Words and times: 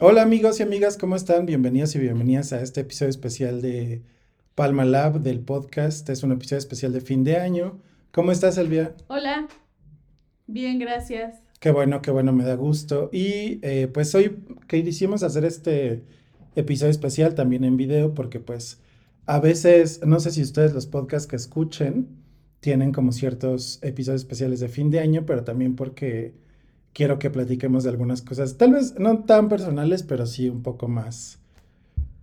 Hola 0.00 0.22
amigos 0.22 0.60
y 0.60 0.62
amigas, 0.62 0.96
¿cómo 0.96 1.16
están? 1.16 1.44
Bienvenidos 1.44 1.96
y 1.96 1.98
bienvenidas 1.98 2.52
a 2.52 2.62
este 2.62 2.82
episodio 2.82 3.10
especial 3.10 3.60
de 3.60 4.04
Palma 4.54 4.84
Lab 4.84 5.22
del 5.22 5.40
podcast. 5.40 6.08
Es 6.08 6.22
un 6.22 6.30
episodio 6.30 6.58
especial 6.58 6.92
de 6.92 7.00
fin 7.00 7.24
de 7.24 7.36
año. 7.36 7.80
¿Cómo 8.12 8.30
estás, 8.30 8.58
Elvia? 8.58 8.94
Hola, 9.08 9.48
bien, 10.46 10.78
gracias. 10.78 11.42
Qué 11.58 11.72
bueno, 11.72 12.00
qué 12.00 12.12
bueno, 12.12 12.32
me 12.32 12.44
da 12.44 12.54
gusto. 12.54 13.10
Y 13.12 13.58
eh, 13.62 13.88
pues 13.92 14.14
hoy 14.14 14.38
quisimos 14.68 15.24
hacer 15.24 15.44
este 15.44 16.04
episodio 16.54 16.92
especial 16.92 17.34
también 17.34 17.64
en 17.64 17.76
video 17.76 18.14
porque 18.14 18.38
pues 18.38 18.80
a 19.26 19.40
veces, 19.40 20.06
no 20.06 20.20
sé 20.20 20.30
si 20.30 20.42
ustedes 20.42 20.74
los 20.74 20.86
podcasts 20.86 21.26
que 21.26 21.34
escuchen 21.34 22.06
tienen 22.60 22.92
como 22.92 23.10
ciertos 23.10 23.80
episodios 23.82 24.22
especiales 24.22 24.60
de 24.60 24.68
fin 24.68 24.90
de 24.90 25.00
año, 25.00 25.26
pero 25.26 25.42
también 25.42 25.74
porque 25.74 26.34
quiero 26.92 27.18
que 27.18 27.30
platiquemos 27.30 27.84
de 27.84 27.90
algunas 27.90 28.22
cosas, 28.22 28.56
tal 28.56 28.72
vez 28.72 28.98
no 28.98 29.20
tan 29.20 29.48
personales, 29.48 30.02
pero 30.02 30.26
sí 30.26 30.48
un 30.48 30.62
poco 30.62 30.88
más 30.88 31.38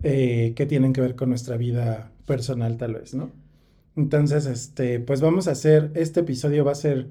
eh, 0.02 0.52
que 0.54 0.66
tienen 0.66 0.92
que 0.92 1.00
ver 1.00 1.16
con 1.16 1.30
nuestra 1.30 1.56
vida 1.56 2.12
personal, 2.26 2.76
tal 2.76 2.94
vez, 2.94 3.14
¿no? 3.14 3.30
Entonces, 3.96 4.44
este, 4.46 5.00
pues 5.00 5.20
vamos 5.20 5.48
a 5.48 5.52
hacer, 5.52 5.90
este 5.94 6.20
episodio 6.20 6.64
va 6.64 6.72
a 6.72 6.76
ser, 6.76 7.08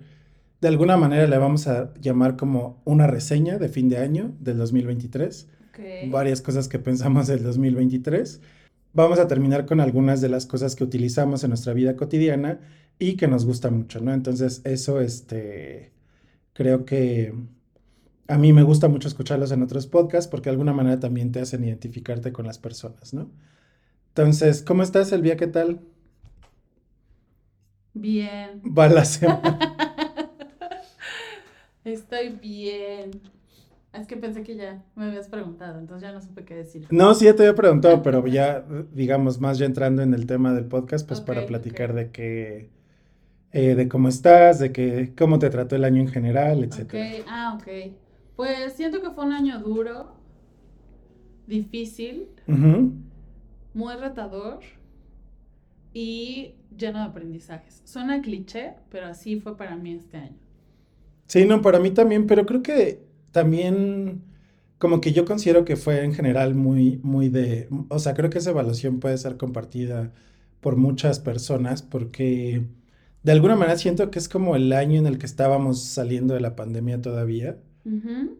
de 0.62 0.68
alguna 0.68 0.98
manera 0.98 1.26
le 1.28 1.38
vamos 1.38 1.68
a 1.68 1.94
llamar 2.00 2.38
como 2.38 2.82
una 2.86 3.08
reseña 3.08 3.58
de 3.58 3.70
fin 3.70 3.90
de 3.90 3.98
año 3.98 4.36
del 4.40 4.58
2023. 4.58 5.48
Okay. 5.70 6.10
Varias 6.10 6.42
cosas 6.42 6.68
que 6.68 6.80
pensamos 6.80 7.28
del 7.28 7.44
2023. 7.44 8.40
Vamos 8.94 9.20
a 9.20 9.28
terminar 9.28 9.66
con 9.66 9.82
algunas 9.82 10.22
de 10.22 10.30
las 10.30 10.46
cosas 10.46 10.76
que 10.76 10.84
utilizamos 10.84 11.44
en 11.44 11.50
nuestra 11.50 11.74
vida 11.74 11.96
cotidiana 11.96 12.60
y 13.00 13.18
que 13.18 13.28
nos 13.28 13.46
gusta 13.46 13.72
mucho, 13.72 14.00
¿no? 14.00 14.14
Entonces, 14.14 14.62
eso, 14.64 15.02
este, 15.02 15.92
creo 16.56 16.86
que 16.86 17.34
a 18.28 18.38
mí 18.38 18.54
me 18.54 18.64
gusta 18.64 18.88
mucho 18.88 19.08
escucharlos 19.08 19.52
en 19.52 19.62
otros 19.62 19.88
podcasts 19.88 20.30
porque 20.30 20.46
de 20.46 20.52
alguna 20.52 20.74
manera 20.74 21.00
también 21.00 21.32
te 21.32 21.42
hacen 21.42 21.64
identificarte 21.64 22.32
con 22.32 22.48
las 22.48 22.58
personas, 22.58 23.14
¿no? 23.14 23.30
Entonces, 24.08 24.64
¿cómo 24.64 24.82
estás, 24.82 25.12
Elvia? 25.12 25.36
¿Qué 25.36 25.48
tal? 25.48 25.82
Bien. 27.94 28.62
Va 28.66 28.88
la 28.88 29.04
Estoy 31.84 32.30
bien. 32.30 33.12
Es 33.94 34.08
que 34.08 34.18
pensé 34.18 34.44
que 34.44 34.56
ya 34.56 34.84
me 34.96 35.06
habías 35.06 35.28
preguntado, 35.28 35.80
entonces 35.80 36.08
ya 36.08 36.14
no 36.14 36.22
supe 36.22 36.46
qué 36.46 36.56
decir. 36.56 36.88
No, 36.90 37.14
sí, 37.14 37.26
ya 37.26 37.36
te 37.36 37.44
había 37.44 37.56
preguntado, 37.56 38.02
pero 38.02 38.26
ya, 38.28 38.66
digamos, 38.94 39.42
más 39.42 39.58
ya 39.58 39.66
entrando 39.66 40.02
en 40.02 40.14
el 40.14 40.26
tema 40.26 40.54
del 40.54 40.66
podcast, 40.66 41.08
pues 41.08 41.20
para 41.20 41.46
platicar 41.46 41.94
de 41.94 42.12
qué, 42.12 42.70
eh, 43.58 43.74
de 43.74 43.88
cómo 43.88 44.10
estás, 44.10 44.60
de 44.60 44.74
que, 44.74 45.14
cómo 45.18 45.40
te 45.40 45.50
trató 45.50 45.78
el 45.78 45.86
año 45.86 46.02
en 46.02 46.10
general, 46.10 46.62
etc. 46.62 46.82
Ok, 46.82 47.26
ah, 47.26 47.58
ok. 47.58 47.94
Pues 48.36 48.74
siento 48.74 49.02
que 49.02 49.12
fue 49.12 49.26
un 49.26 49.32
año 49.32 49.60
duro, 49.60 50.12
difícil, 51.48 52.28
muy 53.74 53.96
retador 53.96 54.60
y 55.94 56.56
lleno 56.78 57.00
de 57.00 57.06
aprendizajes. 57.06 57.82
Suena 57.86 58.22
cliché, 58.22 58.74
pero 58.90 59.08
así 59.08 59.40
fue 59.40 59.56
para 59.56 59.78
mí 59.78 59.94
este 59.94 60.18
año. 60.18 60.38
Sí, 61.28 61.46
no, 61.46 61.62
para 61.62 61.80
mí 61.80 61.92
también, 61.92 62.28
pero 62.28 62.46
creo 62.46 62.62
que 62.62 63.06
también 63.32 64.22
como 64.80 65.00
que 65.00 65.14
yo 65.14 65.24
considero 65.24 65.64
que 65.64 65.78
fue 65.78 66.04
en 66.04 66.14
general 66.14 66.56
muy, 66.56 67.00
muy 67.04 67.30
de, 67.30 67.70
o 67.88 68.00
sea, 68.00 68.16
creo 68.16 68.30
que 68.30 68.40
esa 68.40 68.50
evaluación 68.50 69.00
puede 69.00 69.18
ser 69.18 69.38
compartida 69.38 70.12
por 70.60 70.76
muchas 70.76 71.22
personas 71.22 71.82
porque 71.84 72.66
de 73.26 73.32
alguna 73.32 73.56
manera 73.56 73.78
siento 73.78 74.10
que 74.12 74.20
es 74.20 74.30
como 74.30 74.56
el 74.56 74.72
año 74.72 75.00
en 75.00 75.08
el 75.08 75.18
que 75.18 75.26
estábamos 75.26 75.84
saliendo 75.84 76.34
de 76.34 76.40
la 76.40 76.56
pandemia 76.56 77.02
todavía 77.02 77.58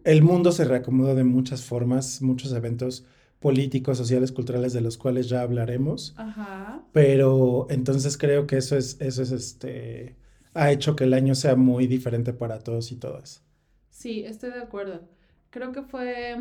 el 0.04 0.22
mundo 0.22 0.50
se 0.50 0.64
reacomodó 0.64 1.14
de 1.14 1.22
muchas 1.22 1.62
formas, 1.62 2.20
muchos 2.20 2.52
eventos 2.52 3.06
políticos, 3.38 3.96
sociales, 3.96 4.32
culturales, 4.32 4.72
de 4.72 4.80
los 4.80 4.98
cuales 4.98 5.28
ya 5.28 5.42
hablaremos. 5.42 6.14
Ajá. 6.16 6.82
Pero 6.92 7.68
entonces 7.70 8.18
creo 8.18 8.46
que 8.46 8.56
eso 8.56 8.76
es, 8.76 9.00
eso 9.00 9.22
es 9.22 9.30
este, 9.30 10.16
ha 10.52 10.72
hecho 10.72 10.96
que 10.96 11.04
el 11.04 11.14
año 11.14 11.36
sea 11.36 11.54
muy 11.54 11.86
diferente 11.86 12.32
para 12.32 12.58
todos 12.58 12.90
y 12.90 12.96
todas. 12.96 13.44
Sí, 13.90 14.24
estoy 14.24 14.50
de 14.50 14.62
acuerdo. 14.62 15.02
Creo 15.50 15.70
que 15.70 15.82
fue 15.82 16.36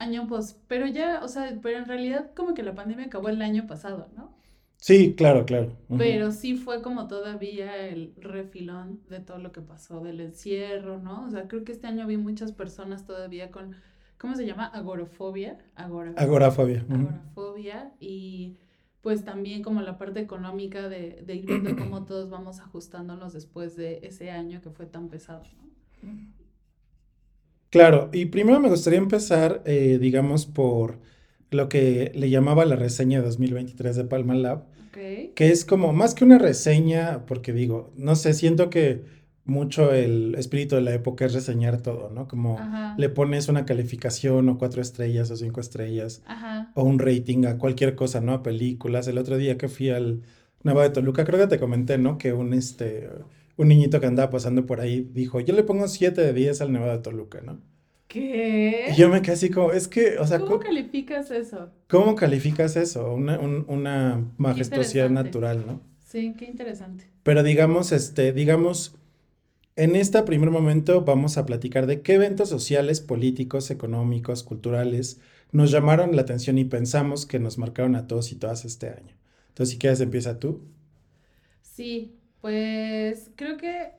año 0.00 0.26
pues, 0.28 0.58
pero 0.66 0.86
ya, 0.88 1.20
o 1.22 1.28
sea, 1.28 1.56
pero 1.62 1.78
en 1.78 1.86
realidad 1.86 2.32
como 2.34 2.54
que 2.54 2.64
la 2.64 2.74
pandemia 2.74 3.06
acabó 3.06 3.28
el 3.28 3.40
año 3.40 3.68
pasado, 3.68 4.08
¿no? 4.16 4.34
Sí, 4.84 5.14
claro, 5.14 5.46
claro. 5.46 5.72
Pero 5.96 6.30
sí 6.30 6.56
fue 6.56 6.82
como 6.82 7.08
todavía 7.08 7.88
el 7.88 8.12
refilón 8.18 9.00
de 9.08 9.18
todo 9.18 9.38
lo 9.38 9.50
que 9.50 9.62
pasó 9.62 10.00
del 10.00 10.20
encierro, 10.20 10.98
¿no? 10.98 11.24
O 11.24 11.30
sea, 11.30 11.48
creo 11.48 11.64
que 11.64 11.72
este 11.72 11.86
año 11.86 12.06
vi 12.06 12.18
muchas 12.18 12.52
personas 12.52 13.06
todavía 13.06 13.50
con, 13.50 13.74
¿cómo 14.18 14.36
se 14.36 14.44
llama? 14.44 14.66
Agorofobia. 14.66 15.56
Agorafobia. 15.74 16.22
Agorafobia. 16.22 16.84
Agorafobia. 16.90 17.94
Y 17.98 18.58
pues 19.00 19.24
también 19.24 19.62
como 19.62 19.80
la 19.80 19.96
parte 19.96 20.20
económica 20.20 20.86
de, 20.90 21.22
de 21.24 21.34
ir 21.34 21.46
viendo 21.46 21.74
cómo 21.76 22.04
todos 22.04 22.28
vamos 22.28 22.60
ajustándonos 22.60 23.32
después 23.32 23.76
de 23.76 24.00
ese 24.02 24.30
año 24.30 24.60
que 24.60 24.68
fue 24.68 24.84
tan 24.84 25.08
pesado, 25.08 25.44
¿no? 25.56 25.64
Claro, 27.70 28.10
y 28.12 28.26
primero 28.26 28.60
me 28.60 28.68
gustaría 28.68 28.98
empezar, 28.98 29.62
eh, 29.64 29.96
digamos, 29.98 30.44
por 30.44 30.98
lo 31.50 31.70
que 31.70 32.12
le 32.14 32.28
llamaba 32.28 32.66
la 32.66 32.76
reseña 32.76 33.22
2023 33.22 33.96
de 33.96 34.04
Palma 34.04 34.34
Lab, 34.34 34.73
que 35.34 35.50
es 35.50 35.64
como 35.64 35.92
más 35.92 36.14
que 36.14 36.24
una 36.24 36.38
reseña, 36.38 37.26
porque 37.26 37.52
digo, 37.52 37.92
no 37.96 38.16
sé, 38.16 38.34
siento 38.34 38.70
que 38.70 39.02
mucho 39.44 39.92
el 39.92 40.34
espíritu 40.36 40.76
de 40.76 40.80
la 40.80 40.94
época 40.94 41.26
es 41.26 41.34
reseñar 41.34 41.82
todo, 41.82 42.10
¿no? 42.10 42.26
Como 42.28 42.58
le 42.96 43.08
pones 43.10 43.48
una 43.48 43.66
calificación 43.66 44.48
o 44.48 44.58
cuatro 44.58 44.80
estrellas 44.80 45.30
o 45.30 45.36
cinco 45.36 45.60
estrellas 45.60 46.22
o 46.74 46.82
un 46.82 46.98
rating 46.98 47.44
a 47.44 47.58
cualquier 47.58 47.94
cosa, 47.94 48.20
¿no? 48.20 48.32
A 48.32 48.42
películas. 48.42 49.06
El 49.08 49.18
otro 49.18 49.36
día 49.36 49.58
que 49.58 49.68
fui 49.68 49.90
al 49.90 50.22
Nueva 50.62 50.84
de 50.84 50.90
Toluca, 50.90 51.24
creo 51.24 51.38
que 51.38 51.46
te 51.46 51.60
comenté, 51.60 51.98
¿no? 51.98 52.16
Que 52.16 52.32
un, 52.32 52.54
este, 52.54 53.10
un 53.56 53.68
niñito 53.68 54.00
que 54.00 54.06
andaba 54.06 54.30
pasando 54.30 54.64
por 54.66 54.80
ahí 54.80 55.08
dijo, 55.12 55.40
yo 55.40 55.54
le 55.54 55.62
pongo 55.62 55.88
7 55.88 56.20
de 56.20 56.32
10 56.32 56.60
al 56.62 56.72
Nueva 56.72 56.92
de 56.92 56.98
Toluca, 57.00 57.40
¿no? 57.42 57.60
¿Qué? 58.14 58.90
Y 58.92 58.94
yo 58.94 59.08
me 59.08 59.22
quedé 59.22 59.32
así 59.32 59.50
como, 59.50 59.72
es 59.72 59.88
que, 59.88 60.18
o 60.18 60.26
sea... 60.26 60.38
¿Cómo, 60.38 60.60
calificas 60.60 61.32
eso? 61.32 61.72
¿Cómo 61.88 62.14
calificas 62.14 62.76
eso? 62.76 63.12
Una, 63.12 63.40
una 63.40 64.24
majestuosidad 64.36 65.10
natural, 65.10 65.64
¿no? 65.66 65.80
Sí, 65.98 66.32
qué 66.38 66.44
interesante. 66.44 67.10
Pero 67.24 67.42
digamos, 67.42 67.90
este, 67.90 68.32
digamos, 68.32 68.94
en 69.74 69.96
este 69.96 70.22
primer 70.22 70.52
momento 70.52 71.04
vamos 71.04 71.38
a 71.38 71.44
platicar 71.44 71.86
de 71.86 72.02
qué 72.02 72.14
eventos 72.14 72.48
sociales, 72.48 73.00
políticos, 73.00 73.72
económicos, 73.72 74.44
culturales 74.44 75.18
nos 75.50 75.72
llamaron 75.72 76.14
la 76.14 76.22
atención 76.22 76.56
y 76.58 76.64
pensamos 76.64 77.26
que 77.26 77.40
nos 77.40 77.58
marcaron 77.58 77.96
a 77.96 78.06
todos 78.06 78.30
y 78.30 78.36
todas 78.36 78.64
este 78.64 78.90
año. 78.90 79.16
Entonces, 79.48 79.72
si 79.72 79.78
quieres, 79.80 80.00
empieza 80.00 80.38
tú. 80.38 80.62
Sí, 81.62 82.14
pues 82.40 83.32
creo 83.34 83.56
que 83.56 83.90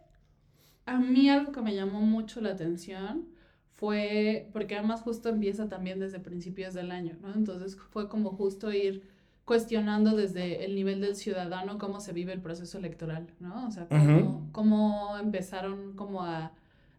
a 0.86 1.00
mí 1.00 1.30
algo 1.30 1.52
que 1.52 1.62
me 1.62 1.76
llamó 1.76 2.00
mucho 2.00 2.40
la 2.40 2.52
atención 2.52 3.35
fue, 3.76 4.50
porque 4.54 4.76
además 4.76 5.02
justo 5.02 5.30
empieza 5.30 5.68
también 5.68 6.00
desde 6.00 6.20
principios 6.20 6.74
del 6.74 6.92
año, 6.92 7.18
¿no? 7.22 7.34
Entonces 7.34 7.78
fue 7.92 8.08
como 8.08 8.32
justo 8.32 8.72
ir 8.72 9.04
cuestionando 9.44 10.16
desde 10.16 10.66
el 10.66 10.76
nivel 10.76 11.02
del 11.02 11.16
ciudadano 11.16 11.78
cómo 11.78 12.00
se 12.00 12.14
vive 12.14 12.34
el 12.34 12.42
proceso 12.42 12.78
electoral, 12.78 13.28
¿no? 13.40 13.68
O 13.68 13.72
sea, 13.72 13.88
cómo, 13.88 14.50
cómo 14.54 15.18
empezaron 15.18 15.94
como 15.94 16.24
a, 16.24 16.52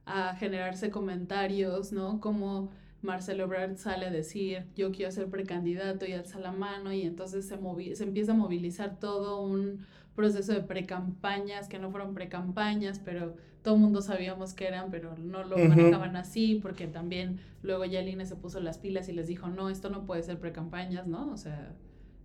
a, 0.04 0.36
generarse 0.36 0.90
comentarios, 0.90 1.92
¿no? 1.92 2.20
Como 2.20 2.68
Marcelo 3.02 3.44
Ebrard 3.44 3.78
sale 3.78 4.06
a 4.06 4.10
decir, 4.10 4.66
yo 4.76 4.92
quiero 4.92 5.10
ser 5.10 5.28
precandidato 5.28 6.06
y 6.06 6.12
alza 6.12 6.38
la 6.38 6.52
mano 6.52 6.92
y 6.92 7.02
entonces 7.02 7.48
se, 7.48 7.96
se 7.96 8.04
empieza 8.04 8.32
a 8.32 8.36
movilizar 8.36 9.00
todo 9.00 9.40
un 9.40 9.86
proceso 10.16 10.52
de 10.52 10.62
precampañas, 10.62 11.68
que 11.68 11.78
no 11.78 11.90
fueron 11.90 12.14
precampañas, 12.14 12.98
pero 12.98 13.36
todo 13.62 13.74
el 13.74 13.80
mundo 13.80 14.00
sabíamos 14.00 14.54
que 14.54 14.66
eran, 14.66 14.90
pero 14.90 15.16
no 15.16 15.44
lo 15.44 15.56
manejaban 15.56 16.16
así, 16.16 16.58
porque 16.60 16.86
también 16.86 17.38
luego 17.62 17.84
ya 17.84 18.00
el 18.00 18.08
INE 18.08 18.26
se 18.26 18.36
puso 18.36 18.60
las 18.60 18.78
pilas 18.78 19.08
y 19.08 19.12
les 19.12 19.28
dijo, 19.28 19.48
no, 19.48 19.70
esto 19.70 19.90
no 19.90 20.06
puede 20.06 20.22
ser 20.22 20.38
precampañas, 20.38 21.06
¿no? 21.06 21.30
O 21.30 21.36
sea, 21.36 21.72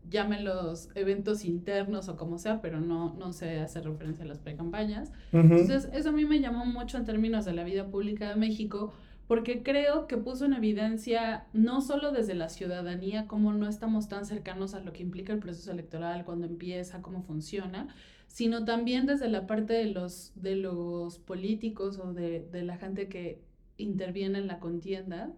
llámenlos 0.10 0.90
eventos 0.96 1.46
internos 1.46 2.10
o 2.10 2.18
como 2.18 2.38
sea, 2.38 2.62
pero 2.62 2.80
no, 2.80 3.14
no 3.16 3.34
se 3.34 3.60
hace 3.60 3.82
referencia 3.82 4.24
a 4.24 4.28
las 4.28 4.40
precampañas. 4.40 5.12
Entonces, 5.32 5.90
eso 5.94 6.10
a 6.10 6.12
mí 6.12 6.26
me 6.26 6.40
llamó 6.40 6.66
mucho 6.66 6.98
en 6.98 7.06
términos 7.06 7.46
de 7.46 7.54
la 7.54 7.64
vida 7.64 7.88
pública 7.88 8.30
de 8.30 8.36
México, 8.36 8.94
porque 9.32 9.64
creo 9.64 10.08
que 10.08 10.18
puso 10.18 10.44
en 10.44 10.52
evidencia 10.52 11.48
no 11.54 11.80
solo 11.80 12.12
desde 12.12 12.34
la 12.34 12.50
ciudadanía 12.50 13.30
cómo 13.30 13.54
no 13.54 13.70
estamos 13.70 14.10
tan 14.10 14.26
cercanos 14.26 14.74
a 14.74 14.82
lo 14.82 14.92
que 14.92 15.04
implica 15.04 15.32
el 15.32 15.40
proceso 15.40 15.72
electoral, 15.72 16.26
cuando 16.26 16.48
empieza, 16.48 17.02
cómo 17.02 17.22
funciona, 17.22 17.88
sino 18.28 18.66
también 18.66 19.06
desde 19.06 19.30
la 19.30 19.48
parte 19.48 19.72
de 19.72 19.86
los, 19.86 20.34
de 20.36 20.58
los 20.58 21.18
políticos 21.18 21.98
o 21.98 22.12
de, 22.12 22.46
la 22.52 22.76
gente 22.76 23.08
que 23.08 23.42
interviene 23.78 24.38
en 24.38 24.48
la 24.48 24.60
contienda 24.60 25.32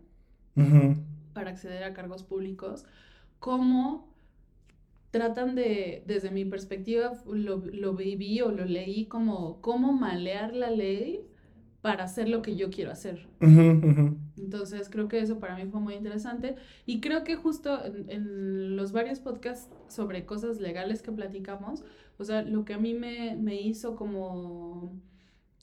para 1.35 1.51
acceder 1.51 1.83
a 1.83 1.93
cargos 1.93 2.23
públicos, 2.23 2.85
cómo 3.37 4.11
tratan 5.11 5.53
de, 5.53 6.03
desde 6.07 6.31
mi 6.31 6.45
perspectiva, 6.45 7.13
lo, 7.27 7.57
lo 7.57 7.93
viví 7.93 8.41
o 8.41 8.49
lo 8.49 8.65
leí 8.65 9.05
como 9.05 9.61
cómo 9.61 9.93
malear 9.93 10.55
la 10.55 10.71
ley 10.71 11.27
para 11.83 12.05
hacer 12.05 12.29
lo 12.29 12.41
que 12.41 12.55
yo 12.55 12.69
quiero 12.69 12.91
hacer. 12.91 13.27
Entonces 13.41 14.87
creo 14.89 15.09
que 15.09 15.19
eso 15.19 15.39
para 15.41 15.57
mí 15.57 15.69
fue 15.69 15.81
muy 15.81 15.95
interesante 15.95 16.55
y 16.85 17.01
creo 17.01 17.25
que 17.25 17.35
justo 17.35 17.77
en, 18.07 18.77
los 18.77 18.93
varios 18.93 19.19
podcasts 19.19 19.69
sobre 19.89 20.25
cosas 20.25 20.61
legales 20.61 21.01
que 21.01 21.11
platicamos, 21.11 21.83
o 22.17 22.23
sea, 22.23 22.41
lo 22.41 22.63
que 22.63 22.73
a 22.73 22.77
mí 22.77 22.93
me, 22.93 23.35
me 23.35 23.59
hizo 23.59 23.97
como 23.97 24.97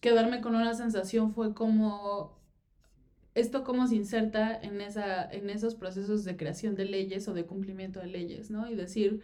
quedarme 0.03 0.43
con 0.43 0.55
una 0.55 0.75
sensación 0.75 1.33
fue 1.33 1.55
como 1.55 2.39
esto 3.35 3.65
cómo 3.65 3.87
se 3.87 3.97
inserta 3.97 4.55
en, 4.61 4.83
esa, 4.83 5.25
en 5.25 5.49
esos 5.49 5.75
procesos 5.75 6.25
de 6.25 6.37
creación 6.37 6.75
de 6.75 6.85
leyes 6.85 7.29
o 7.29 7.33
de 7.33 7.47
cumplimiento 7.47 7.99
de 7.99 8.09
leyes, 8.09 8.51
¿no? 8.51 8.69
Y 8.69 8.75
decir 8.75 9.23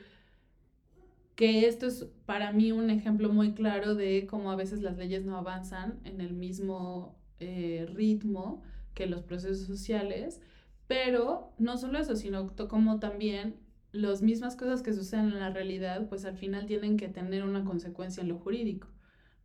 que 1.36 1.68
esto 1.68 1.86
es 1.86 2.06
para 2.24 2.52
mí 2.52 2.72
un 2.72 2.90
ejemplo 2.90 3.28
muy 3.32 3.52
claro 3.52 3.94
de 3.94 4.26
cómo 4.26 4.50
a 4.50 4.56
veces 4.56 4.82
las 4.82 4.96
leyes 4.96 5.24
no 5.24 5.36
avanzan 5.36 6.00
en 6.04 6.20
el 6.20 6.32
mismo 6.32 7.14
eh, 7.40 7.86
ritmo 7.94 8.62
que 8.94 9.06
los 9.06 9.22
procesos 9.22 9.66
sociales, 9.66 10.40
pero 10.86 11.52
no 11.58 11.76
solo 11.76 11.98
eso, 11.98 12.16
sino 12.16 12.54
como 12.68 12.98
también 12.98 13.56
las 13.92 14.22
mismas 14.22 14.56
cosas 14.56 14.82
que 14.82 14.94
suceden 14.94 15.26
en 15.26 15.40
la 15.40 15.50
realidad, 15.50 16.08
pues 16.08 16.24
al 16.24 16.36
final 16.36 16.66
tienen 16.66 16.96
que 16.96 17.08
tener 17.08 17.44
una 17.44 17.64
consecuencia 17.64 18.22
en 18.22 18.28
lo 18.28 18.38
jurídico. 18.38 18.88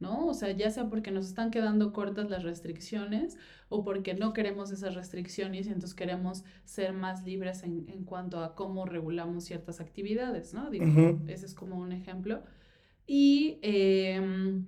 ¿No? 0.02 0.28
O 0.28 0.34
sea, 0.34 0.52
ya 0.52 0.70
sea 0.70 0.90
porque 0.90 1.12
nos 1.12 1.28
están 1.28 1.52
quedando 1.52 1.94
cortas 1.94 2.30
las 2.30 2.44
restricciones 2.44 3.38
o 3.70 3.84
porque 3.84 4.14
no 4.14 4.34
queremos 4.34 4.72
esas 4.72 4.96
restricciones 4.96 5.68
y 5.68 5.70
entonces 5.70 5.94
queremos 5.94 6.44
ser 6.66 6.94
más 6.94 7.24
libres 7.24 7.64
en, 7.64 7.86
cuanto 8.04 8.40
a 8.44 8.56
cómo 8.56 8.86
regulamos 8.86 9.46
ciertas 9.46 9.80
actividades, 9.80 10.54
¿no? 10.54 10.70
Ese 10.72 11.46
es 11.46 11.54
como 11.54 11.78
un 11.78 11.92
ejemplo. 11.92 12.44
Y 13.08 13.60
eh, 13.62 14.64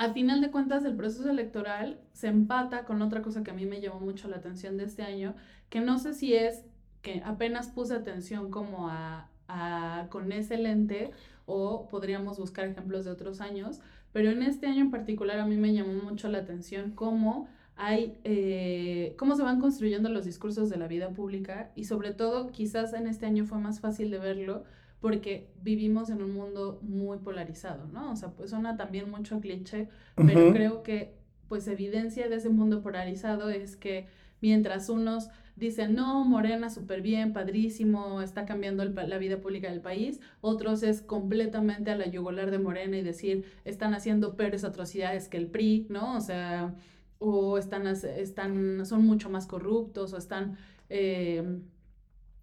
al 0.00 0.14
final 0.14 0.40
de 0.40 0.50
cuentas, 0.50 0.84
el 0.86 0.96
proceso 0.96 1.28
electoral 1.28 2.00
se 2.12 2.28
empata 2.28 2.86
con 2.86 3.02
otra 3.02 3.20
cosa 3.20 3.42
que 3.42 3.50
a 3.50 3.54
mí 3.54 3.66
me 3.66 3.82
llamó 3.82 4.00
mucho 4.00 4.28
la 4.28 4.36
atención 4.36 4.78
de 4.78 4.84
este 4.84 5.02
año, 5.02 5.34
que 5.68 5.82
no 5.82 5.98
sé 5.98 6.14
si 6.14 6.32
es 6.32 6.64
que 7.02 7.20
apenas 7.22 7.68
puse 7.68 7.94
atención 7.94 8.50
como 8.50 8.88
a, 8.88 9.28
a 9.46 10.06
con 10.08 10.32
ese 10.32 10.56
lente 10.56 11.10
o 11.44 11.86
podríamos 11.88 12.38
buscar 12.38 12.66
ejemplos 12.66 13.04
de 13.04 13.10
otros 13.10 13.42
años, 13.42 13.80
pero 14.12 14.30
en 14.30 14.42
este 14.42 14.66
año 14.66 14.82
en 14.82 14.90
particular 14.90 15.38
a 15.38 15.46
mí 15.46 15.56
me 15.56 15.72
llamó 15.72 15.94
mucho 15.94 16.28
la 16.28 16.38
atención 16.38 16.92
cómo 16.92 17.48
hay, 17.76 18.18
eh, 18.24 19.14
cómo 19.18 19.36
se 19.36 19.42
van 19.42 19.60
construyendo 19.60 20.10
los 20.10 20.24
discursos 20.24 20.68
de 20.68 20.76
la 20.76 20.86
vida 20.86 21.10
pública 21.10 21.70
y 21.74 21.84
sobre 21.84 22.12
todo 22.12 22.50
quizás 22.50 22.92
en 22.92 23.06
este 23.06 23.26
año 23.26 23.46
fue 23.46 23.58
más 23.58 23.80
fácil 23.80 24.10
de 24.10 24.18
verlo 24.18 24.64
porque 25.00 25.48
vivimos 25.62 26.10
en 26.10 26.22
un 26.22 26.34
mundo 26.34 26.78
muy 26.82 27.18
polarizado, 27.18 27.86
¿no? 27.86 28.12
O 28.12 28.16
sea, 28.16 28.32
pues 28.32 28.50
suena 28.50 28.76
también 28.76 29.10
mucho 29.10 29.40
cliché, 29.40 29.88
pero 30.14 30.52
creo 30.52 30.82
que 30.82 31.14
pues 31.50 31.66
evidencia 31.66 32.28
de 32.28 32.36
ese 32.36 32.48
mundo 32.48 32.80
polarizado 32.80 33.50
es 33.50 33.76
que 33.76 34.06
mientras 34.40 34.88
unos 34.88 35.30
dicen, 35.56 35.96
no, 35.96 36.24
Morena, 36.24 36.70
súper 36.70 37.02
bien, 37.02 37.32
padrísimo, 37.32 38.22
está 38.22 38.46
cambiando 38.46 38.84
la 38.84 39.18
vida 39.18 39.38
pública 39.38 39.68
del 39.68 39.80
país. 39.80 40.20
Otros 40.42 40.84
es 40.84 41.02
completamente 41.02 41.90
a 41.90 41.96
la 41.96 42.06
yugular 42.06 42.52
de 42.52 42.60
Morena 42.60 42.98
y 42.98 43.02
decir, 43.02 43.46
están 43.64 43.94
haciendo 43.94 44.36
peores 44.36 44.62
atrocidades 44.62 45.28
que 45.28 45.38
el 45.38 45.48
PRI, 45.48 45.88
¿no? 45.90 46.16
O 46.16 46.20
sea, 46.20 46.76
o 47.18 47.58
están, 47.58 47.88
están 47.88 48.86
son 48.86 49.04
mucho 49.04 49.28
más 49.28 49.48
corruptos 49.48 50.12
o 50.12 50.18
están 50.18 50.56
eh, 50.88 51.58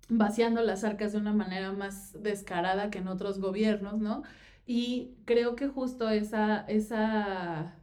vaciando 0.09 0.62
las 0.63 0.83
arcas 0.83 1.13
de 1.13 1.19
una 1.19 1.31
manera 1.31 1.71
más 1.71 2.21
descarada 2.21 2.89
que 2.92 2.98
en 2.98 3.07
otros 3.07 3.39
gobiernos, 3.39 4.00
¿no? 4.00 4.24
Y 4.65 5.13
creo 5.24 5.56
que 5.56 5.69
justo 5.69 6.09
esa, 6.09 6.59
esa, 6.68 7.76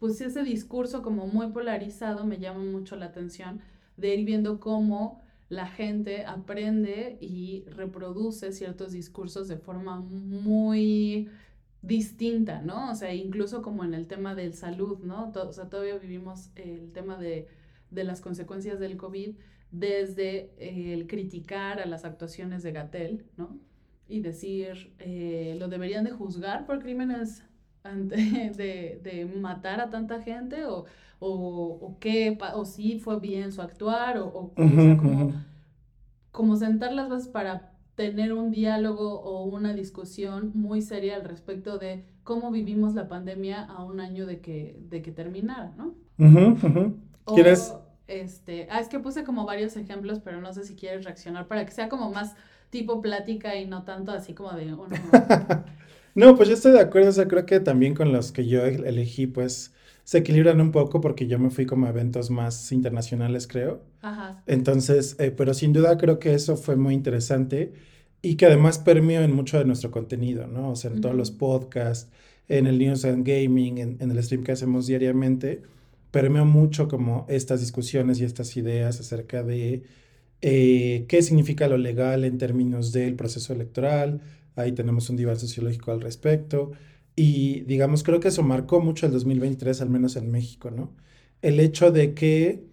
pues 0.00 0.20
ese 0.22 0.42
discurso 0.42 1.02
como 1.02 1.26
muy 1.26 1.52
polarizado 1.52 2.24
me 2.24 2.38
llama 2.38 2.64
mucho 2.64 2.96
la 2.96 3.06
atención 3.06 3.60
de 3.98 4.14
ir 4.16 4.24
viendo 4.24 4.58
cómo 4.58 5.22
la 5.50 5.66
gente 5.66 6.24
aprende 6.24 7.18
y 7.20 7.64
reproduce 7.68 8.52
ciertos 8.52 8.92
discursos 8.92 9.46
de 9.46 9.58
forma 9.58 10.00
muy 10.00 11.28
distinta, 11.82 12.62
¿no? 12.62 12.90
O 12.90 12.94
sea, 12.94 13.14
incluso 13.14 13.60
como 13.60 13.84
en 13.84 13.92
el 13.92 14.06
tema 14.06 14.34
del 14.34 14.54
salud, 14.54 15.00
¿no? 15.00 15.30
o 15.34 15.52
sea, 15.52 15.68
todavía 15.68 15.98
vivimos 15.98 16.50
el 16.56 16.92
tema 16.92 17.18
de, 17.18 17.48
las 17.90 18.20
consecuencias 18.20 18.80
del 18.80 18.96
COVID 18.96 19.36
desde 19.70 20.52
el 20.58 21.06
criticar 21.08 21.80
a 21.80 21.86
las 21.86 22.04
actuaciones 22.04 22.62
de 22.62 22.72
Gatel, 22.72 23.26
¿no? 23.36 23.58
Y 24.08 24.20
decir, 24.20 24.94
eh, 24.98 25.56
lo 25.58 25.68
deberían 25.68 26.04
de 26.04 26.12
juzgar 26.12 26.66
por 26.66 26.80
crímenes 26.80 27.44
de, 27.84 29.00
de 29.02 29.24
matar 29.40 29.80
a 29.80 29.90
tanta 29.90 30.22
gente 30.22 30.64
o 30.66 30.86
o, 31.20 31.78
o 31.80 31.98
qué, 32.00 32.36
o 32.54 32.64
si 32.64 32.98
fue 32.98 33.20
bien 33.20 33.52
su 33.52 33.62
actuar, 33.62 34.18
o, 34.18 34.26
o, 34.26 34.52
como, 34.54 35.32
como 36.32 36.56
sentar 36.56 36.92
las 36.92 37.08
bases 37.08 37.28
para 37.28 37.72
tener 37.94 38.32
un 38.32 38.50
diálogo 38.50 39.20
o 39.20 39.44
una 39.44 39.74
discusión 39.74 40.50
muy 40.54 40.80
seria 40.80 41.16
al 41.16 41.24
respecto 41.24 41.78
de 41.78 42.04
cómo 42.24 42.50
vivimos 42.50 42.94
la 42.94 43.08
pandemia 43.08 43.62
a 43.62 43.84
un 43.84 44.00
año 44.00 44.24
de 44.26 44.40
que, 44.40 44.80
de 44.88 45.02
que 45.02 45.12
terminara, 45.12 45.74
¿no? 45.76 45.94
¿Quieres? 47.26 47.74
este, 48.06 48.66
ah, 48.70 48.80
es 48.80 48.88
que 48.88 48.98
puse 48.98 49.22
como 49.22 49.44
varios 49.44 49.76
ejemplos, 49.76 50.20
pero 50.20 50.40
no 50.40 50.52
sé 50.52 50.64
si 50.64 50.74
quieres 50.74 51.04
reaccionar 51.04 51.46
para 51.46 51.64
que 51.64 51.72
sea 51.72 51.88
como 51.88 52.10
más 52.10 52.34
tipo 52.70 53.00
plática 53.02 53.56
y 53.56 53.66
no 53.66 53.84
tanto 53.84 54.10
así 54.10 54.32
como 54.32 54.52
de 54.52 54.66
no, 54.66 54.86
pues 56.36 56.48
yo 56.48 56.54
estoy 56.54 56.72
de 56.72 56.80
acuerdo, 56.80 57.10
o 57.10 57.12
sea, 57.12 57.28
creo 57.28 57.46
que 57.46 57.60
también 57.60 57.94
con 57.94 58.12
los 58.12 58.32
que 58.32 58.46
yo 58.46 58.64
elegí, 58.64 59.26
pues 59.26 59.72
se 60.04 60.18
equilibran 60.18 60.60
un 60.60 60.72
poco 60.72 61.00
porque 61.00 61.26
yo 61.26 61.38
me 61.38 61.50
fui 61.50 61.66
como 61.66 61.86
a 61.86 61.90
eventos 61.90 62.30
más 62.30 62.72
internacionales, 62.72 63.46
creo. 63.46 63.82
Ajá. 64.02 64.42
Entonces, 64.46 65.16
eh, 65.20 65.30
pero 65.30 65.54
sin 65.54 65.72
duda 65.72 65.96
creo 65.98 66.18
que 66.18 66.34
eso 66.34 66.56
fue 66.56 66.76
muy 66.76 66.94
interesante 66.94 67.72
y 68.22 68.36
que 68.36 68.46
además 68.46 68.78
permeó 68.78 69.22
en 69.22 69.32
mucho 69.34 69.58
de 69.58 69.64
nuestro 69.64 69.90
contenido, 69.90 70.46
¿no? 70.46 70.70
O 70.70 70.76
sea, 70.76 70.90
en 70.90 71.00
todos 71.00 71.14
los 71.14 71.30
podcasts, 71.30 72.10
en 72.48 72.66
el 72.66 72.78
News 72.78 73.04
and 73.04 73.26
Gaming, 73.26 73.78
en, 73.78 74.10
el 74.10 74.22
stream 74.22 74.42
que 74.42 74.52
hacemos 74.52 74.86
diariamente, 74.86 75.62
permeó 76.10 76.44
mucho 76.44 76.88
como 76.88 77.24
estas 77.28 77.60
discusiones 77.60 78.20
y 78.20 78.24
estas 78.24 78.56
ideas 78.56 78.98
acerca 79.00 79.42
de 79.42 79.84
eh, 80.42 81.04
qué 81.08 81.22
significa 81.22 81.68
lo 81.68 81.78
legal 81.78 82.24
en 82.24 82.38
términos 82.38 82.92
del 82.92 83.14
proceso 83.14 83.52
electoral. 83.52 84.20
Ahí 84.56 84.72
tenemos 84.72 85.08
un 85.10 85.16
debate 85.16 85.40
sociológico 85.40 85.92
al 85.92 86.00
respecto. 86.00 86.72
Y 87.16 87.60
digamos, 87.62 88.02
creo 88.02 88.20
que 88.20 88.28
eso 88.28 88.42
marcó 88.42 88.80
mucho 88.80 89.06
el 89.06 89.12
2023, 89.12 89.80
al 89.80 89.90
menos 89.90 90.16
en 90.16 90.30
México, 90.30 90.70
¿no? 90.70 90.94
El 91.42 91.60
hecho 91.60 91.90
de 91.90 92.14
que 92.14 92.64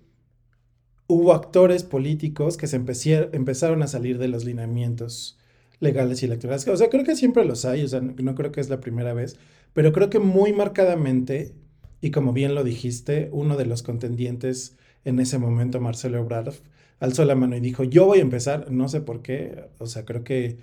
hubo 1.07 1.33
actores 1.33 1.83
políticos 1.83 2.57
que 2.57 2.67
se 2.67 2.75
empezaron 2.75 3.81
a 3.81 3.87
salir 3.87 4.17
de 4.17 4.27
los 4.27 4.45
lineamientos 4.45 5.37
legales 5.79 6.21
y 6.21 6.25
electorales. 6.25 6.67
O 6.67 6.77
sea, 6.77 6.89
creo 6.89 7.03
que 7.03 7.15
siempre 7.15 7.45
los 7.45 7.65
hay, 7.65 7.83
o 7.83 7.87
sea, 7.87 8.01
no 8.01 8.35
creo 8.35 8.51
que 8.51 8.61
es 8.61 8.69
la 8.69 8.79
primera 8.79 9.13
vez, 9.13 9.37
pero 9.73 9.93
creo 9.93 10.09
que 10.09 10.19
muy 10.19 10.53
marcadamente, 10.53 11.55
y 12.01 12.11
como 12.11 12.33
bien 12.33 12.55
lo 12.55 12.63
dijiste, 12.63 13.29
uno 13.31 13.57
de 13.57 13.65
los 13.65 13.83
contendientes 13.83 14.75
en 15.05 15.19
ese 15.19 15.37
momento, 15.37 15.79
Marcelo 15.79 16.17
Ebrard, 16.17 16.55
alzó 16.99 17.25
la 17.25 17.35
mano 17.35 17.55
y 17.55 17.59
dijo, 17.59 17.83
yo 17.83 18.05
voy 18.05 18.19
a 18.19 18.23
empezar, 18.23 18.71
no 18.71 18.89
sé 18.89 19.01
por 19.01 19.21
qué, 19.21 19.69
o 19.77 19.85
sea, 19.85 20.03
creo 20.03 20.23
que 20.23 20.57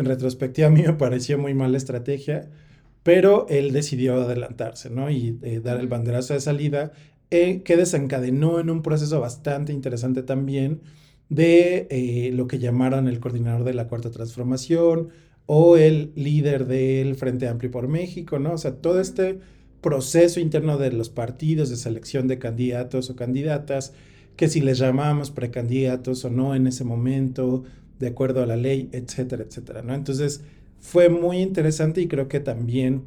en 0.00 0.06
retrospectiva 0.06 0.68
a 0.68 0.70
mí 0.70 0.82
me 0.82 0.94
pareció 0.94 1.38
muy 1.38 1.54
mala 1.54 1.76
estrategia, 1.76 2.50
pero 3.02 3.46
él 3.48 3.72
decidió 3.72 4.20
adelantarse, 4.20 4.90
¿no? 4.90 5.10
Y 5.10 5.38
eh, 5.42 5.60
dar 5.60 5.80
el 5.80 5.88
banderazo 5.88 6.34
de 6.34 6.40
salida, 6.40 6.92
eh, 7.30 7.62
que 7.62 7.76
desencadenó 7.76 8.60
en 8.60 8.70
un 8.70 8.82
proceso 8.82 9.20
bastante 9.20 9.72
interesante 9.72 10.22
también 10.22 10.80
de 11.28 11.86
eh, 11.90 12.32
lo 12.34 12.48
que 12.48 12.58
llamaron 12.58 13.06
el 13.06 13.20
coordinador 13.20 13.64
de 13.64 13.74
la 13.74 13.86
Cuarta 13.86 14.10
Transformación 14.10 15.10
o 15.46 15.76
el 15.76 16.12
líder 16.16 16.66
del 16.66 17.14
Frente 17.14 17.46
Amplio 17.46 17.70
por 17.70 17.88
México, 17.88 18.38
¿no? 18.38 18.54
O 18.54 18.58
sea, 18.58 18.76
todo 18.76 19.00
este 19.00 19.38
proceso 19.80 20.40
interno 20.40 20.76
de 20.76 20.92
los 20.92 21.08
partidos 21.08 21.70
de 21.70 21.76
selección 21.76 22.26
de 22.26 22.38
candidatos 22.38 23.10
o 23.10 23.16
candidatas, 23.16 23.92
que 24.36 24.48
si 24.48 24.60
les 24.60 24.78
llamamos 24.78 25.30
precandidatos 25.30 26.24
o 26.24 26.30
no 26.30 26.54
en 26.54 26.66
ese 26.66 26.84
momento, 26.84 27.64
de 28.00 28.08
acuerdo 28.08 28.42
a 28.42 28.46
la 28.46 28.56
ley, 28.56 28.88
etcétera, 28.92 29.44
etcétera, 29.44 29.82
¿no? 29.82 29.94
Entonces, 29.94 30.40
fue 30.80 31.08
muy 31.08 31.38
interesante 31.38 32.00
y 32.00 32.08
creo 32.08 32.26
que 32.26 32.40
también 32.40 33.04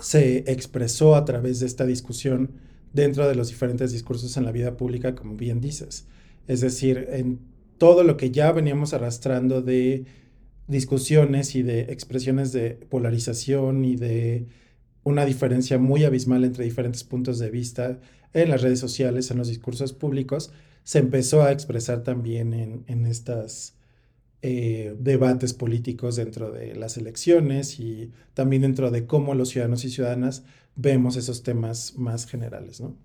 se 0.00 0.50
expresó 0.50 1.16
a 1.16 1.24
través 1.24 1.60
de 1.60 1.66
esta 1.66 1.84
discusión 1.84 2.52
dentro 2.92 3.28
de 3.28 3.34
los 3.34 3.48
diferentes 3.48 3.92
discursos 3.92 4.36
en 4.36 4.44
la 4.44 4.52
vida 4.52 4.76
pública, 4.76 5.14
como 5.14 5.34
bien 5.34 5.60
dices. 5.60 6.06
Es 6.46 6.60
decir, 6.60 7.08
en 7.10 7.40
todo 7.78 8.04
lo 8.04 8.16
que 8.16 8.30
ya 8.30 8.52
veníamos 8.52 8.94
arrastrando 8.94 9.60
de 9.60 10.04
discusiones 10.68 11.56
y 11.56 11.62
de 11.62 11.80
expresiones 11.92 12.52
de 12.52 12.70
polarización 12.88 13.84
y 13.84 13.96
de 13.96 14.46
una 15.02 15.24
diferencia 15.24 15.78
muy 15.78 16.04
abismal 16.04 16.44
entre 16.44 16.64
diferentes 16.64 17.02
puntos 17.02 17.40
de 17.40 17.50
vista 17.50 17.98
en 18.32 18.50
las 18.50 18.62
redes 18.62 18.78
sociales, 18.78 19.30
en 19.32 19.38
los 19.38 19.48
discursos 19.48 19.92
públicos, 19.92 20.52
se 20.84 21.00
empezó 21.00 21.42
a 21.42 21.50
expresar 21.50 22.04
también 22.04 22.54
en, 22.54 22.84
en 22.86 23.06
estas 23.06 23.74
eh, 24.42 24.96
debates 24.98 25.54
políticos 25.54 26.16
dentro 26.16 26.50
de 26.52 26.74
las 26.76 26.96
elecciones 26.96 27.78
y 27.80 28.12
también 28.34 28.62
dentro 28.62 28.90
de 28.90 29.06
cómo 29.06 29.34
los 29.34 29.50
ciudadanos 29.50 29.84
y 29.84 29.90
ciudadanas 29.90 30.44
vemos 30.76 31.16
esos 31.16 31.42
temas 31.42 31.94
más 31.96 32.26
generales, 32.26 32.80
¿no? 32.80 32.96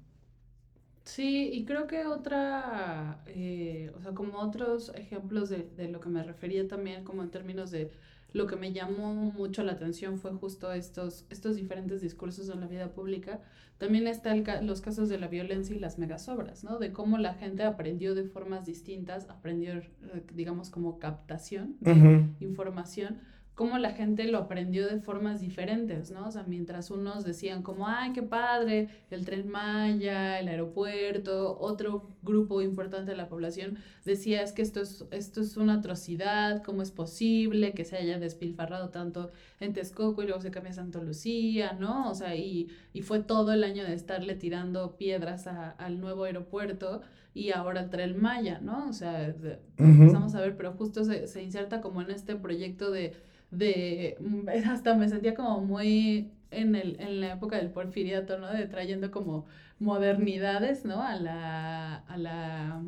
Sí, 1.03 1.49
y 1.53 1.65
creo 1.65 1.85
que 1.85 2.05
otra, 2.07 3.21
eh, 3.27 3.91
o 3.95 4.01
sea, 4.01 4.13
como 4.13 4.39
otros 4.39 4.91
ejemplos 4.95 5.49
de, 5.49 5.69
de 5.77 5.87
lo 5.87 5.99
que 5.99 6.09
me 6.09 6.23
refería 6.23 6.67
también, 6.67 7.03
como 7.03 7.21
en 7.21 7.29
términos 7.29 7.69
de 7.71 7.91
lo 8.35 8.47
que 8.47 8.57
me 8.57 8.73
llamó 8.73 9.13
mucho 9.13 9.63
la 9.63 9.71
atención 9.71 10.19
fue 10.19 10.31
justo 10.33 10.73
estos, 10.73 11.25
estos 11.29 11.55
diferentes 11.55 12.01
discursos 12.01 12.49
en 12.49 12.59
la 12.59 12.67
vida 12.67 12.91
pública. 12.91 13.39
También 13.77 14.07
están 14.07 14.43
los 14.67 14.81
casos 14.81 15.07
de 15.07 15.17
la 15.17 15.29
violencia 15.29 15.73
y 15.73 15.79
las 15.79 15.97
megasobras, 15.97 16.65
¿no? 16.65 16.77
De 16.77 16.91
cómo 16.91 17.17
la 17.17 17.35
gente 17.35 17.63
aprendió 17.63 18.13
de 18.13 18.25
formas 18.25 18.65
distintas, 18.65 19.29
aprendió, 19.29 19.75
eh, 19.75 19.85
digamos, 20.33 20.69
como 20.69 20.99
captación 20.99 21.77
de 21.79 22.25
información 22.41 23.21
cómo 23.55 23.77
la 23.77 23.91
gente 23.91 24.25
lo 24.25 24.37
aprendió 24.37 24.85
de 24.87 24.99
formas 24.99 25.39
diferentes, 25.39 26.11
¿no? 26.11 26.27
O 26.27 26.31
sea, 26.31 26.43
mientras 26.43 26.91
unos 26.91 27.23
decían 27.23 27.63
como, 27.63 27.87
ay, 27.87 28.11
qué 28.11 28.21
padre, 28.21 28.89
el 29.09 29.25
tren 29.25 29.47
Maya, 29.47 30.39
el 30.39 30.49
aeropuerto, 30.49 31.57
otro 31.59 32.09
grupo 32.21 32.61
importante 32.61 33.11
de 33.11 33.17
la 33.17 33.29
población 33.29 33.77
decía, 34.03 34.41
es 34.41 34.51
que 34.51 34.61
esto 34.61 34.81
es, 34.81 35.05
esto 35.11 35.39
es 35.39 35.55
una 35.55 35.75
atrocidad, 35.75 36.63
¿cómo 36.63 36.81
es 36.81 36.91
posible 36.91 37.73
que 37.73 37.85
se 37.85 37.95
haya 37.95 38.19
despilfarrado 38.19 38.89
tanto 38.89 39.31
en 39.61 39.71
Texcoco 39.71 40.21
y 40.21 40.25
luego 40.25 40.41
se 40.41 40.51
cambia 40.51 40.71
a 40.71 40.75
Santa 40.75 41.01
Lucía, 41.01 41.77
¿no? 41.79 42.09
O 42.11 42.13
sea, 42.13 42.35
y, 42.35 42.67
y 42.91 43.03
fue 43.03 43.21
todo 43.21 43.53
el 43.53 43.63
año 43.63 43.85
de 43.85 43.93
estarle 43.93 44.35
tirando 44.35 44.97
piedras 44.97 45.47
al 45.47 46.01
nuevo 46.01 46.25
aeropuerto 46.25 47.01
y 47.33 47.51
ahora 47.51 47.81
el 47.81 47.89
tren 47.89 48.21
Maya, 48.21 48.59
¿no? 48.61 48.89
O 48.89 48.93
sea, 48.93 49.33
empezamos 49.77 50.35
a 50.35 50.41
ver, 50.41 50.57
pero 50.57 50.73
justo 50.73 51.05
se, 51.05 51.27
se 51.27 51.41
inserta 51.41 51.79
como 51.79 52.01
en 52.01 52.11
este 52.11 52.35
proyecto 52.35 52.91
de 52.91 53.13
de, 53.57 54.17
mm, 54.19 54.47
hasta 54.69 54.95
me 54.95 55.09
sentía 55.09 55.33
como 55.35 55.61
muy 55.61 56.31
en, 56.51 56.75
el, 56.75 56.99
en 56.99 57.21
la 57.21 57.33
época 57.33 57.57
del 57.57 57.71
porfiriato, 57.71 58.37
¿no? 58.37 58.51
De 58.51 58.67
trayendo 58.67 59.11
como 59.11 59.45
modernidades, 59.79 60.85
¿no? 60.85 61.01
A 61.01 61.15
la, 61.15 61.95
a 61.95 62.17
la, 62.17 62.81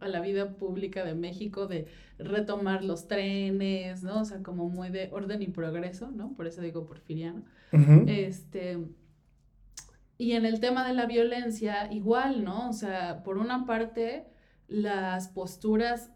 a 0.00 0.08
la 0.08 0.20
vida 0.20 0.56
pública 0.56 1.04
de 1.04 1.14
México, 1.14 1.66
de 1.66 1.86
retomar 2.18 2.84
los 2.84 3.08
trenes, 3.08 4.02
¿no? 4.02 4.20
O 4.20 4.24
sea, 4.24 4.42
como 4.42 4.68
muy 4.68 4.90
de 4.90 5.08
orden 5.12 5.42
y 5.42 5.48
progreso, 5.48 6.10
¿no? 6.10 6.34
Por 6.34 6.46
eso 6.46 6.62
digo 6.62 6.86
porfiriano. 6.86 7.42
Este... 8.06 8.78
Y 10.16 10.32
en 10.32 10.46
el 10.46 10.60
tema 10.60 10.86
de 10.86 10.94
la 10.94 11.06
violencia, 11.06 11.92
igual, 11.92 12.44
¿no? 12.44 12.68
O 12.68 12.72
sea, 12.72 13.24
por 13.24 13.36
una 13.36 13.66
parte, 13.66 14.26
las 14.68 15.26
posturas 15.28 16.12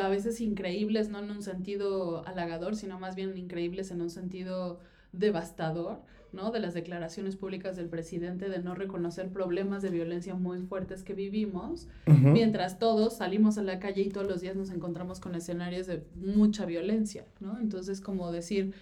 a 0.00 0.08
veces 0.08 0.40
increíbles, 0.40 1.08
no 1.08 1.18
en 1.18 1.30
un 1.30 1.42
sentido 1.42 2.26
halagador, 2.26 2.76
sino 2.76 2.98
más 2.98 3.14
bien 3.14 3.36
increíbles 3.36 3.90
en 3.90 4.00
un 4.00 4.10
sentido 4.10 4.80
devastador, 5.12 6.00
¿no? 6.32 6.50
De 6.50 6.60
las 6.60 6.74
declaraciones 6.74 7.36
públicas 7.36 7.76
del 7.76 7.88
presidente 7.88 8.48
de 8.48 8.60
no 8.60 8.74
reconocer 8.74 9.28
problemas 9.28 9.82
de 9.82 9.90
violencia 9.90 10.34
muy 10.34 10.60
fuertes 10.60 11.02
que 11.02 11.14
vivimos, 11.14 11.88
mientras 12.06 12.78
todos 12.78 13.16
salimos 13.16 13.58
a 13.58 13.62
la 13.62 13.78
calle 13.78 14.02
y 14.02 14.08
todos 14.08 14.26
los 14.26 14.40
días 14.40 14.56
nos 14.56 14.70
encontramos 14.70 15.20
con 15.20 15.34
escenarios 15.34 15.86
de 15.86 16.02
mucha 16.14 16.64
violencia, 16.64 17.26
¿no? 17.40 17.58
Entonces, 17.58 18.00
como 18.00 18.32
decir, 18.32 18.74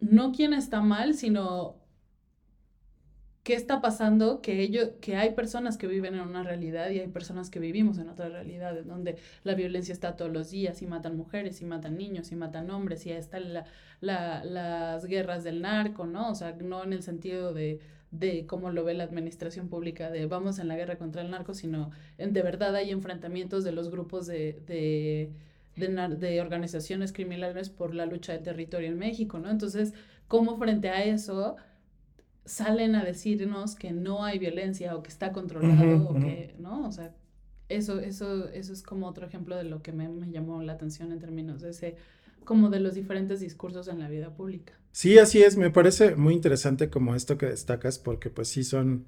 no 0.00 0.32
quién 0.32 0.54
está 0.54 0.80
mal, 0.80 1.14
sino 1.14 1.81
qué 3.42 3.54
está 3.54 3.80
pasando, 3.80 4.40
que, 4.40 4.60
ellos, 4.62 4.90
que 5.00 5.16
hay 5.16 5.34
personas 5.34 5.76
que 5.76 5.88
viven 5.88 6.14
en 6.14 6.20
una 6.20 6.42
realidad 6.44 6.90
y 6.90 7.00
hay 7.00 7.08
personas 7.08 7.50
que 7.50 7.58
vivimos 7.58 7.98
en 7.98 8.08
otra 8.08 8.28
realidad, 8.28 8.78
en 8.78 8.86
donde 8.88 9.16
la 9.42 9.54
violencia 9.54 9.92
está 9.92 10.16
todos 10.16 10.32
los 10.32 10.50
días 10.50 10.80
y 10.82 10.86
matan 10.86 11.16
mujeres 11.16 11.60
y 11.60 11.64
matan 11.64 11.96
niños 11.96 12.30
y 12.32 12.36
matan 12.36 12.70
hombres 12.70 13.04
y 13.06 13.10
están 13.12 13.52
la, 13.52 13.64
la, 14.00 14.44
las 14.44 15.06
guerras 15.06 15.42
del 15.44 15.60
narco, 15.62 16.06
¿no? 16.06 16.30
O 16.30 16.34
sea, 16.36 16.52
no 16.52 16.84
en 16.84 16.92
el 16.92 17.02
sentido 17.02 17.52
de, 17.52 17.80
de 18.12 18.46
cómo 18.46 18.70
lo 18.70 18.84
ve 18.84 18.94
la 18.94 19.04
administración 19.04 19.68
pública 19.68 20.10
de 20.10 20.26
vamos 20.26 20.58
en 20.60 20.68
la 20.68 20.76
guerra 20.76 20.96
contra 20.96 21.22
el 21.22 21.30
narco, 21.30 21.54
sino 21.54 21.90
en, 22.18 22.32
de 22.32 22.42
verdad 22.42 22.74
hay 22.76 22.90
enfrentamientos 22.90 23.64
de 23.64 23.72
los 23.72 23.90
grupos 23.90 24.26
de, 24.26 24.60
de, 24.66 25.30
de, 25.76 25.88
de 26.16 26.40
organizaciones 26.40 27.12
criminales 27.12 27.70
por 27.70 27.94
la 27.94 28.06
lucha 28.06 28.32
de 28.32 28.38
territorio 28.38 28.88
en 28.88 28.98
México, 28.98 29.38
¿no? 29.38 29.50
Entonces, 29.50 29.94
¿cómo 30.28 30.56
frente 30.58 30.90
a 30.90 31.04
eso 31.04 31.56
salen 32.44 32.94
a 32.94 33.04
decirnos 33.04 33.76
que 33.76 33.92
no 33.92 34.24
hay 34.24 34.38
violencia 34.38 34.96
o 34.96 35.02
que 35.02 35.10
está 35.10 35.32
controlado 35.32 36.08
o 36.08 36.14
que, 36.14 36.54
¿no? 36.58 36.86
O 36.86 36.92
sea, 36.92 37.14
eso, 37.68 38.00
eso, 38.00 38.48
eso 38.48 38.72
es 38.72 38.82
como 38.82 39.06
otro 39.06 39.26
ejemplo 39.26 39.56
de 39.56 39.64
lo 39.64 39.82
que 39.82 39.92
me, 39.92 40.08
me, 40.08 40.30
llamó 40.30 40.62
la 40.62 40.72
atención 40.72 41.12
en 41.12 41.20
términos 41.20 41.62
de 41.62 41.70
ese, 41.70 41.96
como 42.44 42.68
de 42.70 42.80
los 42.80 42.94
diferentes 42.94 43.40
discursos 43.40 43.88
en 43.88 44.00
la 44.00 44.08
vida 44.08 44.34
pública. 44.34 44.74
Sí, 44.90 45.18
así 45.18 45.42
es, 45.42 45.56
me 45.56 45.70
parece 45.70 46.16
muy 46.16 46.34
interesante 46.34 46.90
como 46.90 47.14
esto 47.14 47.38
que 47.38 47.46
destacas 47.46 47.98
porque 47.98 48.28
pues 48.28 48.48
sí 48.48 48.64
son 48.64 49.06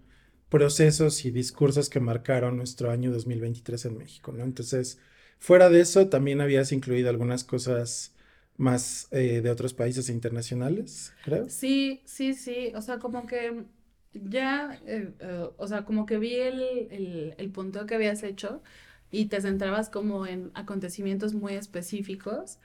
procesos 0.48 1.24
y 1.24 1.30
discursos 1.30 1.90
que 1.90 2.00
marcaron 2.00 2.56
nuestro 2.56 2.90
año 2.90 3.10
2023 3.12 3.86
en 3.86 3.98
México, 3.98 4.32
¿no? 4.32 4.44
Entonces, 4.44 4.98
fuera 5.38 5.68
de 5.68 5.80
eso, 5.80 6.08
también 6.08 6.40
habías 6.40 6.72
incluido 6.72 7.10
algunas 7.10 7.44
cosas 7.44 8.13
más 8.56 9.08
eh, 9.10 9.40
de 9.40 9.50
otros 9.50 9.74
países 9.74 10.08
internacionales, 10.08 11.12
creo. 11.24 11.48
Sí, 11.48 12.02
sí, 12.04 12.34
sí, 12.34 12.72
o 12.74 12.82
sea, 12.82 12.98
como 12.98 13.26
que 13.26 13.64
ya, 14.12 14.78
eh, 14.86 15.12
eh, 15.18 15.48
o 15.56 15.66
sea, 15.66 15.84
como 15.84 16.06
que 16.06 16.18
vi 16.18 16.34
el, 16.34 16.62
el, 16.90 17.34
el, 17.36 17.50
punto 17.50 17.86
que 17.86 17.96
habías 17.96 18.22
hecho 18.22 18.62
y 19.10 19.26
te 19.26 19.40
centrabas 19.40 19.90
como 19.90 20.26
en 20.26 20.50
acontecimientos 20.54 21.34
muy 21.34 21.54
específicos, 21.54 22.58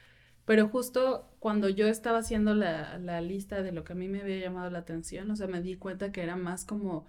pero 0.46 0.68
justo 0.70 1.30
cuando 1.40 1.70
yo 1.70 1.88
estaba 1.88 2.20
haciendo 2.20 2.54
la, 2.54 3.00
la 3.00 3.22
lista 3.22 3.64
de 3.64 3.72
lo 3.72 3.84
que 3.84 3.94
a 3.94 3.96
mí 3.96 4.08
me 4.08 4.22
había 4.22 4.38
llamado 4.40 4.70
la 4.70 4.80
atención, 4.80 5.30
o 5.32 5.36
sea, 5.36 5.48
me 5.48 5.62
di 5.62 5.76
cuenta 5.76 6.12
que 6.12 6.22
era 6.22 6.36
más 6.36 6.66
como 6.66 7.08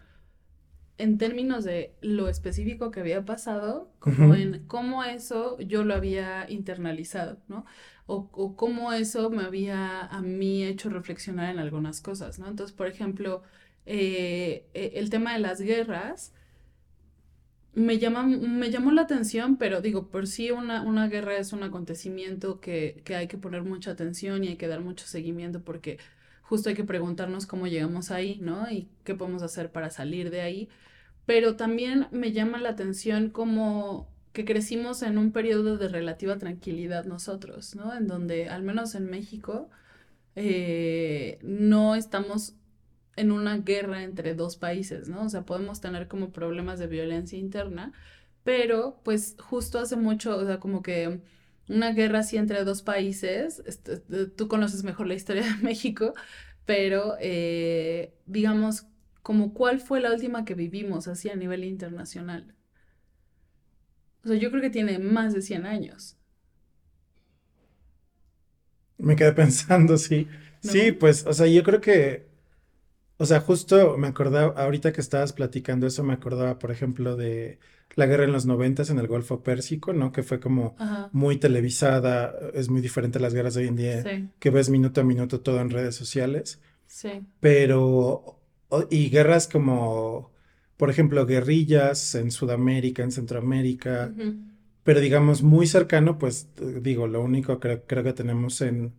en 1.00 1.18
términos 1.18 1.64
de 1.64 1.94
lo 2.02 2.28
específico 2.28 2.90
que 2.90 3.00
había 3.00 3.24
pasado, 3.24 3.90
como 3.98 4.34
en 4.34 4.66
cómo 4.66 5.02
eso 5.02 5.58
yo 5.60 5.82
lo 5.84 5.94
había 5.94 6.48
internalizado, 6.48 7.38
¿no? 7.48 7.64
O, 8.06 8.28
o, 8.32 8.56
cómo 8.56 8.92
eso 8.92 9.30
me 9.30 9.44
había 9.44 10.00
a 10.00 10.20
mí 10.20 10.64
hecho 10.64 10.90
reflexionar 10.90 11.50
en 11.50 11.58
algunas 11.58 12.00
cosas, 12.00 12.38
¿no? 12.38 12.48
Entonces, 12.48 12.76
por 12.76 12.86
ejemplo, 12.88 13.42
eh, 13.86 14.66
e, 14.74 14.92
el 14.96 15.10
tema 15.10 15.32
de 15.32 15.38
las 15.38 15.60
guerras 15.60 16.34
me, 17.72 17.98
llama, 17.98 18.24
me 18.24 18.70
llamó 18.70 18.90
la 18.92 19.02
atención, 19.02 19.56
pero 19.56 19.80
digo, 19.80 20.08
por 20.08 20.26
sí 20.26 20.50
una, 20.50 20.82
una 20.82 21.08
guerra 21.08 21.36
es 21.38 21.52
un 21.52 21.62
acontecimiento 21.62 22.60
que, 22.60 23.00
que 23.04 23.14
hay 23.14 23.28
que 23.28 23.38
poner 23.38 23.62
mucha 23.62 23.92
atención 23.92 24.44
y 24.44 24.48
hay 24.48 24.56
que 24.56 24.68
dar 24.68 24.80
mucho 24.80 25.06
seguimiento 25.06 25.62
porque 25.62 25.98
justo 26.42 26.68
hay 26.68 26.74
que 26.74 26.84
preguntarnos 26.84 27.46
cómo 27.46 27.68
llegamos 27.68 28.10
ahí, 28.10 28.38
¿no? 28.42 28.70
Y 28.70 28.88
qué 29.04 29.14
podemos 29.14 29.42
hacer 29.42 29.70
para 29.72 29.90
salir 29.90 30.30
de 30.30 30.40
ahí 30.42 30.68
pero 31.26 31.56
también 31.56 32.08
me 32.10 32.32
llama 32.32 32.60
la 32.60 32.70
atención 32.70 33.30
como 33.30 34.08
que 34.32 34.44
crecimos 34.44 35.02
en 35.02 35.18
un 35.18 35.32
periodo 35.32 35.76
de 35.76 35.88
relativa 35.88 36.38
tranquilidad 36.38 37.04
nosotros, 37.04 37.74
¿no? 37.74 37.94
En 37.96 38.06
donde, 38.06 38.48
al 38.48 38.62
menos 38.62 38.94
en 38.94 39.06
México, 39.10 39.68
eh, 40.36 41.38
no 41.42 41.94
estamos 41.96 42.54
en 43.16 43.32
una 43.32 43.58
guerra 43.58 44.02
entre 44.04 44.34
dos 44.34 44.56
países, 44.56 45.08
¿no? 45.08 45.24
O 45.24 45.28
sea, 45.28 45.44
podemos 45.44 45.80
tener 45.80 46.08
como 46.08 46.30
problemas 46.32 46.78
de 46.78 46.86
violencia 46.86 47.38
interna, 47.38 47.92
pero 48.44 49.00
pues 49.04 49.36
justo 49.38 49.78
hace 49.78 49.96
mucho, 49.96 50.36
o 50.36 50.46
sea, 50.46 50.60
como 50.60 50.82
que 50.82 51.20
una 51.68 51.92
guerra 51.92 52.20
así 52.20 52.36
entre 52.36 52.64
dos 52.64 52.82
países, 52.82 53.62
este, 53.66 53.98
tú 53.98 54.48
conoces 54.48 54.84
mejor 54.84 55.06
la 55.06 55.14
historia 55.14 55.42
de 55.42 55.54
México, 55.62 56.14
pero 56.66 57.16
eh, 57.20 58.14
digamos 58.26 58.86
como 59.22 59.52
cuál 59.54 59.80
fue 59.80 60.00
la 60.00 60.12
última 60.12 60.44
que 60.44 60.54
vivimos 60.54 61.08
así 61.08 61.28
a 61.28 61.36
nivel 61.36 61.64
internacional. 61.64 62.54
O 64.24 64.28
sea, 64.28 64.36
yo 64.36 64.50
creo 64.50 64.62
que 64.62 64.70
tiene 64.70 64.98
más 64.98 65.32
de 65.32 65.42
100 65.42 65.66
años. 65.66 66.16
Me 68.98 69.16
quedé 69.16 69.32
pensando, 69.32 69.96
sí. 69.96 70.28
Sí, 70.60 70.92
pues, 70.92 71.26
o 71.26 71.32
sea, 71.32 71.46
yo 71.46 71.62
creo 71.62 71.80
que, 71.80 72.28
o 73.16 73.24
sea, 73.24 73.40
justo 73.40 73.96
me 73.96 74.08
acordaba, 74.08 74.62
ahorita 74.62 74.92
que 74.92 75.00
estabas 75.00 75.32
platicando 75.32 75.86
eso, 75.86 76.04
me 76.04 76.12
acordaba, 76.12 76.58
por 76.58 76.70
ejemplo, 76.70 77.16
de 77.16 77.58
la 77.94 78.06
guerra 78.06 78.24
en 78.24 78.32
los 78.32 78.46
noventas 78.46 78.90
en 78.90 78.98
el 78.98 79.06
Golfo 79.06 79.42
Pérsico, 79.42 79.92
¿no? 79.92 80.12
Que 80.12 80.22
fue 80.22 80.38
como 80.38 80.76
muy 81.12 81.38
televisada, 81.38 82.34
es 82.54 82.68
muy 82.68 82.82
diferente 82.82 83.18
a 83.18 83.22
las 83.22 83.34
guerras 83.34 83.54
de 83.54 83.62
hoy 83.62 83.68
en 83.68 83.76
día, 83.76 84.30
que 84.38 84.50
ves 84.50 84.68
minuto 84.68 85.00
a 85.00 85.04
minuto 85.04 85.40
todo 85.40 85.60
en 85.60 85.70
redes 85.70 85.96
sociales. 85.96 86.60
Sí. 86.86 87.26
Pero 87.40 88.39
y 88.90 89.10
guerras 89.10 89.48
como, 89.48 90.30
por 90.76 90.90
ejemplo, 90.90 91.26
guerrillas 91.26 92.14
en 92.14 92.30
Sudamérica, 92.30 93.02
en 93.02 93.12
Centroamérica, 93.12 94.12
pero 94.84 95.00
digamos 95.00 95.42
muy 95.42 95.66
cercano, 95.66 96.18
pues 96.18 96.48
digo, 96.80 97.06
lo 97.06 97.22
único 97.22 97.60
que 97.60 97.82
creo 97.86 98.02
que 98.02 98.12
tenemos 98.12 98.60
en, 98.60 98.94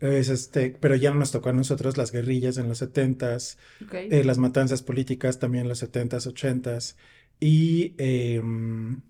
es 0.00 0.28
este, 0.28 0.76
pero 0.80 0.96
ya 0.96 1.10
no 1.10 1.20
nos 1.20 1.32
tocó 1.32 1.50
a 1.50 1.52
nosotros 1.52 1.96
las 1.96 2.12
guerrillas 2.12 2.58
en 2.58 2.68
los 2.68 2.78
setentas, 2.78 3.58
eh, 3.92 4.24
las 4.24 4.38
matanzas 4.38 4.82
políticas 4.82 5.38
también 5.38 5.62
en 5.62 5.68
los 5.68 5.78
setentas, 5.78 6.26
ochentas, 6.26 6.96
y 7.40 7.94
em, 7.98 9.02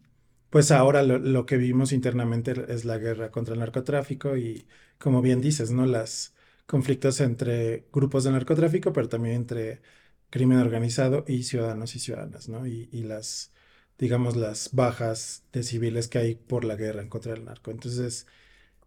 pues 0.50 0.70
ahora 0.70 1.02
lo, 1.02 1.18
lo, 1.18 1.46
que 1.46 1.56
vivimos 1.56 1.92
internamente 1.92 2.54
es 2.68 2.84
la 2.84 2.98
guerra 2.98 3.30
contra 3.30 3.54
el 3.54 3.60
narcotráfico 3.60 4.36
y 4.36 4.66
como 4.98 5.20
bien 5.20 5.40
dices, 5.40 5.70
¿no? 5.70 5.84
Las 5.86 6.34
conflictos 6.66 7.20
entre 7.20 7.86
grupos 7.92 8.24
de 8.24 8.32
narcotráfico, 8.32 8.92
pero 8.92 9.08
también 9.08 9.36
entre 9.36 9.82
crimen 10.30 10.58
organizado 10.58 11.24
y 11.28 11.44
ciudadanos 11.44 11.94
y 11.96 12.00
ciudadanas, 12.00 12.48
¿no? 12.48 12.66
Y, 12.66 12.88
y 12.92 13.02
las, 13.04 13.52
digamos, 13.98 14.36
las 14.36 14.70
bajas 14.72 15.44
de 15.52 15.62
civiles 15.62 16.08
que 16.08 16.18
hay 16.18 16.34
por 16.34 16.64
la 16.64 16.76
guerra 16.76 17.02
en 17.02 17.08
contra 17.08 17.32
del 17.34 17.44
narco. 17.44 17.70
Entonces, 17.70 18.26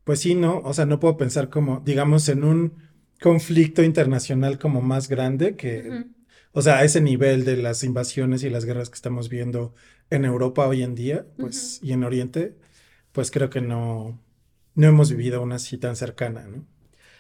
pues 0.04 0.20
sí, 0.22 0.36
no, 0.36 0.60
o 0.60 0.74
sea, 0.74 0.86
no 0.86 1.00
puedo 1.00 1.18
pensar 1.18 1.50
como, 1.50 1.82
digamos, 1.82 2.30
en 2.30 2.44
un 2.44 2.74
conflicto 3.22 3.84
internacional 3.84 4.60
como 4.60 4.82
más 4.82 5.10
grande 5.10 5.56
que, 5.56 6.06
o 6.54 6.62
sea, 6.62 6.80
a 6.80 6.84
ese 6.84 7.02
nivel 7.02 7.46
de 7.46 7.58
las 7.58 7.84
invasiones 7.84 8.44
y 8.44 8.50
las 8.50 8.66
guerras 8.66 8.90
que 8.90 8.96
estamos 8.96 9.30
viendo 9.30 9.74
en 10.10 10.26
Europa 10.26 10.68
hoy 10.68 10.84
en 10.84 10.96
día, 10.96 11.28
pues, 11.38 11.80
y 11.84 11.92
en 11.94 12.04
Oriente, 12.04 12.58
pues 13.12 13.32
creo 13.32 13.50
que 13.50 13.62
no, 13.62 14.22
no 14.76 14.88
hemos 14.88 15.12
vivido 15.12 15.42
una 15.42 15.56
así 15.56 15.78
tan 15.78 15.96
cercana, 15.96 16.48
¿no? 16.48 16.66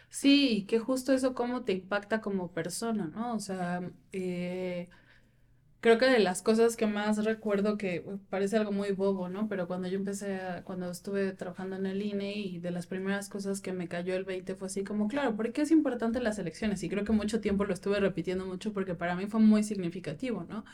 Sí, 0.10 0.66
que 0.68 0.80
justo 0.80 1.14
eso 1.14 1.34
cómo 1.36 1.64
te 1.64 1.74
impacta 1.74 2.22
como 2.22 2.52
persona, 2.54 3.08
¿no? 3.08 3.36
O 3.36 3.40
sea, 3.40 3.82
eh, 4.14 4.90
creo 5.82 5.98
que 6.00 6.06
de 6.08 6.20
las 6.20 6.42
cosas 6.44 6.78
que 6.78 6.88
más 6.88 7.24
recuerdo 7.26 7.78
que 7.78 8.04
parece 8.30 8.58
algo 8.58 8.72
muy 8.72 8.92
bobo, 8.94 9.30
¿no? 9.30 9.48
Pero 9.50 9.68
cuando 9.68 9.88
yo 9.90 9.98
empecé, 9.98 10.40
cuando 10.66 10.92
estuve 10.92 11.34
trabajando 11.34 11.76
en 11.78 11.86
el 11.88 12.02
INE 12.02 12.36
y 12.38 12.60
de 12.60 12.72
las 12.72 12.88
primeras 12.88 13.30
cosas 13.30 13.62
que 13.62 13.74
me 13.74 13.88
cayó 13.90 14.16
el 14.16 14.26
20 14.26 14.56
fue 14.56 14.68
así 14.68 14.84
como, 14.84 15.08
claro, 15.10 15.36
¿por 15.36 15.52
qué 15.54 15.64
es 15.64 15.72
importante 15.72 16.22
las 16.22 16.40
elecciones? 16.40 16.84
Y 16.84 16.90
creo 16.90 17.06
que 17.06 17.14
mucho 17.14 17.42
tiempo 17.42 17.66
lo 17.66 17.74
estuve 17.74 18.00
repitiendo 18.00 18.46
mucho 18.46 18.74
porque 18.74 18.96
para 18.96 19.16
mí 19.16 19.28
fue 19.28 19.42
muy 19.42 19.64
significativo, 19.64 20.46
¿no? 20.50 20.66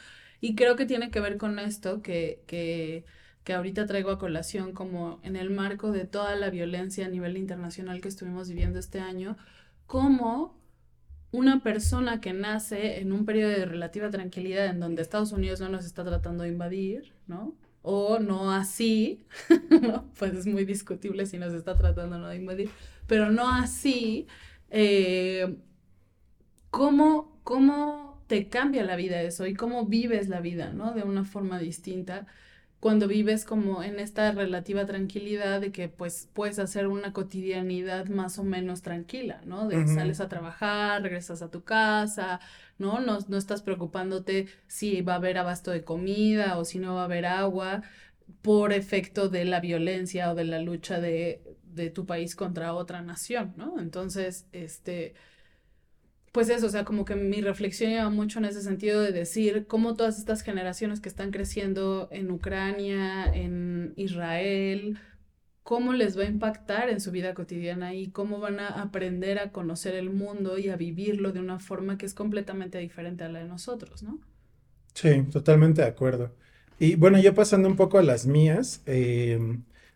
Y 0.42 0.56
creo 0.56 0.76
que 0.76 0.86
tiene 0.86 1.12
que 1.12 1.20
ver 1.22 1.38
con 1.38 1.60
esto 1.60 2.02
que, 2.02 2.44
que 2.48 3.06
que 3.44 3.54
ahorita 3.54 3.86
traigo 3.86 4.12
a 4.12 4.20
colación 4.20 4.74
como 4.74 5.20
en 5.24 5.36
el 5.36 5.50
marco 5.50 5.92
de 5.92 6.06
toda 6.06 6.36
la 6.36 6.50
violencia 6.50 7.06
a 7.06 7.10
nivel 7.10 7.38
internacional 7.38 8.02
que 8.02 8.08
estuvimos 8.08 8.50
viviendo 8.50 8.80
este 8.80 9.00
año, 9.00 9.38
como 9.86 10.58
una 11.32 11.62
persona 11.64 12.22
que 12.22 12.32
nace 12.32 13.00
en 13.00 13.12
un 13.12 13.26
periodo 13.26 13.50
de 13.50 13.66
relativa 13.66 14.10
tranquilidad 14.10 14.68
en 14.68 14.80
donde 14.80 15.02
Estados 15.02 15.32
Unidos 15.32 15.60
no 15.60 15.68
nos 15.68 15.84
está 15.86 16.04
tratando 16.06 16.44
de 16.44 16.50
invadir, 16.50 17.14
¿no? 17.28 17.56
O 17.82 18.20
no 18.20 18.52
así. 18.52 19.26
Pues 20.20 20.34
es 20.36 20.46
muy 20.46 20.64
discutible 20.64 21.26
si 21.26 21.38
nos 21.38 21.54
está 21.54 21.76
tratando 21.76 22.18
no 22.18 22.28
de 22.30 22.38
invadir, 22.38 22.70
pero 23.08 23.30
no 23.32 23.50
así, 23.50 24.28
eh, 24.70 25.58
¿cómo, 26.70 27.40
¿cómo 27.44 28.24
te 28.28 28.48
cambia 28.48 28.84
la 28.84 28.96
vida 28.96 29.22
eso 29.22 29.46
y 29.48 29.54
cómo 29.54 29.86
vives 29.86 30.30
la 30.30 30.40
vida, 30.40 30.72
¿no? 30.72 30.94
De 30.94 31.04
una 31.04 31.26
forma 31.26 31.60
distinta 31.60 32.28
cuando 32.84 33.08
vives 33.08 33.46
como 33.46 33.82
en 33.82 33.98
esta 33.98 34.34
relativa 34.34 34.86
tranquilidad 34.86 35.62
de 35.62 35.72
que 35.72 35.88
pues 35.88 36.28
puedes 36.34 36.60
hacer 36.60 36.88
una 36.88 37.14
cotidianidad 37.14 38.08
más 38.08 38.38
o 38.40 38.44
menos 38.44 38.82
tranquila, 38.82 39.40
¿no? 39.46 39.70
De 39.70 39.88
sales 39.88 40.20
a 40.20 40.28
trabajar, 40.28 41.02
regresas 41.02 41.42
a 41.42 41.50
tu 41.50 41.64
casa, 41.64 42.42
¿no? 42.78 43.00
¿no? 43.00 43.20
No 43.30 43.38
estás 43.38 43.62
preocupándote 43.62 44.48
si 44.68 45.02
va 45.02 45.14
a 45.14 45.16
haber 45.16 45.38
abasto 45.38 45.72
de 45.72 45.86
comida 45.86 46.58
o 46.58 46.66
si 46.66 46.78
no 46.78 46.96
va 46.96 47.04
a 47.04 47.06
haber 47.06 47.26
agua 47.26 47.84
por 48.42 48.74
efecto 48.74 49.30
de 49.30 49.46
la 49.46 49.62
violencia 49.62 50.30
o 50.30 50.36
de 50.36 50.44
la 50.44 50.60
lucha 50.60 51.00
de, 51.00 51.42
de 51.64 51.90
tu 51.90 52.06
país 52.06 52.36
contra 52.36 52.74
otra 52.74 53.02
nación, 53.02 53.54
¿no? 53.56 53.80
Entonces, 53.80 54.46
este 54.52 55.14
pues 56.34 56.50
eso, 56.50 56.66
o 56.66 56.70
sea, 56.70 56.84
como 56.84 57.06
que 57.06 57.16
mi 57.16 57.42
reflexión 57.42 57.92
lleva 57.92 58.10
mucho 58.10 58.40
en 58.40 58.46
ese 58.46 58.64
sentido 58.64 59.00
de 59.02 59.12
decir 59.12 59.68
cómo 59.68 59.94
todas 59.96 60.18
estas 60.18 60.42
generaciones 60.42 61.00
que 61.00 61.08
están 61.08 61.30
creciendo 61.30 62.10
en 62.12 62.32
Ucrania, 62.32 63.32
en 63.32 63.94
Israel, 63.98 64.98
cómo 65.62 65.94
les 65.94 66.18
va 66.18 66.24
a 66.24 66.26
impactar 66.26 66.90
en 66.90 67.02
su 67.02 67.12
vida 67.12 67.36
cotidiana 67.36 67.94
y 67.94 68.10
cómo 68.10 68.40
van 68.40 68.60
a 68.60 68.82
aprender 68.82 69.38
a 69.38 69.52
conocer 69.52 69.94
el 69.94 70.10
mundo 70.10 70.58
y 70.58 70.70
a 70.70 70.76
vivirlo 70.76 71.34
de 71.34 71.40
una 71.40 71.60
forma 71.60 72.00
que 72.00 72.08
es 72.08 72.16
completamente 72.16 72.80
diferente 72.80 73.24
a 73.24 73.30
la 73.30 73.38
de 73.38 73.46
nosotros, 73.46 74.02
¿no? 74.02 74.20
Sí, 74.96 75.22
totalmente 75.32 75.84
de 75.84 75.88
acuerdo. 75.88 76.32
Y 76.80 76.96
bueno, 76.96 77.20
ya 77.20 77.36
pasando 77.36 77.70
un 77.70 77.76
poco 77.76 78.00
a 78.00 78.04
las 78.04 78.26
mías, 78.26 78.82
eh, 78.88 79.40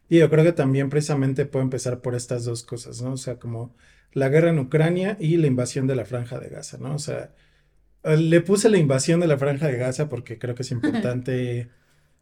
yo 0.08 0.30
creo 0.30 0.44
que 0.44 0.54
también 0.54 0.92
precisamente 0.92 1.48
puedo 1.48 1.64
empezar 1.64 2.00
por 2.02 2.14
estas 2.14 2.46
dos 2.46 2.62
cosas, 2.62 3.02
¿no? 3.02 3.14
O 3.14 3.18
sea, 3.18 3.40
como 3.40 3.76
la 4.14 4.30
guerra 4.30 4.50
en 4.50 4.60
Ucrania 4.60 5.18
y 5.20 5.38
la 5.38 5.48
invasión 5.48 5.88
de 5.88 5.96
la 5.96 6.06
franja 6.06 6.40
de 6.40 6.50
Gaza, 6.50 6.78
¿no? 6.78 6.96
O 6.96 7.00
sea, 7.00 7.34
eh, 8.04 8.18
le 8.18 8.42
puse 8.42 8.70
la 8.70 8.78
invasión 8.78 9.20
de 9.20 9.28
la 9.28 9.38
franja 9.38 9.68
de 9.68 9.78
Gaza 9.78 10.10
porque 10.10 10.38
creo 10.40 10.56
que 10.56 10.64
es 10.64 10.72
importante. 10.72 11.70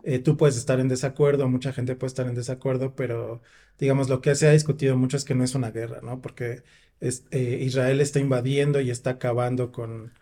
Eh, 0.04 0.20
tú 0.20 0.38
puedes 0.38 0.58
estar 0.58 0.80
en 0.80 0.88
desacuerdo, 0.88 1.48
mucha 1.50 1.74
gente 1.74 1.96
puede 1.96 2.10
estar 2.10 2.28
en 2.28 2.36
desacuerdo, 2.36 2.96
pero 2.96 3.42
digamos 3.80 4.10
lo 4.10 4.22
que 4.22 4.36
se 4.36 4.48
ha 4.48 4.52
discutido 4.52 4.98
mucho 4.98 5.18
es 5.18 5.26
que 5.26 5.36
no 5.36 5.44
es 5.44 5.56
una 5.56 5.72
guerra, 5.72 6.00
¿no? 6.04 6.22
Porque 6.22 6.64
es, 7.00 7.26
eh, 7.32 7.60
Israel 7.62 8.02
está 8.02 8.20
invadiendo 8.20 8.82
y 8.82 8.92
está 8.92 9.12
acabando 9.12 9.72
con 9.72 10.14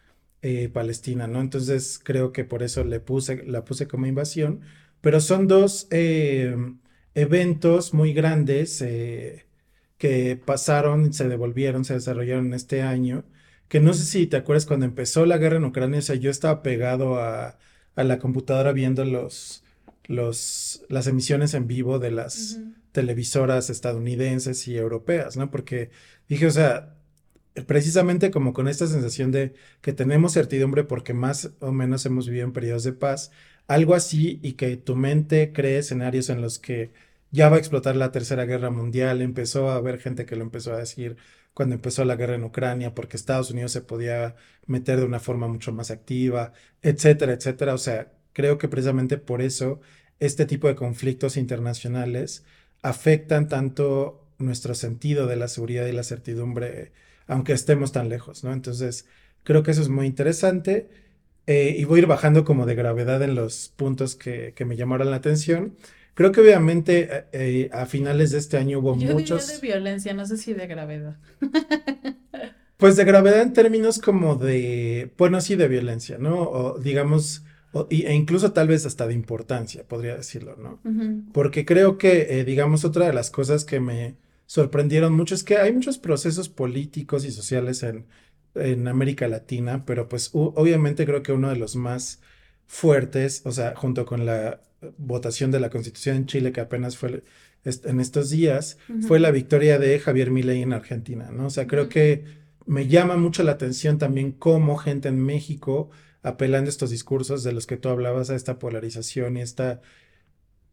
Palestina, 0.73 1.25
¿no? 1.27 1.39
Entonces 1.39 2.01
creo 2.03 2.33
que 2.33 2.43
por 2.43 2.63
eso 2.63 2.83
le 2.83 2.99
puse, 2.99 3.43
la 3.45 3.63
puse 3.63 3.87
como 3.87 4.07
invasión, 4.07 4.61
pero 5.01 5.21
son 5.21 5.47
dos 5.47 5.87
eventos 7.13 7.93
muy 7.93 8.13
grandes 8.13 8.81
que 10.03 10.35
pasaron, 10.35 11.13
se 11.13 11.29
devolvieron, 11.29 11.85
se 11.85 11.93
desarrollaron 11.93 12.53
este 12.53 12.81
año, 12.81 13.23
que 13.69 13.79
no 13.79 13.93
sé 13.93 14.03
si 14.03 14.27
te 14.27 14.35
acuerdas 14.35 14.65
cuando 14.65 14.85
empezó 14.85 15.25
la 15.25 15.37
guerra 15.37 15.55
en 15.55 15.63
Ucrania, 15.63 15.99
o 15.99 16.01
sea, 16.01 16.15
yo 16.17 16.29
estaba 16.29 16.61
pegado 16.61 17.21
a, 17.21 17.57
la 17.95 18.19
computadora 18.19 18.73
viendo 18.73 19.05
los, 19.05 19.63
los, 20.07 20.83
las 20.89 21.07
emisiones 21.07 21.53
en 21.53 21.67
vivo 21.67 21.99
de 21.99 22.11
las 22.11 22.59
televisoras 22.91 23.69
estadounidenses 23.69 24.67
y 24.67 24.75
europeas, 24.75 25.37
¿no? 25.37 25.49
Porque 25.49 25.89
dije, 26.27 26.47
o 26.47 26.51
sea, 26.51 26.97
precisamente 27.65 28.29
como 28.29 28.51
con 28.51 28.67
esta 28.67 28.87
sensación 28.87 29.31
de 29.31 29.53
que 29.79 29.93
tenemos 29.93 30.33
certidumbre 30.33 30.83
porque 30.83 31.13
más 31.13 31.51
o 31.61 31.71
menos 31.71 32.05
hemos 32.05 32.27
vivido 32.27 32.43
en 32.43 32.51
periodos 32.51 32.83
de 32.83 32.91
paz, 32.91 33.31
algo 33.67 33.95
así 33.95 34.41
y 34.43 34.53
que 34.53 34.75
tu 34.75 34.97
mente 34.97 35.53
cree 35.53 35.77
escenarios 35.77 36.29
en 36.29 36.41
los 36.41 36.59
que 36.59 36.91
ya 37.33 37.49
va 37.49 37.55
a 37.57 37.59
explotar 37.59 37.95
la 37.95 38.11
Tercera 38.11 38.45
Guerra 38.45 38.69
Mundial, 38.69 39.21
empezó 39.21 39.69
a 39.71 39.75
haber 39.75 39.99
gente 39.99 40.25
que 40.27 40.35
lo 40.35 40.43
empezó 40.43 40.73
a 40.73 40.77
decir 40.77 41.17
cuando 41.53 41.75
empezó 41.75 42.05
la 42.05 42.15
guerra 42.15 42.35
en 42.35 42.43
Ucrania, 42.43 42.93
porque 42.93 43.17
Estados 43.17 43.49
Unidos 43.51 43.71
se 43.71 43.81
podía 43.81 44.35
meter 44.67 44.99
de 44.99 45.05
una 45.05 45.19
forma 45.19 45.47
mucho 45.47 45.71
más 45.73 45.89
activa, 45.91 46.53
etcétera, 46.83 47.33
etcétera. 47.33 47.73
O 47.73 47.79
sea, 47.79 48.13
creo 48.33 48.59
que 48.59 48.67
precisamente 48.67 49.17
por 49.17 49.41
eso 49.41 49.81
este 50.19 50.45
tipo 50.45 50.67
de 50.67 50.75
conflictos 50.75 51.35
internacionales 51.37 52.45
afectan 52.83 53.47
tanto 53.47 54.27
nuestro 54.37 54.75
sentido 54.75 55.25
de 55.25 55.35
la 55.35 55.47
seguridad 55.47 55.87
y 55.87 55.91
la 55.91 56.03
certidumbre, 56.03 56.91
aunque 57.27 57.53
estemos 57.53 57.91
tan 57.91 58.09
lejos, 58.09 58.43
¿no? 58.43 58.53
Entonces, 58.53 59.07
creo 59.43 59.63
que 59.63 59.71
eso 59.71 59.81
es 59.81 59.89
muy 59.89 60.05
interesante. 60.05 60.89
Eh, 61.47 61.75
y 61.77 61.83
voy 61.85 61.99
a 61.99 62.03
ir 62.03 62.07
bajando 62.07 62.45
como 62.45 62.65
de 62.65 62.75
gravedad 62.75 63.21
en 63.23 63.35
los 63.35 63.69
puntos 63.75 64.15
que, 64.15 64.53
que 64.55 64.65
me 64.65 64.77
llamaron 64.77 65.11
la 65.11 65.17
atención. 65.17 65.75
Creo 66.13 66.31
que 66.31 66.41
obviamente 66.41 67.09
eh, 67.11 67.25
eh, 67.31 67.69
a 67.73 67.85
finales 67.85 68.31
de 68.31 68.37
este 68.37 68.57
año 68.57 68.79
hubo 68.79 68.97
Yo 68.97 69.13
muchos... 69.13 69.47
Diría 69.47 69.61
de 69.61 69.67
violencia, 69.67 70.13
no 70.13 70.25
sé 70.25 70.37
si 70.37 70.53
de 70.53 70.67
gravedad. 70.67 71.17
pues 72.77 72.95
de 72.95 73.05
gravedad 73.05 73.41
en 73.41 73.53
términos 73.53 73.99
como 73.99 74.35
de, 74.35 75.11
bueno, 75.17 75.41
sí 75.41 75.55
de 75.55 75.67
violencia, 75.67 76.17
¿no? 76.19 76.41
O 76.41 76.79
digamos, 76.79 77.43
e 77.89 78.13
incluso 78.13 78.51
tal 78.53 78.67
vez 78.67 78.85
hasta 78.85 79.07
de 79.07 79.15
importancia, 79.15 79.87
podría 79.87 80.15
decirlo, 80.15 80.55
¿no? 80.57 80.79
Porque 81.31 81.65
creo 81.65 81.97
que, 81.97 82.39
eh, 82.39 82.43
digamos, 82.43 82.85
otra 82.85 83.07
de 83.07 83.13
las 83.13 83.31
cosas 83.31 83.65
que 83.65 83.79
me 83.79 84.15
sorprendieron 84.45 85.13
mucho 85.13 85.33
es 85.33 85.43
que 85.43 85.57
hay 85.57 85.73
muchos 85.73 85.97
procesos 85.97 86.49
políticos 86.49 87.25
y 87.25 87.31
sociales 87.31 87.81
en, 87.81 88.05
en 88.53 88.87
América 88.87 89.27
Latina, 89.27 89.85
pero 89.85 90.07
pues 90.07 90.29
obviamente 90.33 91.05
creo 91.05 91.23
que 91.23 91.31
uno 91.31 91.49
de 91.49 91.55
los 91.55 91.75
más 91.75 92.21
fuertes, 92.67 93.41
o 93.45 93.51
sea, 93.51 93.75
junto 93.75 94.05
con 94.05 94.25
la 94.25 94.61
votación 94.97 95.51
de 95.51 95.59
la 95.59 95.69
Constitución 95.69 96.17
en 96.17 96.25
Chile, 96.25 96.51
que 96.51 96.61
apenas 96.61 96.97
fue 96.97 97.23
en 97.65 97.99
estos 97.99 98.29
días, 98.29 98.77
fue 99.07 99.19
la 99.19 99.31
victoria 99.31 99.79
de 99.79 99.97
Javier 99.99 100.31
Milei 100.31 100.61
en 100.61 100.73
Argentina, 100.73 101.31
¿no? 101.31 101.47
O 101.47 101.49
sea, 101.49 101.65
creo 101.65 101.87
que 101.87 102.25
me 102.65 102.87
llama 102.87 103.15
mucho 103.17 103.43
la 103.43 103.53
atención 103.53 103.97
también 103.97 104.31
cómo 104.31 104.77
gente 104.77 105.09
en 105.09 105.19
México 105.19 105.89
apelando 106.23 106.69
a 106.69 106.71
estos 106.71 106.89
discursos 106.89 107.43
de 107.43 107.51
los 107.51 107.67
que 107.67 107.77
tú 107.77 107.89
hablabas, 107.89 108.29
a 108.29 108.35
esta 108.35 108.57
polarización 108.59 109.37
y 109.37 109.41
esta 109.41 109.81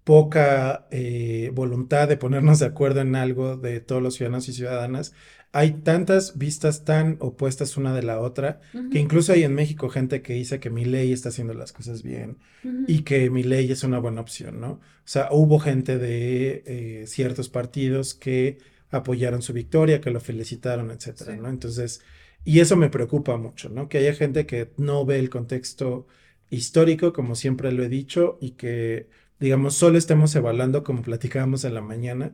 poca 0.05 0.87
eh, 0.91 1.51
voluntad 1.55 2.09
de 2.09 2.17
ponernos 2.17 2.59
de 2.59 2.67
acuerdo 2.67 3.01
en 3.01 3.15
algo 3.15 3.57
de 3.57 3.81
todos 3.81 4.03
los 4.03 4.15
ciudadanos 4.15 4.49
y 4.49 4.53
ciudadanas, 4.53 5.13
hay 5.53 5.73
tantas 5.73 6.39
vistas 6.39 6.85
tan 6.85 7.17
opuestas 7.19 7.77
una 7.77 7.93
de 7.93 8.05
la 8.05 8.21
otra, 8.21 8.61
que 8.93 9.01
incluso 9.01 9.33
hay 9.33 9.43
en 9.43 9.55
México 9.55 9.89
gente 9.89 10.23
que 10.23 10.35
dice 10.35 10.61
que 10.61 10.71
mi 10.71 10.85
ley 10.85 11.13
está 11.13 11.31
haciendo 11.31 11.55
las 11.55 11.73
cosas 11.73 12.05
bien 12.05 12.39
y 12.87 13.03
que 13.03 13.31
mi 13.31 13.43
ley 13.43 13.71
es 13.71 13.83
una 13.83 13.99
buena 13.99 14.21
opción, 14.21 14.61
¿no? 14.61 14.73
O 14.73 14.81
sea, 15.05 15.29
hubo 15.33 15.59
gente 15.59 15.99
de 15.99 16.63
eh, 16.67 17.07
ciertos 17.09 17.49
partidos 17.49 18.15
que 18.15 18.59
apoyaron 18.91 19.43
su 19.43 19.53
victoria, 19.53 20.01
que 20.01 20.13
lo 20.13 20.21
felicitaron, 20.21 20.93
etcétera, 20.93 21.35
¿no? 21.35 21.49
Entonces, 21.49 22.01
y 22.45 22.61
eso 22.61 22.77
me 22.77 22.89
preocupa 22.89 23.37
mucho, 23.37 23.69
¿no? 23.71 23.89
Que 23.89 23.99
haya 23.99 24.15
gente 24.15 24.47
que 24.47 24.71
no 24.77 25.05
ve 25.05 25.19
el 25.19 25.31
contexto 25.31 26.07
histórico, 26.49 27.13
como 27.13 27.35
siempre 27.35 27.73
lo 27.73 27.83
he 27.83 27.89
dicho, 27.89 28.39
y 28.41 28.53
que, 28.53 29.09
digamos, 29.41 29.75
solo 29.75 29.99
estemos 29.99 30.35
evaluando, 30.37 30.85
como 30.85 31.03
platicábamos 31.03 31.65
en 31.65 31.75
la 31.75 31.81
mañana, 31.81 32.33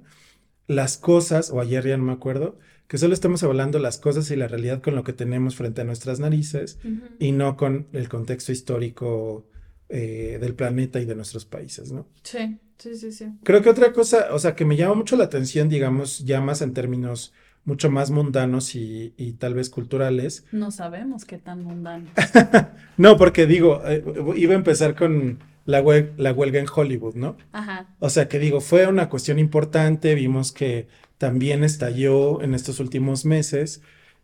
las 0.66 0.98
cosas, 0.98 1.50
o 1.50 1.60
ayer 1.60 1.86
ya 1.86 1.96
no 1.96 2.04
me 2.04 2.12
acuerdo, 2.12 2.58
que 2.88 2.98
solo 2.98 3.14
estamos 3.14 3.42
hablando 3.42 3.78
las 3.78 3.98
cosas 3.98 4.30
y 4.30 4.36
la 4.36 4.48
realidad 4.48 4.82
con 4.82 4.94
lo 4.94 5.04
que 5.04 5.12
tenemos 5.12 5.56
frente 5.56 5.80
a 5.80 5.84
nuestras 5.84 6.20
narices 6.20 6.78
y 7.18 7.32
no 7.32 7.56
con 7.56 7.86
el 7.92 8.08
contexto 8.08 8.52
histórico 8.52 9.46
eh, 9.88 10.38
del 10.40 10.54
planeta 10.54 11.00
y 11.00 11.04
de 11.04 11.16
nuestros 11.16 11.46
países, 11.46 11.90
¿no? 11.90 12.06
Sí, 12.22 12.58
sí, 12.78 12.96
sí, 12.96 13.12
sí. 13.12 13.26
Creo 13.42 13.62
que 13.62 13.70
otra 13.70 13.92
cosa, 13.92 14.28
o 14.32 14.38
sea, 14.38 14.54
que 14.54 14.64
me 14.64 14.76
llama 14.76 14.94
mucho 14.94 15.16
la 15.16 15.24
atención, 15.24 15.68
digamos, 15.68 16.24
ya 16.24 16.40
más 16.40 16.62
en 16.62 16.74
términos 16.74 17.32
mucho 17.64 17.90
más 17.90 18.12
mundanos 18.12 18.76
y, 18.76 19.10
tal 19.40 19.54
vez 19.54 19.68
culturales. 19.68 20.44
No 20.52 20.70
sabemos 20.70 21.24
qué 21.24 21.36
tan 21.36 21.64
mundanos. 21.64 22.10
no, 22.96 23.16
porque 23.16 23.46
digo, 23.46 23.82
eh, 23.84 24.04
iba 24.36 24.52
a 24.54 24.56
empezar 24.56 24.94
con 24.94 25.40
la, 25.66 25.82
la 26.16 26.32
huelga 26.32 26.60
en 26.60 26.66
Hollywood, 26.74 27.14
¿no? 27.16 27.36
Ajá. 27.52 27.94
O 27.98 28.08
sea, 28.08 28.28
que 28.28 28.38
digo, 28.38 28.60
fue 28.60 28.86
una 28.86 29.08
cuestión 29.08 29.38
importante, 29.38 30.14
vimos 30.14 30.52
que 30.52 30.88
también 31.18 31.64
estalló 31.64 32.42
en 32.42 32.54
estos 32.54 32.80
últimos 32.80 33.24
meses 33.24 33.82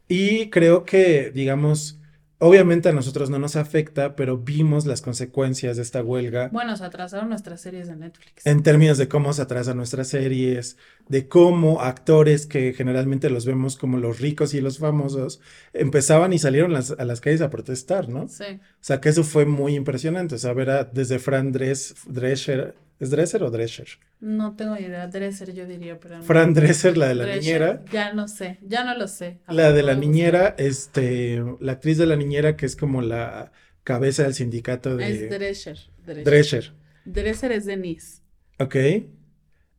y 0.09 0.51
creo 0.51 0.85
que, 0.85 1.31
digamos, 1.31 1.99
Obviamente 2.45 2.89
a 2.89 2.93
nosotros 2.93 3.31
no 3.31 3.39
nos 3.39 3.55
afecta, 3.55 4.17
pero 4.17 4.37
vimos 4.37 4.85
las 4.85 5.01
consecuencias 5.01 5.77
de 5.77 5.83
esta 5.85 6.03
huelga. 6.03 6.49
Bueno, 6.53 6.77
se 6.77 6.85
atrasaron 6.85 7.29
nuestras 7.29 7.61
series 7.61 7.87
de 7.87 7.95
Netflix. 7.95 8.45
En 8.45 8.65
términos 8.65 8.99
de 8.99 9.07
cómo 9.07 9.33
se 9.33 9.43
atrasan 9.43 9.77
nuestras 9.77 10.09
series, 10.09 10.77
de 11.09 11.29
cómo 11.29 11.83
actores 11.83 12.47
que 12.47 12.73
generalmente 12.73 13.31
los 13.31 13.47
vemos 13.47 13.77
como 13.77 13.97
los 13.97 14.19
ricos 14.19 14.55
y 14.55 14.61
los 14.61 14.79
famosos, 14.79 15.41
empezaban 15.73 16.33
y 16.33 16.41
salieron 16.41 16.75
a 16.75 17.05
las 17.05 17.21
calles 17.21 17.43
a 17.43 17.51
protestar, 17.51 18.09
¿no? 18.09 18.27
Sí. 18.27 18.45
O 18.45 18.85
sea 18.85 19.01
que 19.01 19.11
eso 19.11 19.23
fue 19.23 19.47
muy 19.47 19.77
impresionante. 19.77 20.35
O 20.35 20.39
sea, 20.39 20.53
ver 20.53 20.91
desde 20.93 21.21
Fran 21.21 21.53
Drescher, 21.53 22.75
¿es 23.03 23.11
Dresser 23.11 23.43
o 23.43 23.51
Drescher? 23.51 23.89
No 24.21 24.55
tengo 24.55 24.79
idea, 24.79 25.09
Dresser 25.09 25.53
yo 25.53 25.67
diría, 25.67 25.99
pero... 25.99 26.23
Fran 26.23 26.55
Dresser, 26.55 26.97
la 26.97 27.09
de 27.09 27.17
la 27.17 27.35
niñera. 27.35 27.85
Ya 27.93 28.13
no 28.13 28.29
sé, 28.29 28.59
ya 28.63 28.85
no 28.85 28.97
lo 28.97 29.09
sé. 29.09 29.41
La 29.49 29.73
de 29.73 29.83
la 29.83 29.97
niñera, 29.97 30.55
este, 30.57 31.43
la 31.59 31.73
actriz 31.73 31.99
de 31.99 32.07
la 32.07 32.15
niñera 32.15 32.57
que 32.57 32.65
es 32.65 32.77
como 32.77 33.03
la 33.03 33.51
cabeza 33.83 34.23
del 34.23 34.35
sindicato 34.35 34.97
de... 34.97 35.25
Es 35.25 35.31
Drescher. 35.31 35.79
Drescher. 36.07 36.73
Dresser, 37.05 37.51
es 37.51 37.67
Denise. 37.67 38.23
Ok. 38.61 38.77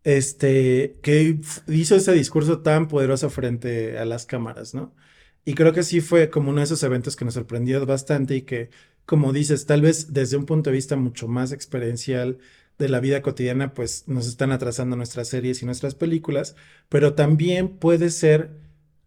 Este, 0.03 0.97
que 1.01 1.39
hizo 1.69 1.95
ese 1.95 2.11
discurso 2.11 2.59
tan 2.59 2.89
poderoso 2.89 3.29
frente 3.29 3.97
a 3.97 4.03
las 4.03 4.25
cámaras, 4.25 4.73
¿no? 4.73 4.93
Y 5.45 5.53
creo 5.53 5.71
que 5.71 5.83
sí 5.83 6.01
fue 6.01 6.29
como 6.29 6.49
uno 6.49 6.59
de 6.59 6.65
esos 6.65 6.83
eventos 6.83 7.15
que 7.15 7.23
nos 7.23 7.35
sorprendió 7.35 7.85
bastante 7.85 8.35
y 8.35 8.41
que, 8.41 8.69
como 9.05 9.31
dices, 9.31 9.65
tal 9.65 9.81
vez 9.81 10.11
desde 10.11 10.35
un 10.35 10.45
punto 10.45 10.69
de 10.69 10.75
vista 10.75 10.97
mucho 10.97 11.29
más 11.29 11.53
experiencial, 11.53 12.37
de 12.77 12.89
la 12.89 12.99
vida 12.99 13.21
cotidiana, 13.21 13.73
pues 13.73 14.07
nos 14.07 14.27
están 14.27 14.51
atrasando 14.51 14.95
nuestras 14.95 15.27
series 15.27 15.61
y 15.61 15.65
nuestras 15.65 15.95
películas, 15.95 16.55
pero 16.89 17.13
también 17.13 17.77
puede 17.77 18.09
ser 18.09 18.51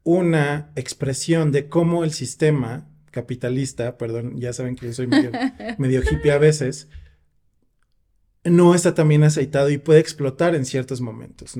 una 0.02 0.70
expresión 0.76 1.50
de 1.52 1.68
cómo 1.68 2.04
el 2.04 2.12
sistema 2.12 2.88
capitalista, 3.10 3.98
perdón, 3.98 4.38
ya 4.38 4.52
saben 4.52 4.76
que 4.76 4.86
yo 4.86 4.92
soy 4.92 5.06
medio, 5.06 5.30
hippie 6.10 6.32
a 6.32 6.38
veces, 6.38 6.88
no 8.44 8.74
está 8.74 8.94
también 8.94 9.24
aceitado 9.24 9.70
y 9.70 9.78
puede 9.78 10.00
explotar 10.00 10.54
en 10.54 10.64
ciertos 10.64 11.00
momentos. 11.00 11.56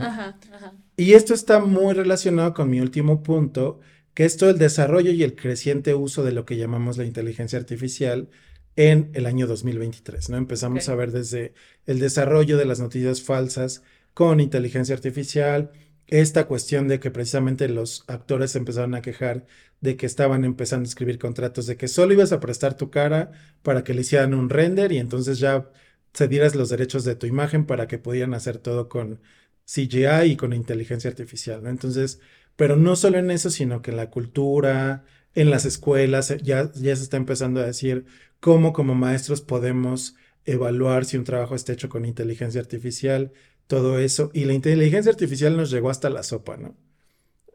Y 0.97 1.14
esto 1.14 1.35
está 1.35 1.59
muy 1.59 1.95
relacionado 1.95 2.55
con 2.55 2.71
mi 2.71 2.81
último 2.81 3.23
punto, 3.23 3.81
que 4.14 4.25
es 4.25 4.37
todo 4.37 4.51
el 4.51 4.59
desarrollo 4.59 5.11
y 5.11 5.23
el 5.23 5.35
creciente 5.35 5.95
uso 5.95 6.23
de 6.23 6.33
lo 6.33 6.45
que 6.45 6.57
llamamos 6.57 6.97
la 6.97 7.05
inteligencia 7.05 7.59
artificial 7.59 8.29
en 8.76 9.10
el 9.14 9.26
año 9.26 9.46
2023, 9.46 10.30
¿no? 10.30 10.36
Empezamos 10.36 10.88
a 10.88 10.94
ver 10.94 11.10
desde 11.10 11.54
el 11.86 11.98
desarrollo 11.98 12.58
de 12.58 12.66
las 12.66 12.78
noticias 12.78 13.22
falsas 13.22 13.82
con 14.14 14.40
inteligencia 14.40 14.94
artificial, 14.94 15.72
esta 16.06 16.46
cuestión 16.46 16.86
de 16.88 17.00
que 17.00 17.10
precisamente 17.10 17.68
los 17.68 18.04
actores 18.06 18.54
empezaron 18.54 18.94
a 18.94 19.02
quejar 19.02 19.46
de 19.80 19.96
que 19.96 20.06
estaban 20.06 20.44
empezando 20.44 20.84
a 20.84 20.88
escribir 20.88 21.18
contratos 21.18 21.66
de 21.66 21.76
que 21.76 21.88
solo 21.88 22.12
ibas 22.12 22.32
a 22.32 22.40
prestar 22.40 22.76
tu 22.76 22.90
cara 22.90 23.32
para 23.62 23.82
que 23.84 23.94
le 23.94 24.02
hicieran 24.02 24.34
un 24.34 24.48
render 24.48 24.92
y 24.92 24.98
entonces 24.98 25.38
ya 25.38 25.70
cedieras 26.14 26.54
los 26.54 26.68
derechos 26.70 27.04
de 27.04 27.16
tu 27.16 27.26
imagen 27.26 27.66
para 27.66 27.88
que 27.88 27.98
pudieran 27.98 28.34
hacer 28.34 28.58
todo 28.58 28.88
con 28.88 29.20
CGI 29.66 30.30
y 30.32 30.36
con 30.36 30.52
inteligencia 30.52 31.10
artificial, 31.10 31.62
¿no? 31.62 31.70
Entonces, 31.70 32.20
pero 32.56 32.76
no 32.76 32.96
solo 32.96 33.18
en 33.18 33.30
eso, 33.30 33.50
sino 33.50 33.82
que 33.82 33.90
en 33.90 33.96
la 33.98 34.10
cultura, 34.10 35.04
en 35.34 35.50
las 35.50 35.66
escuelas, 35.66 36.34
ya, 36.42 36.72
ya 36.72 36.96
se 36.96 37.02
está 37.02 37.16
empezando 37.18 37.60
a 37.60 37.66
decir, 37.66 38.06
cómo 38.46 38.72
como 38.72 38.94
maestros 38.94 39.40
podemos 39.40 40.14
evaluar 40.44 41.04
si 41.04 41.16
un 41.16 41.24
trabajo 41.24 41.56
está 41.56 41.72
hecho 41.72 41.88
con 41.88 42.04
inteligencia 42.04 42.61
artificial, 42.61 43.32
todo 43.66 43.98
eso. 43.98 44.30
Y 44.35 44.44
la 44.44 44.52
inteligencia 44.52 45.11
artificial 45.11 45.56
nos 45.56 45.68
llegó 45.68 45.90
hasta 45.90 46.11
la 46.11 46.22
sopa, 46.22 46.56
¿no? 46.56 46.76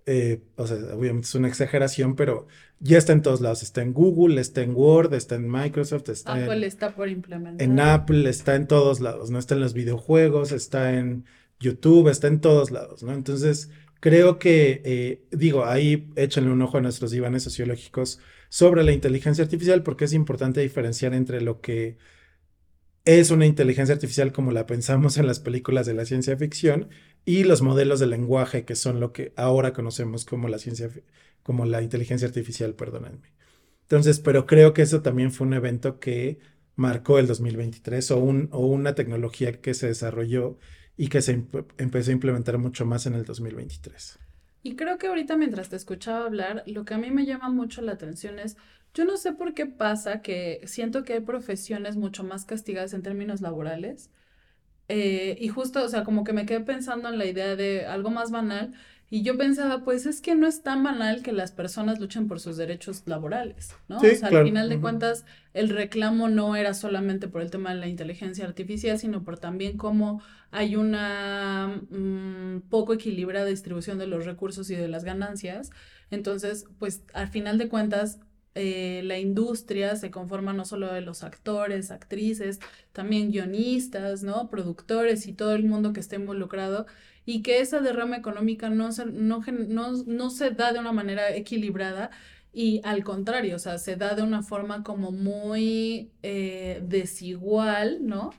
Eh, 0.06 0.42
o 0.58 0.68
sea, 0.68 0.76
obviamente 0.94 1.28
es 1.28 1.36
una 1.36 1.48
exageración, 1.48 2.18
pero 2.18 2.46
ya 2.82 2.98
está 2.98 3.14
en 3.14 3.22
todos 3.22 3.40
lados. 3.40 3.64
Está 3.64 3.82
en 3.82 3.94
Google, 3.94 4.42
está 4.42 4.64
en 4.64 4.76
Word, 4.76 5.14
está 5.14 5.36
en 5.36 5.50
Microsoft, 5.50 6.10
está 6.10 6.34
Apple 6.34 6.58
en, 6.58 6.64
está 6.66 6.94
por 6.94 7.08
implementar. 7.08 7.66
En 7.66 7.80
Apple, 7.80 8.30
está 8.30 8.56
en 8.56 8.68
todos 8.68 9.00
lados, 9.00 9.32
¿no? 9.32 9.40
Está 9.40 9.56
en 9.56 9.62
los 9.62 9.74
videojuegos, 9.74 10.52
está 10.52 10.94
en 11.00 11.24
YouTube, 11.62 12.10
está 12.10 12.28
en 12.28 12.42
todos 12.42 12.70
lados, 12.70 13.02
¿no? 13.02 13.14
Entonces, 13.14 13.70
creo 14.02 14.40
que, 14.40 14.82
eh, 14.84 15.24
digo, 15.32 15.64
ahí 15.64 16.12
échenle 16.18 16.52
un 16.52 16.62
ojo 16.62 16.80
a 16.80 16.82
nuestros 16.82 17.12
divanes 17.12 17.44
sociológicos 17.44 18.20
sobre 18.52 18.84
la 18.84 18.92
inteligencia 18.92 19.46
artificial 19.46 19.82
porque 19.82 20.04
es 20.04 20.12
importante 20.12 20.60
diferenciar 20.60 21.14
entre 21.14 21.40
lo 21.40 21.62
que 21.62 21.98
es 23.06 23.32
una 23.32 23.46
inteligencia 23.46 23.96
artificial 23.96 24.34
como 24.34 24.52
la 24.52 24.66
pensamos 24.66 25.16
en 25.16 25.26
las 25.26 25.40
películas 25.40 25.86
de 25.86 25.94
la 25.94 26.04
ciencia 26.04 26.36
ficción 26.36 26.90
y 27.24 27.46
los 27.46 27.62
modelos 27.62 28.02
de 28.02 28.08
lenguaje 28.08 28.66
que 28.66 28.76
son 28.76 29.00
lo 29.00 29.14
que 29.14 29.32
ahora 29.38 29.72
conocemos 29.72 30.26
como 30.26 30.50
la 30.50 30.60
ciencia 30.60 30.90
como 31.44 31.64
la 31.64 31.82
inteligencia 31.82 32.28
artificial, 32.28 32.76
perdónenme. 32.76 33.34
Entonces, 33.84 34.20
pero 34.20 34.46
creo 34.46 34.74
que 34.74 34.82
eso 34.82 35.02
también 35.02 35.32
fue 35.32 35.48
un 35.48 35.54
evento 35.54 35.98
que 36.00 36.40
marcó 36.76 37.20
el 37.20 37.28
2023 37.28 38.12
o, 38.12 38.18
un, 38.18 38.50
o 38.52 38.68
una 38.68 38.96
tecnología 38.96 39.62
que 39.62 39.74
se 39.74 39.88
desarrolló 39.88 40.60
y 40.98 41.08
que 41.08 41.22
se 41.22 41.46
empezó 41.78 42.10
a 42.10 42.14
implementar 42.14 42.58
mucho 42.58 42.86
más 42.86 43.06
en 43.06 43.14
el 43.14 43.24
2023. 43.24 44.20
Y 44.64 44.76
creo 44.76 44.98
que 44.98 45.08
ahorita 45.08 45.38
mientras 45.38 45.70
te 45.70 45.76
escuchaba 45.76 46.26
hablar, 46.26 46.64
lo 46.68 46.86
que 46.86 46.94
a 46.94 46.98
mí 46.98 47.10
me 47.12 47.26
llama 47.26 47.50
mucho 47.50 47.82
la 47.82 47.94
atención 47.94 48.40
es, 48.40 48.58
yo 48.94 49.06
no 49.06 49.18
sé 49.18 49.34
por 49.34 49.54
qué 49.54 49.66
pasa 49.66 50.22
que 50.22 50.62
siento 50.66 51.04
que 51.04 51.14
hay 51.14 51.22
profesiones 51.22 51.96
mucho 51.98 52.24
más 52.24 52.46
castigadas 52.46 52.94
en 52.94 53.02
términos 53.04 53.42
laborales. 53.42 54.12
Eh, 54.90 55.38
y 55.40 55.50
justo, 55.50 55.84
o 55.84 55.90
sea, 55.90 56.04
como 56.04 56.24
que 56.24 56.34
me 56.34 56.46
quedé 56.46 56.62
pensando 56.62 57.10
en 57.10 57.18
la 57.18 57.26
idea 57.26 57.56
de 57.56 57.86
algo 57.86 58.10
más 58.12 58.32
banal, 58.32 58.74
y 59.14 59.24
yo 59.24 59.38
pensaba, 59.38 59.84
pues 59.84 60.06
es 60.06 60.22
que 60.22 60.36
no 60.36 60.48
es 60.48 60.64
tan 60.64 60.84
banal 60.84 61.22
que 61.22 61.34
las 61.34 61.52
personas 61.52 62.00
luchen 62.00 62.30
por 62.30 62.40
sus 62.40 62.56
derechos 62.56 63.04
laborales, 63.08 63.76
¿no? 63.90 63.98
o 63.98 64.00
sea, 64.00 64.30
al 64.30 64.46
final 64.46 64.70
de 64.70 64.80
cuentas, 64.80 65.26
el 65.54 65.68
reclamo 65.68 66.30
no 66.30 66.56
era 66.56 66.74
solamente 66.74 67.28
por 67.28 67.42
el 67.42 67.52
tema 67.52 67.74
de 67.74 67.82
la 67.82 67.88
inteligencia 67.88 68.46
artificial, 68.46 68.98
sino 68.98 69.22
por 69.26 69.38
también 69.38 69.76
cómo 69.76 70.22
hay 70.50 70.78
una 70.78 71.82
mm, 71.90 72.70
poco 72.70 72.94
equilibrada 72.94 73.48
distribución 73.48 74.00
de 74.00 74.08
los 74.08 74.26
recursos 74.26 74.70
y 74.70 74.76
de 74.76 74.88
las 74.88 75.04
ganancias. 75.04 75.72
Entonces, 76.10 76.64
pues 76.80 77.04
al 77.14 77.28
final 77.28 77.58
de 77.58 77.68
cuentas, 77.68 78.22
eh, 78.56 79.02
la 79.04 79.20
industria 79.20 79.98
se 79.98 80.10
conforma 80.10 80.54
no 80.54 80.64
solo 80.64 80.94
de 80.94 81.02
los 81.02 81.24
actores, 81.24 81.92
actrices, 81.92 82.60
también 82.94 83.32
guionistas, 83.32 84.24
¿no? 84.24 84.50
Productores 84.50 85.28
y 85.28 85.34
todo 85.34 85.54
el 85.54 85.66
mundo 85.66 85.92
que 85.92 86.00
esté 86.00 86.16
involucrado 86.18 86.86
y 87.26 87.42
que 87.42 87.60
esa 87.60 87.80
derrama 87.80 88.18
económica 88.18 88.70
no 88.70 88.92
se, 88.92 89.06
no, 89.06 89.42
no, 90.06 90.30
se 90.30 90.52
da 90.52 90.74
de 90.74 90.80
una 90.80 90.92
manera 90.92 91.36
equilibrada 91.36 92.12
y 92.54 92.82
al 92.84 93.04
contrario, 93.04 93.56
o 93.56 93.60
sea, 93.60 93.78
se 93.78 93.96
da 93.96 94.16
de 94.16 94.24
una 94.24 94.44
forma 94.44 94.84
como 94.84 95.12
muy 95.12 96.12
eh, 96.24 96.82
desigual, 96.86 98.00
¿no? 98.02 98.32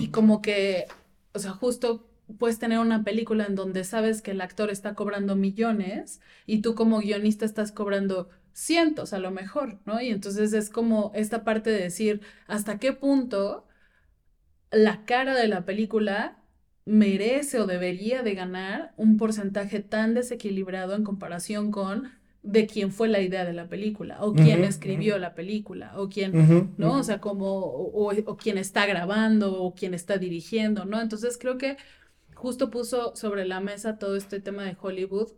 Y 0.00 0.08
como 0.08 0.40
que, 0.40 0.86
o 1.32 1.38
sea, 1.38 1.50
justo 1.50 2.06
puedes 2.38 2.58
tener 2.58 2.78
una 2.78 3.04
película 3.04 3.46
en 3.46 3.54
donde 3.54 3.84
sabes 3.84 4.22
que 4.22 4.32
el 4.32 4.40
actor 4.40 4.70
está 4.70 4.94
cobrando 4.94 5.34
millones 5.34 6.20
y 6.46 6.60
tú 6.60 6.74
como 6.74 7.00
guionista 7.00 7.44
estás 7.44 7.72
cobrando 7.72 8.28
cientos 8.52 9.12
a 9.12 9.18
lo 9.18 9.30
mejor, 9.30 9.78
¿no? 9.86 10.00
Y 10.00 10.10
entonces 10.10 10.52
es 10.52 10.68
como 10.70 11.12
esta 11.14 11.44
parte 11.44 11.70
de 11.70 11.80
decir 11.80 12.20
hasta 12.46 12.78
qué 12.78 12.92
punto 12.92 13.66
la 14.70 15.04
cara 15.04 15.34
de 15.34 15.48
la 15.48 15.64
película 15.64 16.37
merece 16.88 17.60
o 17.60 17.66
debería 17.66 18.22
de 18.22 18.34
ganar 18.34 18.92
un 18.96 19.18
porcentaje 19.18 19.80
tan 19.80 20.14
desequilibrado 20.14 20.94
en 20.94 21.04
comparación 21.04 21.70
con 21.70 22.10
de 22.42 22.66
quién 22.66 22.92
fue 22.92 23.08
la 23.08 23.20
idea 23.20 23.44
de 23.44 23.52
la 23.52 23.68
película, 23.68 24.18
o 24.22 24.32
quién 24.32 24.64
escribió 24.64 25.18
la 25.18 25.34
película, 25.34 25.92
o 25.96 26.08
quién, 26.08 26.72
¿no? 26.78 26.94
O 26.94 27.02
sea, 27.02 27.20
como, 27.20 27.46
o, 27.46 28.14
o, 28.14 28.36
quién 28.36 28.56
está 28.56 28.86
grabando, 28.86 29.60
o 29.62 29.74
quién 29.74 29.92
está 29.92 30.16
dirigiendo, 30.16 30.86
¿no? 30.86 31.00
Entonces 31.00 31.36
creo 31.38 31.58
que 31.58 31.76
justo 32.34 32.70
puso 32.70 33.14
sobre 33.16 33.44
la 33.44 33.60
mesa 33.60 33.98
todo 33.98 34.16
este 34.16 34.40
tema 34.40 34.64
de 34.64 34.76
Hollywood 34.80 35.32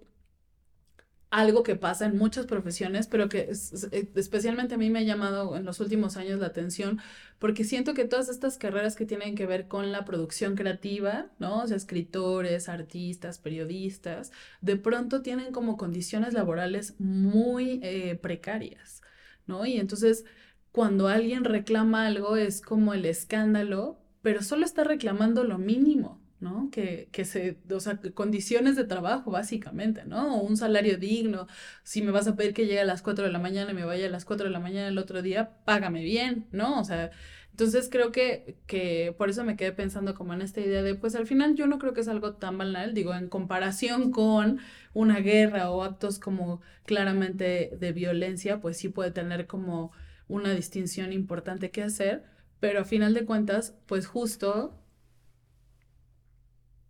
algo 1.31 1.63
que 1.63 1.77
pasa 1.77 2.07
en 2.07 2.19
muchas 2.19 2.47
profesiones, 2.47 3.07
pero 3.07 3.29
que 3.29 3.51
eh, 3.93 4.11
especialmente 4.17 4.75
a 4.75 4.79
mí 4.79 4.91
me 4.91 5.01
ha 5.01 5.03
llamado 5.03 5.57
en 5.57 5.65
los 5.65 5.79
últimos 5.81 6.17
años 6.17 6.41
la 6.41 6.47
atención, 6.49 6.99
porque 7.39 7.65
siento 7.65 7.95
que 7.95 8.05
todas 8.05 8.29
estas 8.29 8.59
carreras 8.59 8.97
que 8.97 9.07
tienen 9.07 9.37
que 9.37 9.47
ver 9.47 9.69
con 9.69 9.93
la 9.93 10.05
producción 10.05 10.57
creativa, 10.57 11.31
¿no? 11.39 11.63
O 11.63 11.67
sea, 11.67 11.77
escritores, 11.77 12.69
artistas, 12.69 13.39
periodistas, 13.39 14.33
de 14.61 14.77
pronto 14.77 15.23
tienen 15.23 15.53
como 15.53 15.77
condiciones 15.77 16.35
laborales 16.35 16.95
muy 16.99 17.81
eh, 17.83 18.17
precarias, 18.21 19.03
¿no? 19.47 19.65
Y 19.67 19.79
entonces, 19.79 20.25
cuando 20.73 21.09
alguien 21.09 21.45
reclama 21.45 22.07
algo 22.07 22.37
es 22.37 22.61
como 22.61 22.93
el 22.95 23.05
escándalo, 23.07 23.99
pero 24.23 24.43
solo 24.43 24.65
está 24.65 24.85
reclamando 24.85 25.45
lo 25.45 25.59
mínimo. 25.59 26.20
¿No? 26.41 26.71
Que, 26.71 27.09
que 27.13 27.25
se, 27.25 27.59
o 27.71 27.81
sea, 27.81 28.01
condiciones 28.15 28.77
de 28.77 28.85
trabajo, 28.85 29.31
básicamente, 29.31 30.05
¿no? 30.07 30.41
Un 30.41 30.57
salario 30.57 30.97
digno. 30.99 31.47
Si 31.85 32.03
me 32.03 32.11
vas 32.13 32.27
a 32.27 32.37
pedir 32.37 32.55
que 32.55 32.67
llegue 32.67 32.81
a 32.81 32.85
las 32.85 33.03
4 33.03 33.25
de 33.27 33.33
la 33.33 33.39
mañana 33.39 33.71
y 33.73 33.75
me 33.75 33.85
vaya 33.85 34.07
a 34.07 34.11
las 34.11 34.25
4 34.25 34.47
de 34.47 34.53
la 34.53 34.61
mañana 34.61 34.89
el 34.89 34.99
otro 34.99 35.23
día, 35.23 35.51
págame 35.65 36.03
bien, 36.03 36.47
¿no? 36.53 36.81
O 36.81 36.85
sea, 36.85 37.11
entonces 37.51 37.89
creo 37.91 38.11
que, 38.11 38.57
que 38.67 39.15
por 39.19 39.29
eso 39.29 39.45
me 39.45 39.57
quedé 39.57 39.73
pensando 39.73 40.15
como 40.15 40.33
en 40.33 40.41
esta 40.41 40.61
idea 40.61 40.83
de, 40.83 40.95
pues 40.95 41.15
al 41.15 41.27
final 41.27 41.55
yo 41.57 41.67
no 41.67 41.79
creo 41.79 41.93
que 41.93 42.01
es 42.01 42.09
algo 42.09 42.35
tan 42.35 42.57
banal, 42.57 42.95
digo, 42.95 43.15
en 43.15 43.29
comparación 43.29 44.13
con 44.13 44.61
una 44.95 45.21
guerra 45.21 45.71
o 45.71 45.83
actos 45.83 46.19
como 46.19 46.63
claramente 46.87 47.77
de 47.79 47.93
violencia, 47.93 48.61
pues 48.61 48.79
sí 48.79 48.89
puede 48.89 49.11
tener 49.11 49.47
como 49.47 49.93
una 50.29 50.55
distinción 50.55 51.13
importante 51.13 51.71
que 51.71 51.83
hacer, 51.83 52.25
pero 52.61 52.81
a 52.81 52.85
final 52.85 53.15
de 53.15 53.27
cuentas, 53.27 53.75
pues 53.87 54.07
justo 54.07 54.80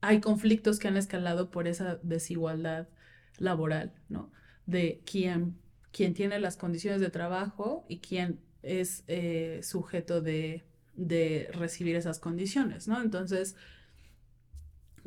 hay 0.00 0.20
conflictos 0.20 0.78
que 0.78 0.88
han 0.88 0.96
escalado 0.96 1.50
por 1.50 1.68
esa 1.68 1.98
desigualdad 2.02 2.88
laboral, 3.38 3.92
¿no? 4.08 4.30
De 4.66 5.02
quién, 5.04 5.56
quién 5.92 6.14
tiene 6.14 6.38
las 6.38 6.56
condiciones 6.56 7.00
de 7.00 7.10
trabajo 7.10 7.84
y 7.88 7.98
quién 7.98 8.40
es 8.62 9.04
eh, 9.08 9.60
sujeto 9.62 10.20
de, 10.20 10.64
de, 10.94 11.48
recibir 11.52 11.96
esas 11.96 12.18
condiciones, 12.18 12.88
¿no? 12.88 13.00
Entonces, 13.00 13.56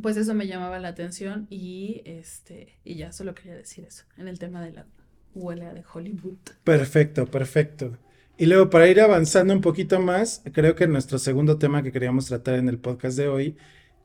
pues 0.01 0.17
eso 0.17 0.34
me 0.34 0.47
llamaba 0.47 0.79
la 0.79 0.89
atención 0.89 1.47
y, 1.49 2.01
este, 2.06 2.79
y 2.84 2.95
ya 2.95 3.12
solo 3.12 3.36
quería 3.36 3.56
decir 3.56 3.86
eso 3.86 4.06
en 4.17 4.27
el 4.27 4.39
tema 4.39 4.62
de 4.62 4.71
la 4.71 4.86
huelga 5.36 5.73
de 5.73 5.84
Hollywood. 5.91 6.38
Perfecto, 6.63 7.27
perfecto. 7.27 7.97
Y 8.38 8.47
luego, 8.47 8.69
para 8.71 8.88
ir 8.88 8.99
avanzando 8.99 9.53
un 9.53 9.62
poquito 9.62 9.99
más, 9.99 10.41
creo 10.51 10.75
que 10.75 10.88
nuestro 10.88 11.19
segundo 11.19 11.60
tema 11.60 11.84
que 11.84 11.91
queríamos 11.91 12.25
tratar 12.25 12.56
en 12.56 12.67
el 12.67 12.79
podcast 12.79 13.15
de 13.17 13.27
hoy 13.27 13.58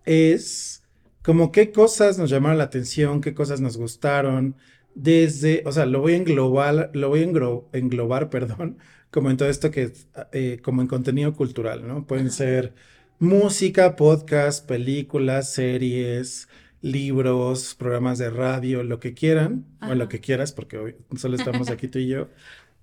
es 0.09 0.83
como 1.23 1.53
qué 1.53 1.71
cosas 1.71 2.19
nos 2.19 2.31
llamaron 2.31 2.59
la 2.59 2.65
atención, 2.65 3.21
qué 3.21 3.35
cosas 3.35 3.61
nos 3.61 3.77
gustaron, 3.77 4.57
desde, 4.95 5.63
o 5.67 5.73
sea, 5.73 5.87
lo 5.87 6.01
voy 6.01 6.15
a 6.15 6.17
englobar, 6.17 6.91
lo 6.95 7.11
voy 7.11 7.21
a 7.21 7.79
englobar, 7.79 8.31
perdón, 8.31 8.79
como 9.11 9.31
en 9.31 9.37
todo 9.37 9.49
esto 9.49 9.71
que, 9.71 9.93
eh, 10.33 10.61
como 10.63 10.83
en 10.83 10.89
contenido 10.89 11.35
cultural, 11.35 11.87
¿no? 11.87 12.07
Pueden 12.07 12.31
ser 12.31 12.75
música, 13.19 13.97
podcast, 13.97 14.67
películas, 14.67 15.53
series, 15.53 16.49
libros, 16.81 17.75
programas 17.75 18.19
de 18.19 18.31
radio, 18.31 18.83
lo 18.83 19.01
que 19.01 19.15
quieran, 19.15 19.67
o 19.83 19.95
lo 19.95 20.09
que 20.09 20.21
quieras, 20.21 20.53
porque 20.53 20.79
hoy 20.79 20.97
solo 21.17 21.37
estamos 21.37 21.69
aquí 21.71 21.89
tú 21.89 21.99
y 21.99 22.09
yo. 22.09 22.29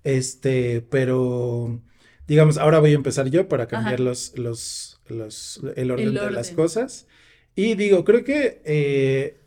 Este, 0.04 0.82
pero 0.82 1.82
digamos, 2.28 2.58
ahora 2.58 2.78
voy 2.80 2.92
a 2.92 2.94
empezar 2.96 3.28
yo 3.30 3.48
para 3.48 3.66
cambiar 3.66 4.00
los, 4.00 4.38
los, 4.38 4.95
los, 5.08 5.60
el 5.76 5.90
orden 5.90 6.14
de 6.14 6.30
las 6.30 6.50
cosas. 6.50 7.06
Y 7.54 7.74
digo, 7.74 8.04
creo 8.04 8.22
que 8.22 8.60
eh, 8.64 9.40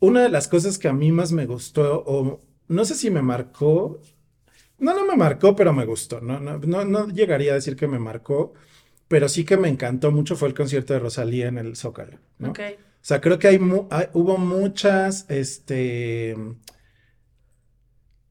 una 0.00 0.22
de 0.22 0.28
las 0.28 0.48
cosas 0.48 0.78
que 0.78 0.88
a 0.88 0.92
mí 0.92 1.12
más 1.12 1.32
me 1.32 1.46
gustó, 1.46 2.02
o 2.06 2.40
no 2.68 2.84
sé 2.84 2.94
si 2.94 3.10
me 3.10 3.22
marcó, 3.22 4.00
no, 4.78 4.94
no 4.94 5.06
me 5.06 5.16
marcó, 5.16 5.54
pero 5.54 5.72
me 5.72 5.84
gustó, 5.84 6.20
no, 6.20 6.40
no, 6.40 6.84
no, 6.84 7.08
llegaría 7.08 7.52
a 7.52 7.56
decir 7.56 7.76
que 7.76 7.86
me 7.86 7.98
marcó, 7.98 8.52
pero 9.08 9.28
sí 9.28 9.44
que 9.44 9.56
me 9.56 9.68
encantó 9.68 10.10
mucho 10.10 10.36
fue 10.36 10.48
el 10.48 10.54
concierto 10.54 10.92
de 10.92 10.98
Rosalía 10.98 11.48
en 11.48 11.58
el 11.58 11.76
Zócalo, 11.76 12.18
¿no? 12.38 12.50
O 12.50 13.06
sea, 13.06 13.20
creo 13.20 13.38
que 13.38 13.48
hay, 13.48 13.60
hay 13.90 14.06
hubo 14.14 14.38
muchas, 14.38 15.26
este, 15.28 16.34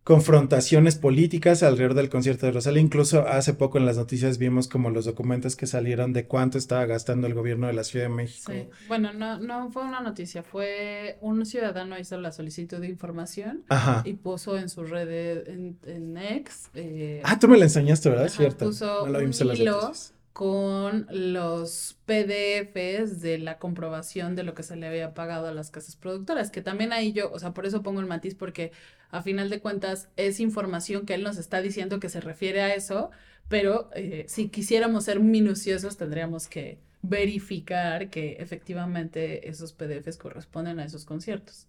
confrontaciones 0.03 0.95
políticas 0.95 1.63
alrededor 1.63 1.93
del 1.93 2.09
concierto 2.09 2.45
de 2.45 2.51
Rosalía. 2.51 2.81
Incluso 2.81 3.25
hace 3.27 3.53
poco 3.53 3.77
en 3.77 3.85
las 3.85 3.97
noticias 3.97 4.37
vimos 4.37 4.67
como 4.67 4.89
los 4.89 5.05
documentos 5.05 5.55
que 5.55 5.65
salieron 5.65 6.11
de 6.11 6.25
cuánto 6.25 6.57
estaba 6.57 6.85
gastando 6.85 7.25
el 7.27 7.33
gobierno 7.33 7.67
de 7.67 7.73
la 7.73 7.85
Ciudad 7.85 8.05
de 8.07 8.13
México. 8.13 8.51
Sí. 8.51 8.67
Bueno, 8.89 9.13
no, 9.13 9.39
no 9.39 9.71
fue 9.71 9.83
una 9.83 10.01
noticia, 10.01 10.43
fue 10.43 11.17
un 11.21 11.45
ciudadano 11.45 11.97
hizo 11.97 12.17
la 12.19 12.33
solicitud 12.33 12.79
de 12.79 12.87
información 12.87 13.63
y 14.03 14.13
puso 14.13 14.57
en 14.57 14.67
su 14.67 14.83
red 14.83 15.47
en, 15.47 15.77
en 15.85 16.17
X. 16.17 16.69
Eh, 16.73 17.21
ah, 17.23 17.39
tú 17.39 17.47
me 17.47 17.57
la 17.57 17.65
enseñaste, 17.65 18.09
¿verdad? 18.09 18.27
Cierto. 18.27 18.65
Puso 18.65 19.03
un 19.03 19.33
hilo 19.55 19.93
con 20.33 21.05
los 21.11 21.95
PDFs 22.07 23.21
de 23.21 23.37
la 23.37 23.59
comprobación 23.59 24.35
de 24.35 24.41
lo 24.41 24.55
que 24.55 24.63
se 24.63 24.75
le 24.75 24.87
había 24.87 25.13
pagado 25.13 25.47
a 25.47 25.53
las 25.53 25.69
casas 25.69 25.95
productoras, 25.95 26.49
que 26.49 26.63
también 26.63 26.91
ahí 26.91 27.13
yo, 27.13 27.31
o 27.31 27.37
sea, 27.37 27.53
por 27.53 27.67
eso 27.67 27.83
pongo 27.83 27.99
el 27.99 28.07
matiz, 28.07 28.33
porque 28.33 28.71
a 29.13 29.21
final 29.21 29.49
de 29.51 29.59
cuentas 29.59 30.09
es 30.17 30.39
información 30.39 31.05
que 31.05 31.13
él 31.13 31.23
nos 31.23 31.37
está 31.37 31.61
diciendo 31.61 31.99
que 31.99 32.09
se 32.09 32.19
refiere 32.19 32.61
a 32.61 32.73
eso, 32.73 33.11
pero 33.47 33.91
eh, 33.93 34.25
si 34.27 34.49
quisiéramos 34.49 35.05
ser 35.05 35.19
minuciosos 35.19 35.97
tendríamos 35.97 36.47
que 36.47 36.79
verificar 37.03 38.09
que 38.09 38.37
efectivamente 38.39 39.47
esos 39.47 39.71
PDFs 39.71 40.17
corresponden 40.17 40.79
a 40.79 40.85
esos 40.85 41.05
conciertos. 41.05 41.67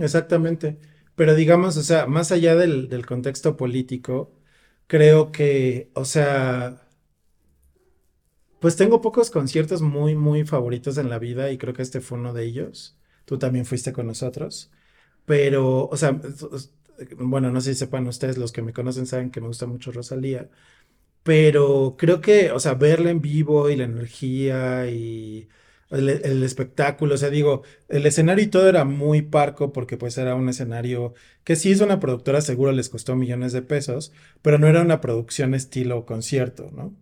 exactamente. 0.00 0.76
Pero 1.14 1.36
digamos, 1.36 1.76
o 1.76 1.82
sea, 1.84 2.06
más 2.06 2.32
allá 2.32 2.56
del, 2.56 2.88
del 2.88 3.06
contexto 3.06 3.56
político, 3.56 4.32
creo 4.88 5.30
que, 5.30 5.90
o 5.94 6.04
sea, 6.04 6.82
pues 8.58 8.74
tengo 8.74 9.00
pocos 9.00 9.30
conciertos 9.30 9.82
muy, 9.82 10.16
muy 10.16 10.44
favoritos 10.44 10.98
en 10.98 11.10
la 11.10 11.20
vida 11.20 11.52
y 11.52 11.58
creo 11.58 11.74
que 11.74 11.82
este 11.82 12.00
fue 12.00 12.18
uno 12.18 12.32
de 12.32 12.44
ellos. 12.44 12.98
Tú 13.24 13.38
también 13.38 13.66
fuiste 13.66 13.92
con 13.92 14.08
nosotros. 14.08 14.72
Pero, 15.26 15.88
o 15.88 15.96
sea, 15.96 16.20
bueno, 17.18 17.50
no 17.50 17.60
sé 17.60 17.74
si 17.74 17.80
sepan 17.80 18.06
ustedes, 18.06 18.38
los 18.38 18.52
que 18.52 18.62
me 18.62 18.72
conocen 18.72 19.06
saben 19.06 19.30
que 19.30 19.40
me 19.40 19.48
gusta 19.48 19.66
mucho 19.66 19.92
Rosalía. 19.92 20.48
Pero 21.22 21.96
creo 21.98 22.20
que, 22.20 22.52
o 22.52 22.60
sea, 22.60 22.74
verla 22.74 23.10
en 23.10 23.20
vivo 23.20 23.68
y 23.70 23.76
la 23.76 23.84
energía 23.84 24.88
y 24.88 25.48
el, 25.90 26.42
espectáculo, 26.42 27.14
o 27.14 27.18
sea, 27.18 27.30
digo, 27.30 27.62
el 27.88 28.06
escenario 28.06 28.44
y 28.44 28.48
todo 28.48 28.68
era 28.68 28.84
muy 28.84 29.22
parco 29.22 29.72
porque 29.72 29.96
pues 29.96 30.18
era 30.18 30.34
un 30.34 30.48
escenario 30.48 31.14
que 31.44 31.56
sí 31.56 31.70
es 31.72 31.80
una 31.80 32.00
productora, 32.00 32.40
seguro 32.40 32.72
les 32.72 32.88
costó 32.88 33.16
millones 33.16 33.52
de 33.52 33.62
pesos, 33.62 34.12
pero 34.42 34.58
no 34.58 34.66
era 34.68 34.82
una 34.82 35.00
producción 35.00 35.54
estilo 35.54 36.04
concierto, 36.06 36.70
¿no? 36.72 36.94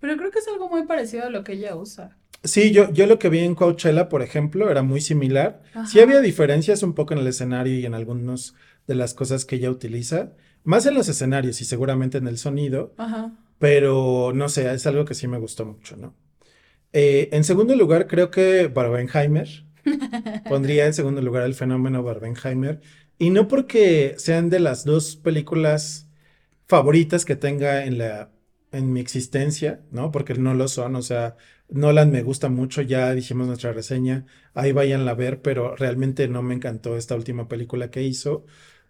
Pero 0.00 0.16
creo 0.16 0.30
que 0.30 0.38
es 0.38 0.48
algo 0.48 0.68
muy 0.68 0.86
parecido 0.86 1.24
a 1.24 1.30
lo 1.30 1.42
que 1.42 1.54
ella 1.54 1.74
usa. 1.74 2.16
Sí, 2.44 2.70
yo, 2.70 2.92
yo 2.92 3.06
lo 3.06 3.18
que 3.18 3.28
vi 3.28 3.40
en 3.40 3.54
Coachella, 3.54 4.08
por 4.08 4.22
ejemplo, 4.22 4.70
era 4.70 4.82
muy 4.82 5.00
similar. 5.00 5.62
Sí 5.86 6.00
había 6.00 6.20
diferencias 6.20 6.82
un 6.82 6.94
poco 6.94 7.14
en 7.14 7.20
el 7.20 7.26
escenario 7.26 7.78
y 7.78 7.84
en 7.84 7.94
algunas 7.94 8.54
de 8.86 8.94
las 8.94 9.14
cosas 9.14 9.44
que 9.44 9.56
ella 9.56 9.70
utiliza. 9.70 10.32
Más 10.64 10.86
en 10.86 10.94
los 10.94 11.08
escenarios 11.08 11.60
y 11.60 11.64
seguramente 11.64 12.18
en 12.18 12.28
el 12.28 12.38
sonido. 12.38 12.94
Ajá. 12.96 13.32
Pero 13.58 14.32
no 14.34 14.48
sé, 14.48 14.72
es 14.72 14.86
algo 14.86 15.04
que 15.04 15.14
sí 15.14 15.26
me 15.26 15.38
gustó 15.38 15.66
mucho, 15.66 15.96
¿no? 15.96 16.14
Eh, 16.92 17.28
en 17.32 17.44
segundo 17.44 17.74
lugar, 17.74 18.06
creo 18.06 18.30
que 18.30 18.68
Barbenheimer. 18.68 19.48
Pondría 20.48 20.86
en 20.86 20.94
segundo 20.94 21.20
lugar 21.20 21.44
el 21.44 21.54
fenómeno 21.54 22.02
Barbenheimer. 22.02 22.80
Y 23.18 23.30
no 23.30 23.48
porque 23.48 24.14
sean 24.16 24.48
de 24.48 24.60
las 24.60 24.84
dos 24.84 25.16
películas 25.16 26.08
favoritas 26.66 27.24
que 27.24 27.34
tenga 27.34 27.84
en 27.84 27.98
la 27.98 28.30
en 28.70 28.92
mi 28.92 29.00
existencia, 29.00 29.80
¿no? 29.90 30.10
Porque 30.10 30.34
no 30.34 30.54
lo 30.54 30.68
son, 30.68 30.96
o 30.96 31.02
sea, 31.02 31.36
Nolan 31.70 32.10
me 32.10 32.22
gusta 32.22 32.48
mucho, 32.48 32.82
ya 32.82 33.12
dijimos 33.14 33.46
nuestra 33.46 33.72
reseña, 33.72 34.26
ahí 34.54 34.72
vayan 34.72 35.06
a 35.06 35.14
ver, 35.14 35.42
pero 35.42 35.76
realmente 35.76 36.26
no 36.28 36.42
me 36.42 36.54
encantó 36.54 36.96
esta 36.96 37.14
última 37.14 37.48
película 37.48 37.90
que 37.90 38.02
hizo, 38.02 38.44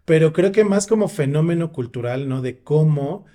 pero 0.04 0.32
creo 0.32 0.52
que 0.52 0.64
más 0.64 0.86
como 0.86 1.08
fenómeno 1.08 1.72
cultural, 1.72 2.28
¿no? 2.28 2.40
De 2.42 2.62
cómo 2.62 3.26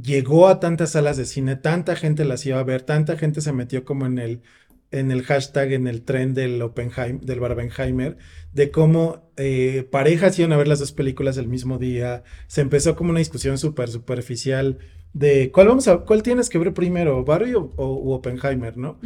llegó 0.00 0.48
a 0.48 0.60
tantas 0.60 0.92
salas 0.92 1.16
de 1.16 1.24
cine, 1.26 1.56
tanta 1.56 1.96
gente 1.96 2.24
las 2.24 2.46
iba 2.46 2.58
a 2.60 2.64
ver, 2.64 2.82
tanta 2.82 3.16
gente 3.16 3.40
se 3.40 3.52
metió 3.52 3.84
como 3.84 4.06
en 4.06 4.18
el 4.18 4.42
en 4.90 5.10
el 5.10 5.22
hashtag, 5.24 5.72
en 5.72 5.86
el 5.86 6.02
tren 6.02 6.34
del 6.34 6.62
Oppenheim, 6.62 7.20
del 7.20 7.40
Barbenheimer, 7.40 8.16
de 8.52 8.70
cómo 8.70 9.30
eh, 9.36 9.86
parejas 9.90 10.38
iban 10.38 10.52
a 10.52 10.56
ver 10.56 10.68
las 10.68 10.78
dos 10.78 10.92
películas 10.92 11.36
el 11.38 11.48
mismo 11.48 11.78
día. 11.78 12.22
Se 12.46 12.60
empezó 12.60 12.94
como 12.96 13.10
una 13.10 13.18
discusión 13.18 13.58
súper 13.58 13.88
superficial 13.88 14.78
de 15.16 15.50
cuál 15.50 15.68
vamos 15.68 15.88
a, 15.88 15.96
cuál 15.98 16.22
tienes 16.22 16.50
que 16.50 16.58
ver 16.58 16.74
primero, 16.74 17.24
Barbie 17.24 17.54
o, 17.54 17.72
Oppenheimer, 18.14 18.76
¿no? 18.76 18.98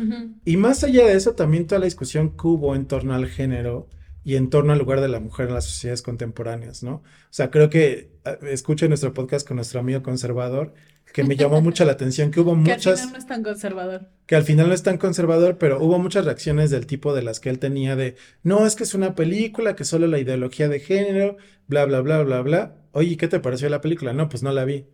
Y 0.45 0.57
más 0.57 0.83
allá 0.83 1.07
de 1.07 1.15
eso, 1.15 1.37
también 1.37 1.69
toda 1.69 1.79
la 1.79 1.85
discusión 1.85 2.37
que 2.37 2.49
hubo 2.49 2.75
en 2.75 2.87
torno 2.87 3.15
al 3.15 3.29
género 3.29 3.89
y 4.25 4.35
en 4.35 4.51
torno 4.51 4.73
al 4.73 4.81
lugar 4.81 5.01
de 5.01 5.07
la 5.07 5.21
mujer 5.21 5.47
en 5.47 5.55
las 5.55 5.67
sociedades 5.67 6.03
contemporáneas, 6.03 6.83
¿no? 6.83 6.95
O 6.95 7.03
sea, 7.31 7.53
creo 7.53 7.71
que 7.71 8.11
escuchen 8.49 8.89
nuestro 8.89 9.15
podcast 9.15 9.47
con 9.47 9.55
nuestro 9.57 9.79
amigo 9.79 10.03
conservador 10.03 10.75
que 11.13 11.23
me 11.23 11.37
llamó 11.37 11.61
mucho 11.61 11.85
la 11.85 11.93
atención, 11.93 12.33
que 12.33 12.41
hubo 12.41 12.53
Que 12.65 12.73
al 12.73 12.79
muchas, 12.79 13.01
final 13.01 13.13
no 13.13 13.19
es 13.19 13.27
tan 13.27 13.43
conservador. 13.45 14.09
que 14.27 14.35
al 14.37 14.43
final 14.43 14.69
no 14.69 14.75
es 14.75 14.83
tan 14.83 14.99
conservador, 14.99 15.59
pero 15.59 15.81
hubo 15.81 15.99
muchas 16.01 16.25
reacciones 16.25 16.71
del 16.71 16.87
tipo 16.87 17.15
de 17.15 17.23
las 17.23 17.39
que 17.39 17.51
él 17.51 17.61
tenía 17.61 17.95
de, 17.95 18.17
no, 18.43 18.67
es 18.67 18.75
que 18.75 18.83
es 18.83 18.95
una 18.95 19.15
película, 19.15 19.77
que 19.77 19.85
solo 19.85 20.09
la 20.09 20.19
ideología 20.19 20.69
de 20.69 20.81
género, 20.81 21.37
bla, 21.69 21.85
bla, 21.85 22.01
bla, 22.01 22.23
bla, 22.25 22.43
bla. 22.43 22.77
Oye, 22.93 23.17
¿qué 23.17 23.29
te 23.29 23.41
pareció 23.41 23.69
la 23.69 23.81
película? 23.81 24.13
No, 24.13 24.29
pues 24.29 24.43
no 24.43 24.53
la 24.53 24.65
vi. 24.65 24.87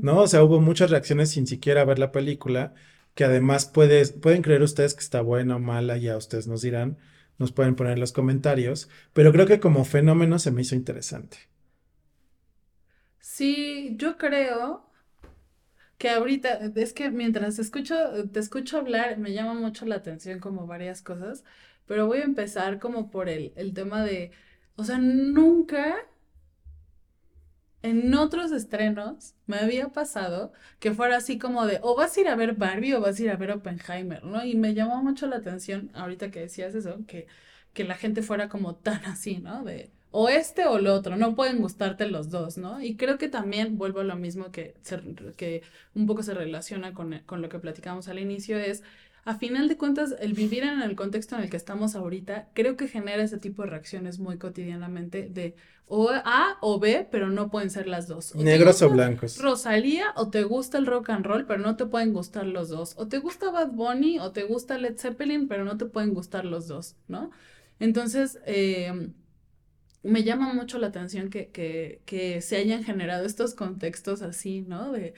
¿no? 0.00 0.20
O 0.20 0.28
sea, 0.28 0.44
hubo 0.44 0.60
muchas 0.60 0.90
reacciones 0.90 1.30
sin 1.30 1.46
siquiera 1.46 1.84
ver 1.84 1.98
la 1.98 2.12
película, 2.12 2.74
que 3.14 3.24
además 3.24 3.66
puedes, 3.66 4.12
pueden 4.12 4.42
creer 4.42 4.62
ustedes 4.62 4.94
que 4.94 5.00
está 5.00 5.22
buena 5.22 5.56
o 5.56 5.60
mala, 5.60 5.96
ya 5.98 6.16
ustedes 6.16 6.46
nos 6.48 6.62
dirán, 6.62 6.98
nos 7.38 7.52
pueden 7.52 7.76
poner 7.76 7.94
en 7.94 8.00
los 8.00 8.12
comentarios, 8.12 8.88
pero 9.14 9.32
creo 9.32 9.46
que 9.46 9.60
como 9.60 9.84
fenómeno 9.84 10.38
se 10.38 10.50
me 10.52 10.62
hizo 10.62 10.74
interesante. 10.76 11.38
Sí, 13.20 13.96
yo 13.96 14.16
creo 14.18 14.84
que 15.98 16.10
ahorita, 16.10 16.72
es 16.76 16.92
que 16.92 17.10
mientras 17.10 17.58
escucho, 17.58 17.94
te 18.32 18.40
escucho 18.40 18.78
hablar, 18.78 19.18
me 19.18 19.32
llama 19.32 19.54
mucho 19.54 19.86
la 19.86 19.96
atención 19.96 20.40
como 20.40 20.66
varias 20.66 21.02
cosas, 21.02 21.44
pero 21.86 22.06
voy 22.06 22.18
a 22.18 22.24
empezar 22.24 22.78
como 22.80 23.10
por 23.10 23.28
el, 23.28 23.52
el 23.56 23.74
tema 23.74 24.02
de, 24.04 24.32
o 24.76 24.84
sea, 24.84 24.98
nunca 24.98 25.96
en 27.84 28.14
otros 28.14 28.50
estrenos 28.52 29.34
me 29.46 29.58
había 29.58 29.90
pasado 29.90 30.52
que 30.80 30.92
fuera 30.92 31.18
así 31.18 31.38
como 31.38 31.66
de, 31.66 31.80
o 31.82 31.94
vas 31.96 32.16
a 32.16 32.20
ir 32.22 32.28
a 32.28 32.36
ver 32.36 32.54
Barbie 32.54 32.94
o 32.94 33.00
vas 33.00 33.18
a 33.20 33.22
ir 33.22 33.30
a 33.30 33.36
ver 33.36 33.52
Oppenheimer, 33.52 34.24
¿no? 34.24 34.44
Y 34.44 34.56
me 34.56 34.74
llamó 34.74 35.02
mucho 35.02 35.26
la 35.26 35.36
atención, 35.36 35.90
ahorita 35.94 36.30
que 36.30 36.40
decías 36.40 36.74
eso, 36.74 36.98
que, 37.06 37.26
que 37.74 37.84
la 37.84 37.96
gente 37.96 38.22
fuera 38.22 38.48
como 38.48 38.74
tan 38.76 39.04
así, 39.04 39.38
¿no? 39.38 39.64
De, 39.64 39.90
o 40.10 40.28
este 40.28 40.66
o 40.66 40.78
lo 40.78 40.94
otro, 40.94 41.16
no 41.16 41.34
pueden 41.34 41.60
gustarte 41.60 42.06
los 42.08 42.30
dos, 42.30 42.56
¿no? 42.56 42.80
Y 42.80 42.96
creo 42.96 43.18
que 43.18 43.28
también 43.28 43.76
vuelvo 43.78 44.00
a 44.00 44.04
lo 44.04 44.16
mismo 44.16 44.50
que, 44.52 44.74
que 45.36 45.62
un 45.94 46.06
poco 46.06 46.22
se 46.22 46.34
relaciona 46.34 46.94
con, 46.94 47.18
con 47.26 47.42
lo 47.42 47.48
que 47.48 47.58
platicamos 47.58 48.08
al 48.08 48.18
inicio, 48.18 48.58
es, 48.58 48.82
a 49.24 49.36
final 49.36 49.68
de 49.68 49.76
cuentas, 49.76 50.14
el 50.20 50.34
vivir 50.34 50.64
en 50.64 50.82
el 50.82 50.96
contexto 50.96 51.36
en 51.36 51.42
el 51.42 51.50
que 51.50 51.56
estamos 51.56 51.94
ahorita, 51.94 52.48
creo 52.52 52.76
que 52.76 52.88
genera 52.88 53.22
ese 53.22 53.38
tipo 53.38 53.62
de 53.62 53.70
reacciones 53.70 54.18
muy 54.18 54.38
cotidianamente 54.38 55.28
de 55.28 55.54
o 55.86 56.10
A 56.10 56.56
o 56.60 56.78
B, 56.78 57.06
pero 57.10 57.28
no 57.28 57.50
pueden 57.50 57.70
ser 57.70 57.86
las 57.86 58.08
dos. 58.08 58.34
O 58.34 58.42
Negros 58.42 58.80
o 58.82 58.90
blancos. 58.90 59.38
Rosalía 59.38 60.12
o 60.16 60.30
te 60.30 60.42
gusta 60.42 60.78
el 60.78 60.86
rock 60.86 61.10
and 61.10 61.26
roll, 61.26 61.46
pero 61.46 61.60
no 61.60 61.76
te 61.76 61.86
pueden 61.86 62.12
gustar 62.12 62.46
los 62.46 62.68
dos. 62.68 62.94
O 62.96 63.06
te 63.06 63.18
gusta 63.18 63.50
Bad 63.50 63.72
Bunny 63.72 64.18
o 64.18 64.32
te 64.32 64.44
gusta 64.44 64.78
Led 64.78 64.96
Zeppelin, 64.98 65.46
pero 65.46 65.64
no 65.64 65.76
te 65.76 65.86
pueden 65.86 66.14
gustar 66.14 66.44
los 66.44 66.68
dos, 66.68 66.96
¿no? 67.06 67.30
Entonces, 67.80 68.38
eh, 68.46 69.10
me 70.02 70.22
llama 70.22 70.52
mucho 70.52 70.78
la 70.78 70.88
atención 70.88 71.30
que, 71.30 71.48
que, 71.48 72.02
que 72.06 72.40
se 72.40 72.56
hayan 72.56 72.84
generado 72.84 73.26
estos 73.26 73.54
contextos 73.54 74.22
así, 74.22 74.62
¿no? 74.62 74.92
De, 74.92 75.14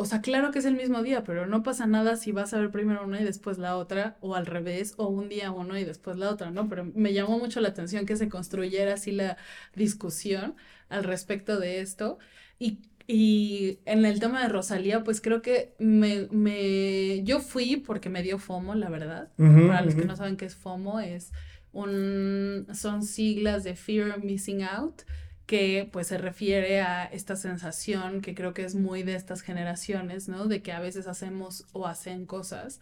o 0.00 0.06
sea, 0.06 0.22
claro 0.22 0.50
que 0.50 0.60
es 0.60 0.64
el 0.64 0.76
mismo 0.76 1.02
día, 1.02 1.24
pero 1.24 1.46
no 1.46 1.62
pasa 1.62 1.86
nada 1.86 2.16
si 2.16 2.32
vas 2.32 2.54
a 2.54 2.58
ver 2.58 2.70
primero 2.70 3.04
una 3.04 3.20
y 3.20 3.24
después 3.24 3.58
la 3.58 3.76
otra, 3.76 4.16
o 4.22 4.34
al 4.34 4.46
revés, 4.46 4.94
o 4.96 5.08
un 5.08 5.28
día 5.28 5.50
uno 5.50 5.78
y 5.78 5.84
después 5.84 6.16
la 6.16 6.30
otra, 6.30 6.50
¿no? 6.50 6.70
Pero 6.70 6.86
me 6.94 7.12
llamó 7.12 7.38
mucho 7.38 7.60
la 7.60 7.68
atención 7.68 8.06
que 8.06 8.16
se 8.16 8.30
construyera 8.30 8.94
así 8.94 9.12
la 9.12 9.36
discusión 9.74 10.54
al 10.88 11.04
respecto 11.04 11.60
de 11.60 11.82
esto. 11.82 12.18
Y, 12.58 12.78
y 13.06 13.80
en 13.84 14.06
el 14.06 14.20
tema 14.20 14.40
de 14.40 14.48
Rosalía, 14.48 15.04
pues 15.04 15.20
creo 15.20 15.42
que 15.42 15.74
me, 15.78 16.28
me, 16.30 17.22
yo 17.24 17.40
fui 17.40 17.76
porque 17.76 18.08
me 18.08 18.22
dio 18.22 18.38
FOMO, 18.38 18.74
la 18.76 18.88
verdad. 18.88 19.28
Para 19.36 19.82
los 19.82 19.94
que 19.94 20.06
no 20.06 20.16
saben 20.16 20.38
qué 20.38 20.46
es 20.46 20.56
FOMO, 20.56 21.00
es 21.00 21.30
un, 21.72 22.66
son 22.72 23.02
siglas 23.02 23.64
de 23.64 23.76
Fear 23.76 24.16
of 24.16 24.24
Missing 24.24 24.62
Out, 24.62 25.02
que 25.50 25.88
pues 25.92 26.06
se 26.06 26.16
refiere 26.18 26.80
a 26.80 27.04
esta 27.06 27.34
sensación 27.36 28.20
que 28.22 28.36
creo 28.36 28.54
que 28.54 28.64
es 28.64 28.76
muy 28.76 29.02
de 29.02 29.16
estas 29.16 29.42
generaciones, 29.42 30.28
¿no? 30.28 30.46
De 30.46 30.62
que 30.62 30.70
a 30.72 30.78
veces 30.80 31.08
hacemos 31.08 31.66
o 31.72 31.88
hacen 31.88 32.24
cosas 32.24 32.80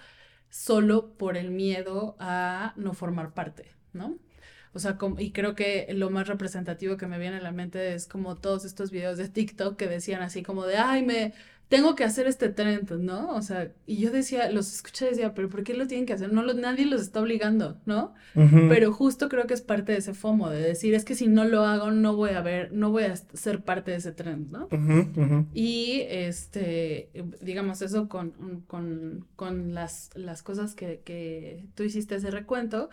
solo 0.51 1.17
por 1.17 1.39
el 1.39 1.51
miedo 1.51 2.17
a 2.21 2.75
no 2.77 2.93
formar 2.93 3.33
parte, 3.33 3.65
¿no? 3.95 4.19
O 4.75 4.79
sea, 4.81 4.99
como- 4.99 5.19
y 5.19 5.33
creo 5.33 5.55
que 5.55 5.87
lo 5.95 6.11
más 6.11 6.29
representativo 6.29 6.99
que 6.99 7.07
me 7.07 7.19
viene 7.19 7.39
a 7.39 7.41
la 7.43 7.53
mente 7.53 7.95
es 7.95 8.07
como 8.07 8.37
todos 8.37 8.65
estos 8.67 8.91
videos 8.91 9.17
de 9.19 9.29
TikTok 9.31 9.77
que 9.79 9.87
decían 9.89 10.21
así 10.23 10.43
como 10.43 10.67
de, 10.67 10.77
ay, 10.77 11.03
me 11.07 11.33
tengo 11.69 11.95
que 11.95 12.05
hacer 12.05 12.27
este 12.27 12.49
trend, 12.49 12.91
¿no? 12.93 13.35
O 13.35 13.43
sea, 13.43 13.71
y 13.87 13.99
yo 13.99 14.11
decía, 14.11 14.51
los 14.51 14.73
escuché 14.73 15.07
y 15.07 15.11
decía, 15.11 15.35
pero 15.35 15.51
¿por 15.51 15.65
qué 15.65 15.75
lo 15.75 15.87
tienen 15.87 16.07
que 16.07 16.15
hacer? 16.15 16.33
No 16.33 16.43
lo, 16.43 16.55
nadie 16.55 16.87
los 16.87 17.03
está 17.03 17.21
obligando, 17.21 17.79
¿no? 17.85 18.15
Pero 18.69 18.93
justo 18.93 19.29
creo 19.29 19.47
que 19.47 19.55
es 19.55 19.61
parte 19.61 19.93
de 19.93 19.99
ese 19.99 20.15
FOMO, 20.15 20.49
de 20.49 20.61
decir, 20.63 20.95
es 20.95 21.05
que 21.05 21.15
si 21.15 21.27
no 21.27 21.45
lo 21.45 21.65
hago, 21.65 21.91
no 21.91 22.17
voy 22.17 22.31
a 22.31 22.41
ver, 22.41 22.73
no 22.73 22.91
voy 22.91 23.05
a 23.05 23.17
ser 23.17 23.63
parte 23.65 23.91
de 23.91 23.99
ese 23.99 24.13
trend, 24.13 24.51
¿no? 24.51 24.69
Y 25.53 26.03
este, 26.09 27.11
digamos 27.43 27.83
eso 27.83 28.09
con, 28.09 28.63
con, 28.67 29.27
con 29.37 29.75
las, 29.75 30.11
las 30.15 30.43
cosas 30.43 30.75
que, 30.75 31.03
que 31.05 31.67
tú 31.75 31.83
hiciste 31.83 32.15
ese 32.15 32.31
recuento. 32.31 32.89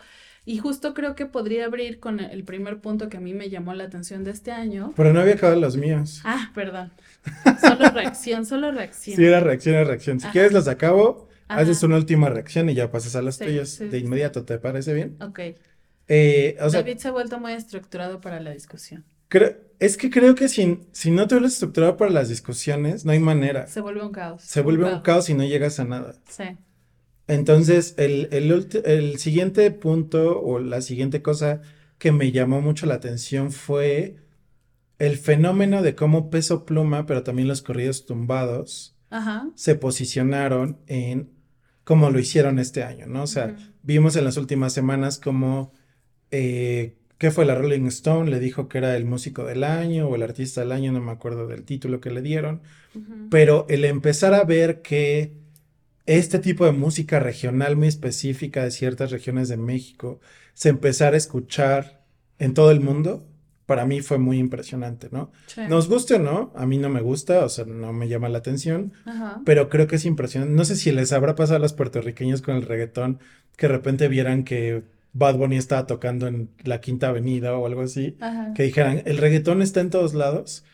Y 0.48 0.58
justo 0.58 0.94
creo 0.94 1.14
que 1.16 1.26
podría 1.26 1.66
abrir 1.66 1.98
con 2.00 2.20
el 2.20 2.44
primer 2.44 2.78
punto 2.80 3.08
que 3.08 3.16
a 3.16 3.20
mí 3.20 3.34
me 3.34 3.50
llamó 3.50 3.74
la 3.74 3.84
atención 3.84 4.22
de 4.24 4.30
este 4.30 4.52
año. 4.52 4.92
Pero 4.96 5.12
no 5.12 5.20
había 5.20 5.34
acabado 5.34 5.60
los 5.60 5.76
míos. 5.76 6.22
Ah, 6.24 6.50
perdón. 6.54 6.92
Solo 7.60 7.90
reacción, 7.90 8.46
solo 8.46 8.70
reacción. 8.70 9.16
Sí, 9.16 9.24
era 9.24 9.40
reacción, 9.40 9.74
era 9.74 9.84
reacción. 9.84 10.20
Si 10.20 10.26
Ajá. 10.26 10.32
quieres 10.32 10.52
los 10.52 10.68
acabo, 10.68 11.28
Ajá. 11.48 11.60
haces 11.62 11.82
una 11.82 11.96
última 11.96 12.28
reacción 12.30 12.70
y 12.70 12.74
ya 12.74 12.90
pasas 12.92 13.16
a 13.16 13.32
Sí, 13.32 13.44
tuyos 13.44 13.70
sí, 13.70 13.88
de 13.88 13.98
inmediato, 13.98 14.44
¿te 14.44 14.58
parece 14.58 14.94
bien? 14.94 15.16
Ok. 15.20 15.40
Eh, 16.08 16.56
o 16.60 16.70
sea, 16.70 16.82
David 16.82 16.98
se 16.98 17.08
ha 17.08 17.10
vuelto 17.10 17.40
muy 17.40 17.52
estructurado 17.52 18.20
para 18.20 18.38
la 18.40 18.52
discusión. 18.52 19.04
creo- 19.28 19.56
es 19.80 19.96
que 19.98 20.08
creo 20.08 20.34
que 20.36 20.48
si, 20.48 20.80
si 20.92 21.10
no 21.10 21.26
te 21.26 21.34
vuelves 21.34 21.54
estructurado 21.54 21.96
para 21.98 22.10
las 22.10 22.28
discusiones, 22.28 23.04
no 23.04 23.12
hay 23.12 23.18
manera. 23.18 23.66
Se 23.66 23.80
vuelve 23.80 24.02
un 24.02 24.12
caos. 24.12 24.42
Se 24.42 24.62
vuelve 24.62 24.84
un 24.90 25.00
caos 25.00 25.28
y 25.28 25.34
no 25.34 25.44
llegas 25.44 25.80
a 25.80 25.84
nada. 25.84 26.14
Sí. 26.28 26.44
Entonces, 27.28 27.94
el, 27.98 28.28
el, 28.30 29.18
siguiente 29.18 29.70
punto 29.72 30.40
o 30.40 30.60
la 30.60 30.80
siguiente 30.80 31.22
cosa 31.22 31.60
que 31.98 32.12
me 32.12 32.30
llamó 32.30 32.60
mucho 32.60 32.86
la 32.86 32.94
atención 32.94 33.50
fue 33.50 34.16
el 34.98 35.16
fenómeno 35.16 35.82
de 35.82 35.94
cómo 35.94 36.30
Peso 36.30 36.64
Pluma, 36.64 37.06
pero 37.06 37.22
también 37.22 37.48
los 37.48 37.62
corridos 37.62 38.06
tumbados, 38.06 38.96
Ajá. 39.10 39.50
se 39.54 39.74
posicionaron 39.74 40.78
en 40.86 41.30
cómo 41.84 42.10
lo 42.10 42.18
hicieron 42.18 42.58
este 42.58 42.84
año, 42.84 43.06
¿no? 43.06 43.24
O 43.24 43.26
sea, 43.26 43.56
vimos 43.82 44.16
en 44.16 44.24
las 44.24 44.36
últimas 44.36 44.72
semanas 44.72 45.18
cómo, 45.18 45.72
eh, 46.30 46.96
¿qué 47.18 47.30
fue 47.30 47.44
la 47.44 47.54
Rolling 47.54 47.86
Stone? 47.86 48.30
Le 48.30 48.40
dijo 48.40 48.68
que 48.68 48.78
era 48.78 48.96
el 48.96 49.04
músico 49.04 49.44
del 49.44 49.64
año 49.64 50.08
o 50.08 50.14
el 50.14 50.22
artista 50.22 50.60
del 50.60 50.72
año, 50.72 50.92
no 50.92 51.00
me 51.00 51.12
acuerdo 51.12 51.46
del 51.46 51.64
título 51.64 52.00
que 52.00 52.10
le 52.10 52.22
dieron, 52.22 52.62
pero 53.30 53.66
el 53.68 53.84
empezar 53.84 54.32
a 54.32 54.44
ver 54.44 54.80
que 54.80 55.45
este 56.06 56.38
tipo 56.38 56.64
de 56.64 56.72
música 56.72 57.20
regional 57.20 57.76
muy 57.76 57.88
específica 57.88 58.64
de 58.64 58.70
ciertas 58.70 59.10
regiones 59.10 59.48
de 59.48 59.56
México 59.56 60.20
se 60.54 60.68
empezara 60.70 61.14
a 61.14 61.18
escuchar 61.18 62.04
en 62.38 62.54
todo 62.54 62.70
el 62.70 62.80
mundo, 62.80 63.26
para 63.66 63.84
mí 63.84 64.00
fue 64.00 64.18
muy 64.18 64.38
impresionante, 64.38 65.08
¿no? 65.10 65.32
Sí. 65.46 65.62
Nos 65.68 65.88
guste 65.88 66.14
o 66.14 66.18
no, 66.20 66.52
a 66.54 66.66
mí 66.66 66.78
no 66.78 66.88
me 66.88 67.00
gusta, 67.00 67.44
o 67.44 67.48
sea, 67.48 67.64
no 67.64 67.92
me 67.92 68.08
llama 68.08 68.28
la 68.28 68.38
atención, 68.38 68.92
Ajá. 69.04 69.42
pero 69.44 69.68
creo 69.68 69.88
que 69.88 69.96
es 69.96 70.04
impresionante. 70.04 70.54
No 70.54 70.64
sé 70.64 70.76
si 70.76 70.92
les 70.92 71.12
habrá 71.12 71.34
pasado 71.34 71.56
a 71.56 71.60
los 71.60 71.72
puertorriqueños 71.72 72.42
con 72.42 72.54
el 72.56 72.62
reggaetón 72.62 73.18
que 73.56 73.66
de 73.66 73.72
repente 73.72 74.06
vieran 74.08 74.44
que 74.44 74.84
Bad 75.12 75.36
Bunny 75.36 75.56
estaba 75.56 75.86
tocando 75.86 76.28
en 76.28 76.50
la 76.62 76.80
Quinta 76.80 77.08
Avenida 77.08 77.56
o 77.56 77.66
algo 77.66 77.80
así, 77.82 78.16
Ajá. 78.20 78.52
que 78.54 78.62
dijeran, 78.62 79.02
el 79.04 79.18
reggaetón 79.18 79.62
está 79.62 79.80
en 79.80 79.90
todos 79.90 80.14
lados. 80.14 80.64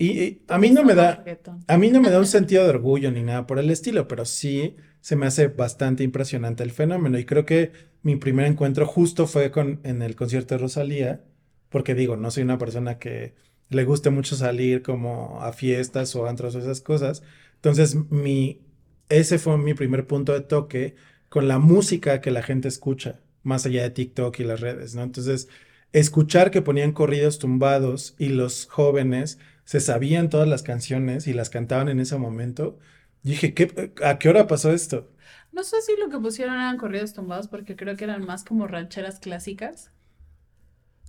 Y, 0.00 0.18
y 0.18 0.42
a 0.48 0.56
mí 0.56 0.70
no 0.70 0.82
me 0.82 0.94
da, 0.94 1.22
a 1.66 1.76
mí 1.76 1.90
no 1.90 2.00
me 2.00 2.08
da 2.08 2.18
un 2.18 2.26
sentido 2.38 2.64
de 2.64 2.70
orgullo 2.70 3.10
ni 3.10 3.22
nada 3.22 3.46
por 3.46 3.58
el 3.58 3.68
estilo, 3.68 4.08
pero 4.08 4.24
sí 4.24 4.74
se 5.02 5.14
me 5.14 5.26
hace 5.26 5.48
bastante 5.48 6.02
impresionante 6.02 6.62
el 6.62 6.70
fenómeno. 6.70 7.18
Y 7.18 7.26
creo 7.26 7.44
que 7.44 7.72
mi 8.02 8.16
primer 8.16 8.46
encuentro 8.46 8.86
justo 8.86 9.26
fue 9.26 9.50
con, 9.50 9.78
en 9.84 10.00
el 10.00 10.16
concierto 10.16 10.54
de 10.54 10.62
Rosalía, 10.62 11.22
porque 11.68 11.94
digo, 11.94 12.16
no 12.16 12.30
soy 12.30 12.44
una 12.44 12.56
persona 12.56 12.98
que 12.98 13.34
le 13.68 13.84
guste 13.84 14.08
mucho 14.08 14.36
salir 14.36 14.80
como 14.80 15.42
a 15.42 15.52
fiestas 15.52 16.16
o 16.16 16.26
antros 16.26 16.54
o 16.54 16.60
esas 16.60 16.80
cosas. 16.80 17.22
Entonces, 17.56 17.94
mi, 18.10 18.62
ese 19.10 19.38
fue 19.38 19.58
mi 19.58 19.74
primer 19.74 20.06
punto 20.06 20.32
de 20.32 20.40
toque 20.40 20.94
con 21.28 21.46
la 21.46 21.58
música 21.58 22.22
que 22.22 22.30
la 22.30 22.42
gente 22.42 22.68
escucha, 22.68 23.20
más 23.42 23.66
allá 23.66 23.82
de 23.82 23.90
TikTok 23.90 24.40
y 24.40 24.44
las 24.44 24.60
redes, 24.60 24.94
¿no? 24.94 25.02
Entonces, 25.02 25.48
escuchar 25.92 26.50
que 26.50 26.62
ponían 26.62 26.92
corridos 26.92 27.38
tumbados 27.38 28.14
y 28.18 28.30
los 28.30 28.66
jóvenes 28.66 29.38
se 29.70 29.80
sabían 29.80 30.28
todas 30.30 30.48
las 30.48 30.62
canciones 30.62 31.26
y 31.28 31.32
las 31.32 31.50
cantaban 31.50 31.88
en 31.88 32.00
ese 32.00 32.18
momento, 32.18 32.78
dije, 33.22 33.54
¿qué, 33.54 33.92
¿a 34.04 34.18
qué 34.18 34.28
hora 34.28 34.46
pasó 34.48 34.72
esto? 34.72 35.10
No 35.52 35.62
sé 35.62 35.80
si 35.82 35.96
lo 35.96 36.08
que 36.08 36.18
pusieron 36.18 36.56
eran 36.56 36.76
corridos 36.76 37.12
tumbados 37.14 37.46
porque 37.46 37.76
creo 37.76 37.96
que 37.96 38.02
eran 38.02 38.24
más 38.26 38.42
como 38.44 38.66
rancheras 38.66 39.20
clásicas, 39.20 39.92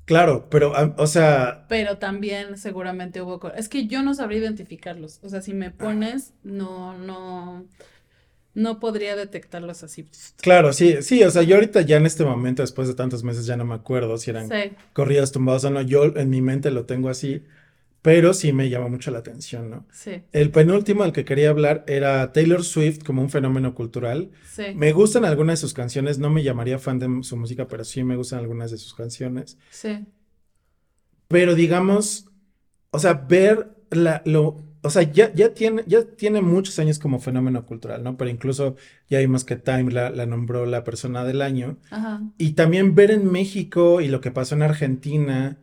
Claro, 0.06 0.50
pero, 0.50 0.76
ah, 0.76 0.94
o 0.98 1.08
sea, 1.08 1.66
pero 1.70 1.98
también 1.98 2.58
seguramente 2.58 3.22
hubo... 3.22 3.52
Es 3.54 3.70
que 3.70 3.88
yo 3.88 4.02
no 4.04 4.14
sabría 4.14 4.40
identificarlos. 4.40 5.20
O 5.24 5.30
sea, 5.30 5.42
si 5.42 5.54
me 5.54 5.72
pones, 5.72 6.34
no, 6.44 6.98
no, 6.98 7.66
no 8.56 8.80
podría 8.80 9.16
detectarlos 9.16 9.84
así. 9.84 10.08
claro, 10.42 10.74
sí, 10.74 11.02
sí, 11.04 11.24
o 11.24 11.32
sea, 11.32 11.44
yo 11.44 11.56
ahorita 11.56 11.82
ya 11.82 11.98
en 11.98 12.06
este 12.06 12.26
momento, 12.26 12.64
después 12.64 12.88
de 12.88 12.96
tantos 12.96 13.24
meses, 13.24 13.46
ya 13.46 13.58
no 13.58 13.66
me 13.66 13.76
acuerdo 13.76 14.18
si 14.18 14.32
eran 14.32 14.48
Sí. 14.50 14.76
corridos 14.94 15.32
tumbados 15.32 15.64
o 15.66 15.70
no, 15.72 15.82
yo 15.82 16.06
en 16.18 16.30
mi 16.30 16.42
mente 16.42 16.72
lo 16.72 16.86
tengo 16.86 17.10
así, 17.10 17.44
pero 18.02 18.34
sí 18.34 18.52
me 18.52 18.70
llama 18.70 18.88
mucho 18.88 19.12
la 19.12 19.20
atención, 19.20 19.70
¿no? 19.70 19.86
Sí. 19.92 20.24
El 20.32 20.50
penúltimo 20.50 21.04
al 21.04 21.14
que 21.14 21.24
quería 21.24 21.52
hablar 21.52 21.84
era 21.88 22.32
Taylor 22.32 22.64
Swift 22.64 23.04
como 23.04 23.22
un 23.22 23.30
fenómeno 23.30 23.76
cultural. 23.76 24.32
Sí. 24.50 24.64
Me 24.76 24.92
gustan 24.92 25.24
algunas 25.24 25.60
de 25.60 25.62
sus 25.62 25.74
canciones, 25.74 26.18
no 26.18 26.30
me 26.32 26.44
llamaría 26.44 26.80
fan 26.80 26.98
de 26.98 27.24
su 27.24 27.38
música, 27.38 27.68
pero 27.68 27.84
sí 27.84 28.04
me 28.04 28.16
gustan 28.16 28.40
algunas 28.40 28.72
de 28.72 28.78
sus 28.78 28.96
canciones. 28.96 29.58
Sí. 29.70 30.06
Pero 31.28 31.54
digamos, 31.54 32.26
o 32.90 32.98
sea, 32.98 33.14
ver 33.14 33.76
la, 33.92 34.24
lo, 34.26 34.58
o 34.82 34.90
sea, 34.90 35.04
ya, 35.04 35.32
ya, 35.34 35.54
tiene, 35.54 35.84
ya 35.86 36.04
tiene 36.04 36.42
muchos 36.42 36.80
años 36.80 36.98
como 36.98 37.20
fenómeno 37.20 37.68
cultural, 37.68 38.04
¿no? 38.04 38.18
Pero 38.18 38.32
incluso 38.32 38.76
ya 39.10 39.20
vimos 39.20 39.44
que 39.44 39.58
Time 39.58 39.92
la, 39.92 40.10
la 40.10 40.26
nombró 40.26 40.66
la 40.66 40.84
persona 40.84 41.24
del 41.24 41.44
año. 41.44 41.78
Ajá. 41.92 42.24
Y 42.40 42.54
también 42.54 42.96
ver 42.96 43.12
en 43.12 43.32
México 43.32 44.02
y 44.02 44.08
lo 44.08 44.22
que 44.22 44.32
pasó 44.32 44.56
en 44.56 44.64
Argentina, 44.64 45.60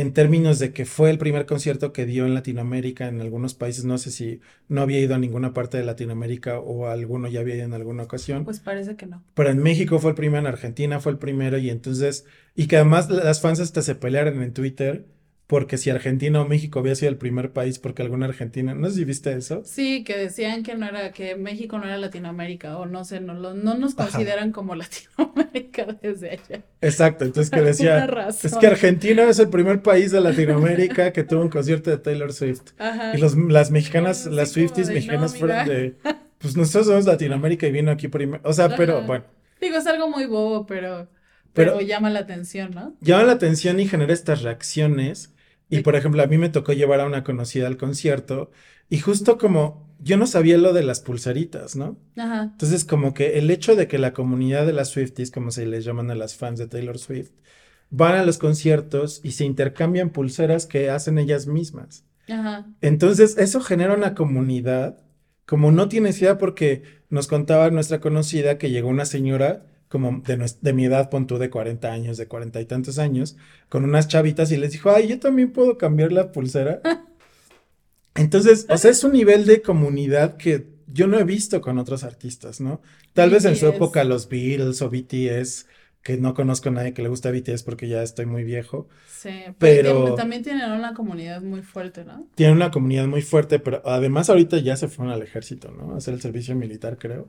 en 0.00 0.12
términos 0.12 0.58
de 0.58 0.72
que 0.72 0.84
fue 0.86 1.10
el 1.10 1.18
primer 1.18 1.46
concierto 1.46 1.92
que 1.92 2.06
dio 2.06 2.26
en 2.26 2.34
Latinoamérica, 2.34 3.08
en 3.08 3.20
algunos 3.20 3.54
países, 3.54 3.84
no 3.84 3.98
sé 3.98 4.10
si 4.10 4.40
no 4.68 4.82
había 4.82 5.00
ido 5.00 5.14
a 5.14 5.18
ninguna 5.18 5.52
parte 5.54 5.76
de 5.78 5.84
Latinoamérica 5.84 6.58
o 6.58 6.86
a 6.86 6.92
alguno 6.92 7.28
ya 7.28 7.40
había 7.40 7.56
ido 7.56 7.64
en 7.64 7.74
alguna 7.74 8.04
ocasión, 8.04 8.44
Pues 8.44 8.60
parece 8.60 8.96
que 8.96 9.06
no. 9.06 9.22
pero 9.34 9.50
en 9.50 9.58
México 9.58 9.98
fue 9.98 10.10
el 10.10 10.14
primero, 10.16 10.40
en 10.40 10.46
Argentina 10.46 11.00
fue 11.00 11.12
el 11.12 11.18
primero 11.18 11.58
y 11.58 11.70
entonces, 11.70 12.26
y 12.54 12.66
que 12.66 12.76
además 12.76 13.08
las 13.10 13.40
fans 13.40 13.60
hasta 13.60 13.82
se 13.82 13.94
pelearon 13.94 14.42
en 14.42 14.52
Twitter 14.52 15.06
porque 15.48 15.78
si 15.78 15.88
Argentina 15.90 16.40
o 16.42 16.46
México 16.46 16.78
había 16.78 16.94
sido 16.94 17.08
el 17.10 17.16
primer 17.16 17.52
país 17.52 17.78
porque 17.80 18.02
alguna 18.02 18.26
argentina, 18.26 18.74
no 18.74 18.88
sé 18.90 18.96
si 18.96 19.04
viste 19.04 19.32
eso. 19.32 19.62
Sí, 19.64 20.04
que 20.04 20.16
decían 20.16 20.62
que 20.62 20.74
no 20.76 20.86
era, 20.86 21.10
que 21.10 21.34
México 21.36 21.78
no 21.78 21.86
era 21.86 21.96
Latinoamérica, 21.96 22.76
o 22.78 22.84
no 22.86 23.04
sé, 23.04 23.18
no, 23.20 23.32
lo- 23.34 23.54
no 23.54 23.74
nos 23.74 23.98
Ajá. 23.98 24.10
consideran 24.10 24.52
como 24.52 24.74
Latinoamérica 24.76 25.86
desde 26.02 26.30
allá. 26.32 26.62
Exacto, 26.82 27.24
entonces 27.24 27.50
que 27.50 27.62
decía, 27.72 28.06
razón. 28.06 28.50
es 28.52 28.56
que 28.58 28.66
Argentina 28.66 29.22
es 29.24 29.38
el 29.38 29.48
primer 29.48 29.82
país 29.82 30.12
de 30.12 30.20
Latinoamérica 30.20 31.12
que 31.14 31.24
tuvo 31.24 31.40
un 31.40 31.48
concierto 31.48 31.90
de 31.90 31.96
Taylor 31.98 32.32
Swift. 32.32 32.72
Ajá. 32.78 33.16
Y 33.16 33.18
los, 33.18 33.34
las 33.34 33.70
mexicanas, 33.70 34.26
las 34.26 34.50
Swifties 34.52 34.88
de, 34.88 34.94
mexicanas 34.94 35.32
no, 35.32 35.38
fueron 35.40 35.66
de, 35.66 35.96
pues 36.38 36.56
nosotros 36.58 36.86
somos 36.88 37.06
Latinoamérica 37.06 37.66
y 37.66 37.72
vino 37.72 37.90
aquí 37.90 38.08
primero. 38.08 38.42
O 38.44 38.52
sea, 38.52 38.76
pero 38.76 39.02
bueno, 39.02 39.24
Digo, 39.62 39.78
es 39.78 39.86
algo 39.86 40.08
muy 40.10 40.26
bobo, 40.26 40.66
pero, 40.66 41.08
Pero- 41.54 41.72
pero 41.72 41.80
llama 41.80 42.10
la 42.10 42.20
atención, 42.20 42.70
¿no? 42.74 42.94
llama 43.00 43.24
la 43.24 43.32
atención 43.32 43.80
y 43.80 43.88
genera 43.88 44.12
estas 44.12 44.42
reacciones. 44.42 45.32
Y 45.70 45.80
por 45.80 45.96
ejemplo, 45.96 46.22
a 46.22 46.26
mí 46.26 46.38
me 46.38 46.48
tocó 46.48 46.72
llevar 46.72 47.00
a 47.00 47.06
una 47.06 47.24
conocida 47.24 47.66
al 47.66 47.76
concierto 47.76 48.50
y 48.88 48.98
justo 48.98 49.38
como 49.38 49.88
yo 50.00 50.16
no 50.16 50.26
sabía 50.26 50.58
lo 50.58 50.72
de 50.72 50.82
las 50.82 51.00
pulseritas, 51.00 51.76
¿no? 51.76 51.98
Ajá. 52.16 52.50
Entonces, 52.52 52.84
como 52.84 53.14
que 53.14 53.38
el 53.38 53.50
hecho 53.50 53.74
de 53.74 53.88
que 53.88 53.98
la 53.98 54.12
comunidad 54.12 54.64
de 54.66 54.72
las 54.72 54.90
Swifties, 54.90 55.30
como 55.30 55.50
se 55.50 55.66
les 55.66 55.84
llaman 55.84 56.10
a 56.10 56.14
las 56.14 56.36
fans 56.36 56.58
de 56.58 56.68
Taylor 56.68 56.98
Swift, 56.98 57.32
van 57.90 58.14
a 58.14 58.24
los 58.24 58.38
conciertos 58.38 59.20
y 59.24 59.32
se 59.32 59.44
intercambian 59.44 60.10
pulseras 60.10 60.66
que 60.66 60.90
hacen 60.90 61.18
ellas 61.18 61.46
mismas. 61.46 62.04
Ajá. 62.28 62.66
Entonces, 62.80 63.36
eso 63.38 63.60
genera 63.60 63.94
una 63.94 64.14
comunidad, 64.14 64.98
como 65.46 65.72
no 65.72 65.88
tienes 65.88 66.20
idea, 66.20 66.38
porque 66.38 66.82
nos 67.10 67.26
contaba 67.26 67.70
nuestra 67.70 68.00
conocida 68.00 68.58
que 68.58 68.70
llegó 68.70 68.88
una 68.88 69.04
señora 69.04 69.66
como 69.88 70.20
de, 70.26 70.52
de 70.60 70.72
mi 70.72 70.84
edad, 70.86 71.10
pon 71.10 71.26
tú 71.26 71.38
de 71.38 71.50
40 71.50 71.90
años, 71.92 72.16
de 72.18 72.26
40 72.26 72.60
y 72.60 72.64
tantos 72.66 72.98
años, 72.98 73.36
con 73.68 73.84
unas 73.84 74.08
chavitas 74.08 74.52
y 74.52 74.56
les 74.56 74.72
dijo, 74.72 74.90
ay, 74.90 75.08
yo 75.08 75.18
también 75.18 75.52
puedo 75.52 75.78
cambiar 75.78 76.12
la 76.12 76.32
pulsera. 76.32 76.80
Entonces, 78.14 78.66
o 78.68 78.76
sea, 78.76 78.90
es 78.90 79.04
un 79.04 79.12
nivel 79.12 79.46
de 79.46 79.62
comunidad 79.62 80.36
que 80.36 80.66
yo 80.92 81.06
no 81.06 81.18
he 81.18 81.24
visto 81.24 81.60
con 81.60 81.78
otros 81.78 82.02
artistas, 82.02 82.60
¿no? 82.60 82.80
Tal 83.12 83.30
vez 83.30 83.44
en 83.44 83.56
su 83.56 83.66
época 83.68 84.02
los 84.04 84.28
Beatles 84.28 84.82
o 84.82 84.90
BTS, 84.90 85.66
que 86.02 86.16
no 86.16 86.34
conozco 86.34 86.68
a 86.68 86.72
nadie 86.72 86.94
que 86.94 87.02
le 87.02 87.08
gusta 87.08 87.30
BTS 87.30 87.62
porque 87.62 87.88
ya 87.88 88.02
estoy 88.02 88.26
muy 88.26 88.42
viejo. 88.42 88.88
Sí, 89.08 89.30
Pero- 89.58 90.04
pero 90.04 90.14
también 90.14 90.42
tienen 90.42 90.70
una 90.72 90.94
comunidad 90.94 91.42
muy 91.42 91.62
fuerte, 91.62 92.04
¿no? 92.04 92.26
Tienen 92.34 92.56
una 92.56 92.70
comunidad 92.70 93.06
muy 93.06 93.22
fuerte, 93.22 93.58
pero 93.58 93.82
además 93.84 94.30
ahorita 94.30 94.58
ya 94.58 94.76
se 94.76 94.88
fueron 94.88 95.12
al 95.12 95.22
ejército, 95.22 95.70
¿no? 95.70 95.94
A 95.94 95.98
hacer 95.98 96.14
el 96.14 96.20
servicio 96.20 96.56
militar, 96.56 96.96
creo. 96.98 97.28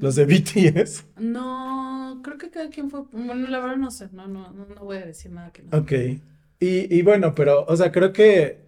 Los 0.00 0.14
de 0.16 0.26
BTS. 0.26 1.04
No, 1.16 2.20
creo 2.22 2.38
que 2.38 2.50
cada 2.50 2.70
quien 2.70 2.90
fue, 2.90 3.02
bueno, 3.12 3.48
la 3.48 3.58
verdad 3.60 3.76
no 3.76 3.90
sé, 3.90 4.08
no, 4.12 4.28
no, 4.28 4.52
no, 4.52 4.66
no 4.66 4.84
voy 4.84 4.98
a 4.98 5.06
decir 5.06 5.30
nada 5.32 5.52
que 5.52 5.62
no. 5.62 5.76
Ok. 5.78 5.92
Y, 6.60 6.94
y 6.96 7.02
bueno, 7.02 7.34
pero, 7.34 7.64
o 7.66 7.76
sea, 7.76 7.92
creo 7.92 8.12
que 8.12 8.66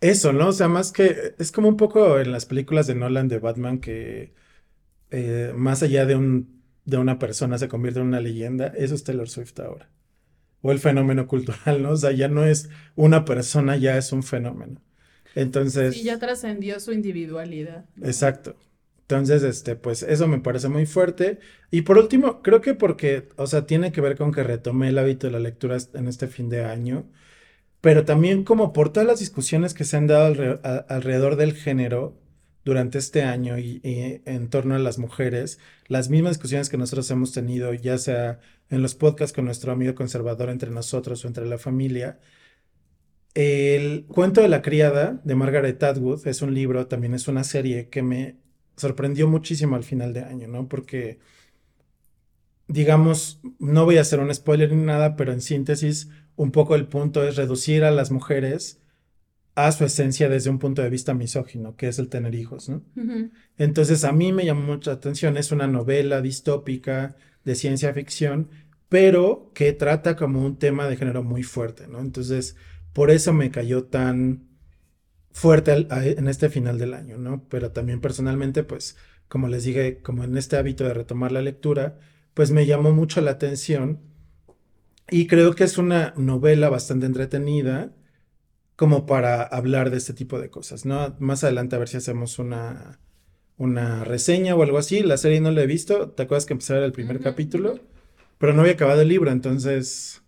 eso, 0.00 0.32
¿no? 0.32 0.48
O 0.48 0.52
sea, 0.52 0.68
más 0.68 0.92
que 0.92 1.34
es 1.38 1.52
como 1.52 1.68
un 1.68 1.76
poco 1.76 2.18
en 2.20 2.32
las 2.32 2.46
películas 2.46 2.86
de 2.86 2.94
Nolan 2.94 3.28
de 3.28 3.38
Batman 3.38 3.80
que 3.80 4.34
eh, 5.10 5.52
más 5.56 5.82
allá 5.82 6.06
de 6.06 6.16
un 6.16 6.62
de 6.84 6.98
una 6.98 7.18
persona 7.18 7.58
se 7.58 7.68
convierte 7.68 8.00
en 8.00 8.06
una 8.08 8.20
leyenda, 8.20 8.68
eso 8.68 8.94
es 8.94 9.04
Taylor 9.04 9.28
Swift 9.28 9.58
ahora. 9.60 9.90
O 10.62 10.72
el 10.72 10.78
fenómeno 10.80 11.26
cultural, 11.28 11.82
¿no? 11.82 11.90
O 11.92 11.96
sea, 11.96 12.12
ya 12.12 12.28
no 12.28 12.44
es 12.44 12.70
una 12.96 13.24
persona, 13.24 13.76
ya 13.76 13.96
es 13.98 14.12
un 14.12 14.22
fenómeno. 14.22 14.80
Entonces, 15.34 15.96
Y 15.96 16.04
ya 16.04 16.18
trascendió 16.18 16.80
su 16.80 16.92
individualidad. 16.92 17.86
¿no? 17.96 18.06
Exacto. 18.06 18.56
Entonces, 19.12 19.42
este, 19.42 19.76
pues 19.76 20.02
eso 20.02 20.26
me 20.28 20.40
parece 20.40 20.68
muy 20.68 20.86
fuerte. 20.86 21.38
Y 21.70 21.82
por 21.82 21.98
último, 21.98 22.42
creo 22.42 22.60
que 22.60 22.74
porque, 22.74 23.28
o 23.36 23.46
sea, 23.46 23.66
tiene 23.66 23.92
que 23.92 24.00
ver 24.00 24.16
con 24.16 24.32
que 24.32 24.42
retomé 24.42 24.88
el 24.88 24.98
hábito 24.98 25.26
de 25.26 25.32
la 25.32 25.40
lectura 25.40 25.76
en 25.94 26.08
este 26.08 26.28
fin 26.28 26.48
de 26.48 26.64
año, 26.64 27.10
pero 27.80 28.04
también 28.04 28.44
como 28.44 28.72
por 28.72 28.92
todas 28.92 29.06
las 29.06 29.20
discusiones 29.20 29.74
que 29.74 29.84
se 29.84 29.96
han 29.96 30.06
dado 30.06 30.60
alrededor 30.88 31.36
del 31.36 31.54
género 31.54 32.18
durante 32.64 32.98
este 32.98 33.22
año 33.22 33.58
y, 33.58 33.80
y 33.84 34.22
en 34.24 34.48
torno 34.50 34.74
a 34.76 34.78
las 34.78 34.98
mujeres, 34.98 35.58
las 35.88 36.08
mismas 36.10 36.32
discusiones 36.34 36.68
que 36.70 36.78
nosotros 36.78 37.10
hemos 37.10 37.32
tenido, 37.32 37.74
ya 37.74 37.98
sea 37.98 38.40
en 38.70 38.82
los 38.82 38.94
podcasts 38.94 39.34
con 39.34 39.44
nuestro 39.46 39.72
amigo 39.72 39.94
conservador 39.94 40.48
entre 40.50 40.70
nosotros 40.70 41.24
o 41.24 41.28
entre 41.28 41.46
la 41.46 41.58
familia. 41.58 42.20
El 43.34 44.06
cuento 44.06 44.42
de 44.42 44.48
la 44.48 44.62
criada 44.62 45.20
de 45.24 45.34
Margaret 45.34 45.82
Atwood 45.82 46.26
es 46.26 46.42
un 46.42 46.54
libro, 46.54 46.86
también 46.86 47.14
es 47.14 47.28
una 47.28 47.44
serie 47.44 47.88
que 47.88 48.02
me 48.02 48.41
sorprendió 48.76 49.28
muchísimo 49.28 49.76
al 49.76 49.84
final 49.84 50.12
de 50.12 50.20
año, 50.20 50.48
¿no? 50.48 50.68
Porque, 50.68 51.18
digamos, 52.68 53.40
no 53.58 53.84
voy 53.84 53.98
a 53.98 54.02
hacer 54.02 54.20
un 54.20 54.34
spoiler 54.34 54.72
ni 54.72 54.82
nada, 54.82 55.16
pero 55.16 55.32
en 55.32 55.40
síntesis, 55.40 56.08
un 56.36 56.50
poco 56.50 56.74
el 56.74 56.86
punto 56.86 57.26
es 57.26 57.36
reducir 57.36 57.84
a 57.84 57.90
las 57.90 58.10
mujeres 58.10 58.80
a 59.54 59.70
su 59.72 59.84
esencia 59.84 60.28
desde 60.28 60.50
un 60.50 60.58
punto 60.58 60.82
de 60.82 60.88
vista 60.88 61.12
misógino, 61.12 61.76
que 61.76 61.88
es 61.88 61.98
el 61.98 62.08
tener 62.08 62.34
hijos, 62.34 62.68
¿no? 62.68 62.82
Entonces 63.58 64.04
a 64.04 64.12
mí 64.12 64.32
me 64.32 64.46
llamó 64.46 64.62
mucha 64.62 64.92
atención, 64.92 65.36
es 65.36 65.52
una 65.52 65.66
novela 65.66 66.22
distópica 66.22 67.16
de 67.44 67.54
ciencia 67.54 67.92
ficción, 67.92 68.48
pero 68.88 69.50
que 69.54 69.72
trata 69.72 70.16
como 70.16 70.44
un 70.44 70.58
tema 70.58 70.88
de 70.88 70.96
género 70.96 71.22
muy 71.22 71.42
fuerte, 71.42 71.86
¿no? 71.86 72.00
Entonces, 72.00 72.56
por 72.92 73.10
eso 73.10 73.32
me 73.32 73.50
cayó 73.50 73.84
tan 73.84 74.51
fuerte 75.32 75.72
al- 75.72 75.88
a- 75.90 76.06
en 76.06 76.28
este 76.28 76.48
final 76.50 76.78
del 76.78 76.94
año, 76.94 77.18
¿no? 77.18 77.46
Pero 77.48 77.72
también 77.72 78.00
personalmente, 78.00 78.64
pues, 78.64 78.96
como 79.28 79.48
les 79.48 79.64
dije, 79.64 80.00
como 80.02 80.24
en 80.24 80.36
este 80.36 80.56
hábito 80.56 80.84
de 80.84 80.94
retomar 80.94 81.32
la 81.32 81.42
lectura, 81.42 81.98
pues 82.34 82.50
me 82.50 82.66
llamó 82.66 82.92
mucho 82.92 83.20
la 83.20 83.32
atención 83.32 84.00
y 85.10 85.26
creo 85.26 85.54
que 85.54 85.64
es 85.64 85.78
una 85.78 86.14
novela 86.16 86.68
bastante 86.70 87.06
entretenida 87.06 87.92
como 88.76 89.06
para 89.06 89.42
hablar 89.42 89.90
de 89.90 89.98
este 89.98 90.14
tipo 90.14 90.40
de 90.40 90.50
cosas, 90.50 90.86
¿no? 90.86 91.16
Más 91.20 91.44
adelante 91.44 91.76
a 91.76 91.80
ver 91.80 91.88
si 91.88 91.98
hacemos 91.98 92.38
una, 92.38 93.00
una 93.58 94.04
reseña 94.04 94.54
o 94.56 94.62
algo 94.62 94.78
así. 94.78 95.02
La 95.02 95.18
serie 95.18 95.40
no 95.40 95.50
la 95.52 95.62
he 95.62 95.66
visto, 95.66 96.10
¿te 96.10 96.24
acuerdas 96.24 96.46
que 96.46 96.54
empecé 96.54 96.74
a 96.74 96.76
ver 96.76 96.84
el 96.86 96.92
primer 96.92 97.20
capítulo? 97.20 97.80
Pero 98.38 98.54
no 98.54 98.62
había 98.62 98.74
acabado 98.74 99.02
el 99.02 99.08
libro, 99.08 99.30
entonces 99.32 100.21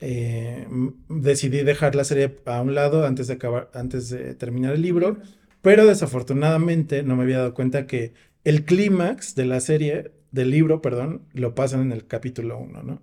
eh, 0.00 0.66
decidí 1.08 1.62
dejar 1.62 1.94
la 1.94 2.04
serie 2.04 2.36
a 2.46 2.60
un 2.62 2.74
lado 2.74 3.06
antes 3.06 3.26
de 3.28 3.34
acabar, 3.34 3.70
antes 3.74 4.10
de 4.10 4.34
terminar 4.34 4.74
el 4.74 4.82
libro. 4.82 5.18
Pero 5.62 5.86
desafortunadamente 5.86 7.02
no 7.02 7.16
me 7.16 7.22
había 7.24 7.38
dado 7.38 7.54
cuenta 7.54 7.86
que 7.86 8.12
el 8.44 8.64
clímax 8.64 9.34
de 9.34 9.46
la 9.46 9.60
serie, 9.60 10.12
del 10.30 10.50
libro, 10.50 10.82
perdón, 10.82 11.22
lo 11.32 11.54
pasan 11.54 11.80
en 11.82 11.92
el 11.92 12.06
capítulo 12.06 12.58
1, 12.58 12.82
¿no? 12.82 13.02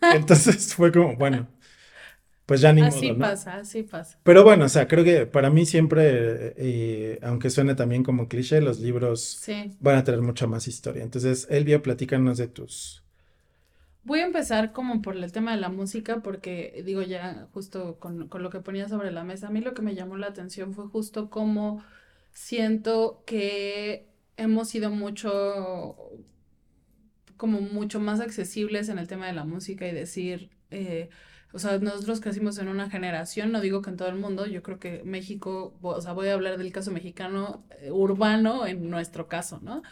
Entonces 0.14 0.74
fue 0.74 0.92
como, 0.92 1.16
bueno, 1.16 1.48
pues 2.46 2.60
ya 2.60 2.72
ni 2.72 2.82
Así 2.82 3.06
modo, 3.06 3.18
¿no? 3.18 3.20
pasa, 3.20 3.56
así 3.56 3.82
pasa. 3.84 4.18
Pero 4.22 4.44
bueno, 4.44 4.66
o 4.66 4.68
sea, 4.68 4.86
creo 4.86 5.02
que 5.04 5.26
para 5.26 5.50
mí 5.50 5.64
siempre, 5.66 6.54
eh, 6.58 7.18
aunque 7.22 7.50
suene 7.50 7.74
también 7.74 8.02
como 8.02 8.28
cliché, 8.28 8.60
los 8.60 8.80
libros 8.80 9.22
Sí. 9.42 9.72
van 9.80 9.96
a 9.96 10.04
tener 10.04 10.20
mucha 10.22 10.46
más 10.46 10.68
historia. 10.68 11.02
Entonces, 11.02 11.46
Elvia, 11.50 11.82
platícanos 11.82 12.38
de 12.38 12.48
tus... 12.48 13.03
Voy 14.04 14.20
a 14.20 14.26
empezar 14.26 14.72
como 14.72 15.00
por 15.00 15.16
el 15.16 15.32
tema 15.32 15.52
de 15.52 15.60
la 15.60 15.70
música, 15.70 16.20
porque 16.22 16.82
digo 16.84 17.00
ya 17.02 17.48
justo 17.54 17.98
con, 17.98 18.28
con 18.28 18.42
lo 18.42 18.50
que 18.50 18.60
ponía 18.60 18.88
sobre 18.88 19.10
la 19.12 19.24
mesa, 19.24 19.48
a 19.48 19.50
mí 19.50 19.60
lo 19.62 19.72
que 19.74 19.80
me 19.82 19.94
llamó 19.94 20.16
la 20.18 20.26
atención 20.26 20.74
fue 20.74 20.86
justo 20.88 21.30
cómo 21.30 21.82
siento 22.32 23.22
que 23.26 24.08
hemos 24.36 24.68
sido 24.68 24.90
mucho, 24.90 25.96
como 27.36 27.60
mucho 27.60 28.00
más 28.00 28.20
accesibles 28.20 28.88
en 28.88 28.98
el 28.98 29.08
tema 29.08 29.26
de 29.26 29.32
la 29.32 29.44
música 29.44 29.86
y 29.88 29.92
decir, 29.92 30.50
eh, 30.70 31.08
o 31.52 31.58
sea, 31.58 31.78
nosotros 31.78 32.20
crecimos 32.20 32.58
en 32.58 32.68
una 32.68 32.90
generación, 32.90 33.52
no 33.52 33.60
digo 33.60 33.80
que 33.82 33.90
en 33.90 33.96
todo 33.96 34.08
el 34.08 34.16
mundo, 34.16 34.46
yo 34.46 34.62
creo 34.62 34.78
que 34.78 35.02
México, 35.04 35.78
o 35.82 36.00
sea, 36.00 36.12
voy 36.12 36.28
a 36.28 36.34
hablar 36.34 36.58
del 36.58 36.72
caso 36.72 36.90
mexicano 36.90 37.64
eh, 37.80 37.90
urbano 37.90 38.66
en 38.66 38.90
nuestro 38.90 39.28
caso, 39.28 39.60
¿no? 39.62 39.82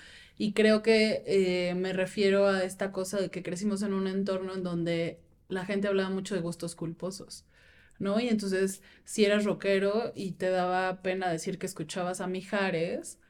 Y 0.42 0.54
creo 0.54 0.82
que 0.82 1.22
eh, 1.26 1.74
me 1.76 1.92
refiero 1.92 2.48
a 2.48 2.64
esta 2.64 2.90
cosa 2.92 3.20
de 3.20 3.30
que 3.30 3.42
crecimos 3.44 3.82
en 3.82 3.92
un 3.92 4.08
entorno 4.08 4.54
en 4.54 4.64
donde 4.64 5.20
la 5.48 5.64
gente 5.64 5.86
hablaba 5.88 6.10
mucho 6.10 6.34
de 6.34 6.40
gustos 6.40 6.74
culposos. 6.74 7.44
¿no? 8.00 8.18
Y 8.20 8.28
entonces, 8.28 8.82
si 9.04 9.24
eras 9.24 9.44
rockero 9.44 10.12
y 10.16 10.32
te 10.32 10.50
daba 10.50 11.02
pena 11.02 11.30
decir 11.30 11.58
que 11.58 11.66
escuchabas 11.66 12.20
a 12.20 12.26
Mijares, 12.26 13.20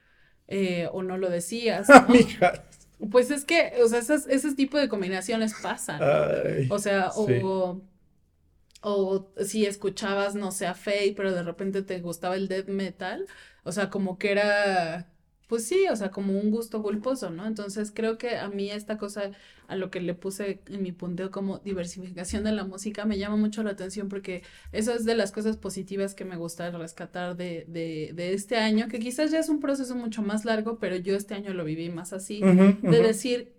eh, 0.49 0.89
o 0.93 1.03
no 1.03 1.19
lo 1.19 1.31
decías, 1.31 1.95
¿no? 2.09 2.09
Mijares. 2.09 2.89
Pues 3.11 3.31
es 3.31 3.45
que, 3.45 3.73
o 3.85 3.89
sea, 3.89 3.99
esas, 3.99 4.27
ese 4.29 4.55
tipo 4.55 4.79
de 4.79 4.89
combinaciones 4.89 5.55
pasan. 5.63 6.01
Ay, 6.01 6.69
O 6.69 6.79
sea, 6.79 7.11
sí. 7.11 7.33
o, 7.43 7.83
o 8.83 9.31
si 9.45 9.67
escuchabas, 9.67 10.35
no 10.35 10.51
sé, 10.53 10.67
a 10.67 10.75
Faye, 10.75 11.15
pero 11.17 11.33
de 11.33 11.43
repente 11.43 11.83
te 11.83 12.01
gustaba 12.01 12.37
el 12.37 12.49
death 12.49 12.69
metal, 12.69 13.27
o 13.65 13.73
sea, 13.73 13.91
como 13.91 14.19
que 14.19 14.33
era, 14.33 15.12
pues 15.49 15.67
sí, 15.67 15.87
o 15.91 15.97
sea, 15.97 16.11
como 16.11 16.39
un 16.39 16.51
gusto 16.51 16.83
culposo, 16.83 17.31
¿no? 17.31 17.47
Entonces 17.47 17.93
creo 17.95 18.19
que 18.19 18.37
a 18.37 18.49
mí 18.49 18.71
esta 18.71 18.99
cosa, 18.99 19.31
a 19.69 19.77
lo 19.77 19.91
que 19.91 20.01
le 20.01 20.15
puse 20.15 20.61
en 20.67 20.83
mi 20.83 20.93
punteo 20.93 21.31
como 21.31 21.59
diversificación 21.59 22.45
de 22.45 22.53
la 22.53 22.65
música, 22.65 23.05
me 23.05 23.19
llama 23.19 23.37
mucho 23.37 23.63
la 23.63 23.71
atención 23.71 24.09
porque 24.09 24.43
eso 24.73 24.95
es 24.95 25.05
de 25.05 25.15
las 25.15 25.33
cosas 25.33 25.57
positivas 25.59 26.15
que 26.15 26.25
me 26.25 26.37
gusta 26.37 26.71
rescatar 26.71 27.37
de, 27.37 27.65
de, 27.69 28.13
de 28.15 28.33
este 28.35 28.57
año, 28.57 28.89
que 28.89 28.99
quizás 28.99 29.31
ya 29.31 29.39
es 29.41 29.49
un 29.49 29.61
proceso 29.61 29.95
mucho 29.95 30.23
más 30.23 30.45
largo, 30.45 30.79
pero 30.79 30.97
yo 30.97 31.17
este 31.17 31.35
año 31.35 31.53
lo 31.55 31.65
viví 31.65 31.91
más 31.91 32.13
así 32.13 32.49
de 32.87 33.01
decir, 33.03 33.53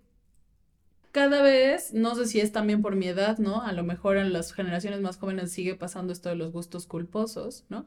cada 1.12 1.42
vez, 1.42 1.94
no 1.94 2.14
sé 2.16 2.26
si 2.26 2.40
es 2.40 2.50
también 2.52 2.82
por 2.82 2.96
mi 2.96 3.06
edad, 3.06 3.38
¿no? 3.38 3.62
A 3.62 3.72
lo 3.72 3.84
mejor 3.84 4.16
en 4.16 4.32
las 4.32 4.52
generaciones 4.52 5.00
más 5.00 5.16
jóvenes 5.16 5.52
sigue 5.52 5.76
pasando 5.76 6.12
esto 6.12 6.28
de 6.28 6.34
los 6.36 6.50
gustos 6.52 6.86
culposos, 6.86 7.64
¿no? 7.68 7.86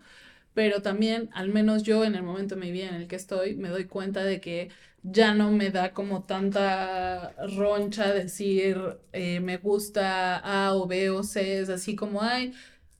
Pero 0.57 0.81
también, 0.81 1.29
al 1.33 1.49
menos 1.49 1.83
yo 1.83 2.03
en 2.03 2.15
el 2.15 2.23
momento 2.23 2.55
de 2.55 2.61
mi 2.61 2.71
vida 2.71 2.87
en 2.89 2.95
el 2.95 3.07
que 3.07 3.15
estoy, 3.15 3.55
me 3.55 3.69
doy 3.69 3.85
cuenta 3.85 4.23
de 4.23 4.41
que 4.41 4.69
ya 5.03 5.35
no 5.35 5.51
me 5.51 5.69
da 5.69 5.93
como 5.93 6.23
tanta 6.23 7.35
roncha 7.55 8.11
decir 8.11 8.79
eh, 9.13 9.39
me 9.39 9.57
gusta 9.57 10.37
A 10.37 10.73
o 10.73 10.87
B 10.87 11.11
o 11.11 11.21
C, 11.23 11.59
es 11.59 11.69
así 11.69 11.95
como, 11.95 12.23
ay, 12.23 12.53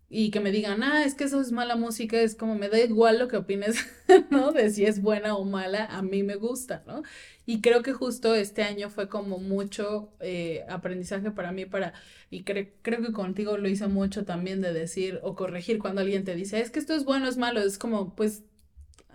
y 0.10 0.30
que 0.32 0.39
me 0.39 0.51
digan, 0.51 0.84
ah, 0.84 1.03
es 1.03 1.16
que 1.16 1.24
eso 1.24 1.41
es 1.41 1.51
mala 1.51 1.76
música, 1.76 2.20
es 2.22 2.36
como 2.36 2.53
me 2.55 2.70
da 2.70 2.80
igual 2.80 3.18
lo 3.18 3.28
que 3.28 3.38
opines, 3.38 3.78
¿no? 4.30 4.51
De 4.51 4.70
si 4.70 4.86
es 4.86 5.01
buena 5.01 5.36
o 5.36 5.43
mala, 5.43 5.86
a 5.86 6.03
mí 6.03 6.22
me 6.24 6.36
gusta, 6.36 6.84
¿no? 6.86 7.01
Y 7.48 7.62
creo 7.62 7.82
que 7.82 7.93
justo 7.93 8.36
este 8.36 8.64
año 8.64 8.91
fue 8.91 9.10
como 9.10 9.39
mucho 9.39 10.12
eh, 10.20 10.66
aprendizaje 10.70 11.32
para 11.32 11.54
mí, 11.54 11.66
para, 11.66 11.93
y 12.30 12.43
cre- 12.45 12.74
creo 12.84 13.02
que 13.02 13.14
contigo 13.14 13.58
lo 13.58 13.70
hice 13.70 13.88
mucho 13.88 14.26
también 14.26 14.62
de 14.62 14.74
decir 14.74 15.20
o 15.24 15.36
corregir 15.36 15.80
cuando 15.80 16.02
alguien 16.02 16.26
te 16.26 16.36
dice, 16.36 16.62
es 16.62 16.72
que 16.72 16.80
esto 16.80 16.93
es 16.95 17.06
bueno, 17.06 17.28
es 17.30 17.38
malo, 17.38 17.62
es 17.62 17.80
como, 17.80 18.16
pues, 18.16 18.43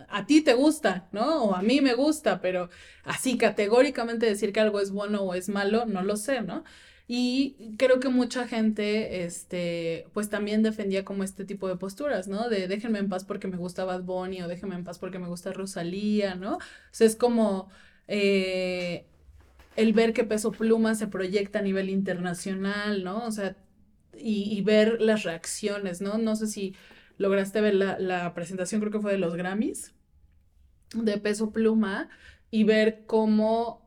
a 0.09 0.27
ti 0.27 0.43
te 0.43 0.55
gusta, 0.55 1.09
¿no? 1.13 1.45
O 1.45 1.55
a 1.55 1.63
mí 1.63 1.81
me 1.81 1.95
gusta, 1.95 2.41
pero 2.41 2.71
así 3.05 3.39
categóricamente 3.39 4.27
decir 4.27 4.53
que 4.53 4.61
algo 4.61 4.81
es 4.81 4.91
bueno 4.91 5.23
o 5.23 5.35
es 5.35 5.49
malo, 5.49 5.87
no 5.87 6.03
lo 6.03 6.17
sé, 6.17 6.43
¿no? 6.43 6.65
Y 7.09 7.75
creo 7.79 8.01
que 8.01 8.09
mucha 8.09 8.47
gente, 8.49 9.25
este, 9.25 10.07
pues 10.15 10.31
también 10.31 10.63
defendía 10.63 11.05
como 11.05 11.25
este 11.25 11.45
tipo 11.45 11.69
de 11.69 11.77
posturas, 11.77 12.29
¿no? 12.29 12.49
De 12.49 12.69
déjenme 12.69 12.99
en 13.01 13.09
paz 13.09 13.25
porque 13.25 13.49
me 13.49 13.57
gusta 13.57 13.85
Bad 13.85 14.03
Bunny 14.05 14.43
o 14.43 14.49
déjenme 14.49 14.77
en 14.77 14.85
paz 14.85 14.99
porque 14.99 15.19
me 15.19 15.29
gusta 15.29 15.53
Rosalía, 15.53 16.35
¿no? 16.37 16.57
O 16.57 16.61
sea, 16.93 17.07
es 17.07 17.17
como 17.17 17.69
eh, 18.09 19.07
el 19.77 19.93
ver 19.93 20.13
que 20.13 20.25
Peso 20.25 20.53
Pluma 20.53 20.95
se 20.95 21.07
proyecta 21.09 21.61
a 21.61 21.63
nivel 21.63 21.91
internacional, 21.91 23.05
¿no? 23.05 23.25
O 23.25 23.31
sea, 23.31 23.57
y, 24.19 24.61
ver 24.63 25.01
las 25.01 25.23
reacciones, 25.25 26.01
¿no? 26.01 26.19
No 26.19 26.37
sé 26.37 26.47
si 26.47 26.75
lograste 27.19 27.61
ver 27.61 27.75
la, 27.75 27.99
la 27.99 28.35
presentación, 28.35 28.81
creo 28.81 28.93
que 28.93 29.01
fue 29.01 29.13
de 29.13 29.19
los 29.19 29.35
Grammys, 29.35 29.95
de 30.95 31.19
Peso 31.19 31.53
Pluma, 31.53 32.11
y 32.51 32.65
ver 32.65 33.05
cómo 33.07 33.83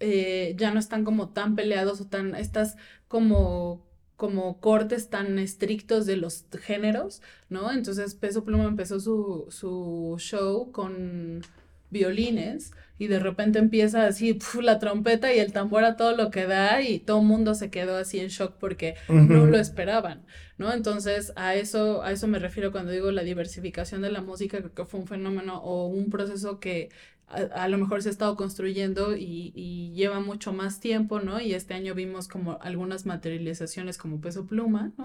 eh, 0.00 0.54
ya 0.56 0.72
no 0.72 0.78
están 0.78 1.04
como 1.04 1.30
tan 1.30 1.56
peleados 1.56 2.00
o 2.00 2.06
tan, 2.06 2.34
estas 2.36 2.76
como, 3.08 3.86
como 4.16 4.60
cortes 4.60 5.10
tan 5.10 5.38
estrictos 5.38 6.06
de 6.06 6.16
los 6.16 6.46
géneros, 6.60 7.20
¿no? 7.48 7.72
Entonces 7.72 8.14
Peso 8.14 8.44
Pluma 8.44 8.64
empezó 8.64 9.00
su, 9.00 9.46
su 9.50 10.16
show 10.18 10.70
con 10.72 11.42
violines 11.90 12.72
y 12.98 13.06
de 13.06 13.20
repente 13.20 13.58
empieza 13.58 14.06
así 14.06 14.34
pf, 14.34 14.60
la 14.62 14.78
trompeta 14.78 15.32
y 15.32 15.38
el 15.38 15.52
tambor 15.52 15.84
a 15.84 15.96
todo 15.96 16.16
lo 16.16 16.30
que 16.30 16.46
da 16.46 16.82
y 16.82 16.98
todo 16.98 17.20
el 17.20 17.26
mundo 17.26 17.54
se 17.54 17.70
quedó 17.70 17.96
así 17.96 18.18
en 18.18 18.28
shock 18.28 18.54
porque 18.58 18.96
no 19.08 19.46
lo 19.46 19.58
esperaban, 19.58 20.22
¿no? 20.58 20.72
Entonces 20.72 21.32
a 21.36 21.54
eso, 21.54 22.02
a 22.02 22.12
eso 22.12 22.26
me 22.26 22.38
refiero 22.40 22.72
cuando 22.72 22.90
digo 22.90 23.12
la 23.12 23.22
diversificación 23.22 24.02
de 24.02 24.10
la 24.10 24.20
música, 24.20 24.58
creo 24.58 24.74
que 24.74 24.84
fue 24.84 25.00
un 25.00 25.06
fenómeno 25.06 25.58
o 25.62 25.86
un 25.86 26.10
proceso 26.10 26.58
que 26.58 26.90
a, 27.28 27.42
a 27.64 27.68
lo 27.68 27.78
mejor 27.78 28.02
se 28.02 28.08
ha 28.08 28.12
estado 28.12 28.36
construyendo 28.36 29.16
y, 29.16 29.52
y 29.54 29.92
lleva 29.92 30.18
mucho 30.20 30.52
más 30.52 30.80
tiempo, 30.80 31.20
¿no? 31.20 31.40
Y 31.40 31.54
este 31.54 31.74
año 31.74 31.94
vimos 31.94 32.26
como 32.26 32.58
algunas 32.62 33.06
materializaciones 33.06 33.98
como 33.98 34.20
Peso 34.20 34.46
Pluma, 34.46 34.92
¿no? 34.98 35.04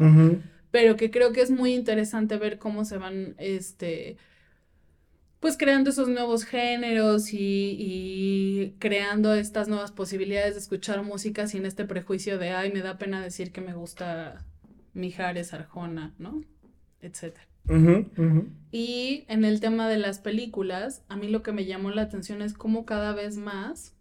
Pero 0.71 0.95
que 0.95 1.11
creo 1.11 1.33
que 1.33 1.41
es 1.41 1.51
muy 1.51 1.73
interesante 1.75 2.37
ver 2.37 2.57
cómo 2.57 2.83
se 2.85 2.97
van, 2.97 3.35
este, 3.37 4.17
pues 5.43 5.57
creando 5.57 5.89
esos 5.89 6.07
nuevos 6.07 6.45
géneros 6.45 7.33
y, 7.33 7.75
y 7.77 8.75
creando 8.79 9.35
estas 9.35 9.67
nuevas 9.67 9.91
posibilidades 9.91 10.53
de 10.55 10.61
escuchar 10.61 11.03
música 11.03 11.47
sin 11.47 11.65
este 11.65 11.83
prejuicio 11.85 12.39
de, 12.39 12.51
ay, 12.51 12.71
me 12.71 12.81
da 12.81 12.97
pena 12.97 13.21
decir 13.21 13.51
que 13.51 13.59
me 13.61 13.73
gusta 13.73 14.45
Mijares, 14.93 15.53
Arjona, 15.53 16.15
¿no? 16.17 16.45
Etcétera. 17.01 17.45
Y 18.71 19.25
en 19.29 19.45
el 19.45 19.59
tema 19.59 19.89
de 19.89 19.97
las 19.97 20.19
películas, 20.19 21.03
a 21.09 21.17
mí 21.17 21.29
lo 21.29 21.43
que 21.43 21.51
me 21.51 21.65
llamó 21.65 21.91
la 21.91 22.03
atención 22.03 22.41
es 22.41 22.53
cómo 22.53 22.85
cada 22.85 23.13
vez 23.13 23.37
más, 23.37 23.95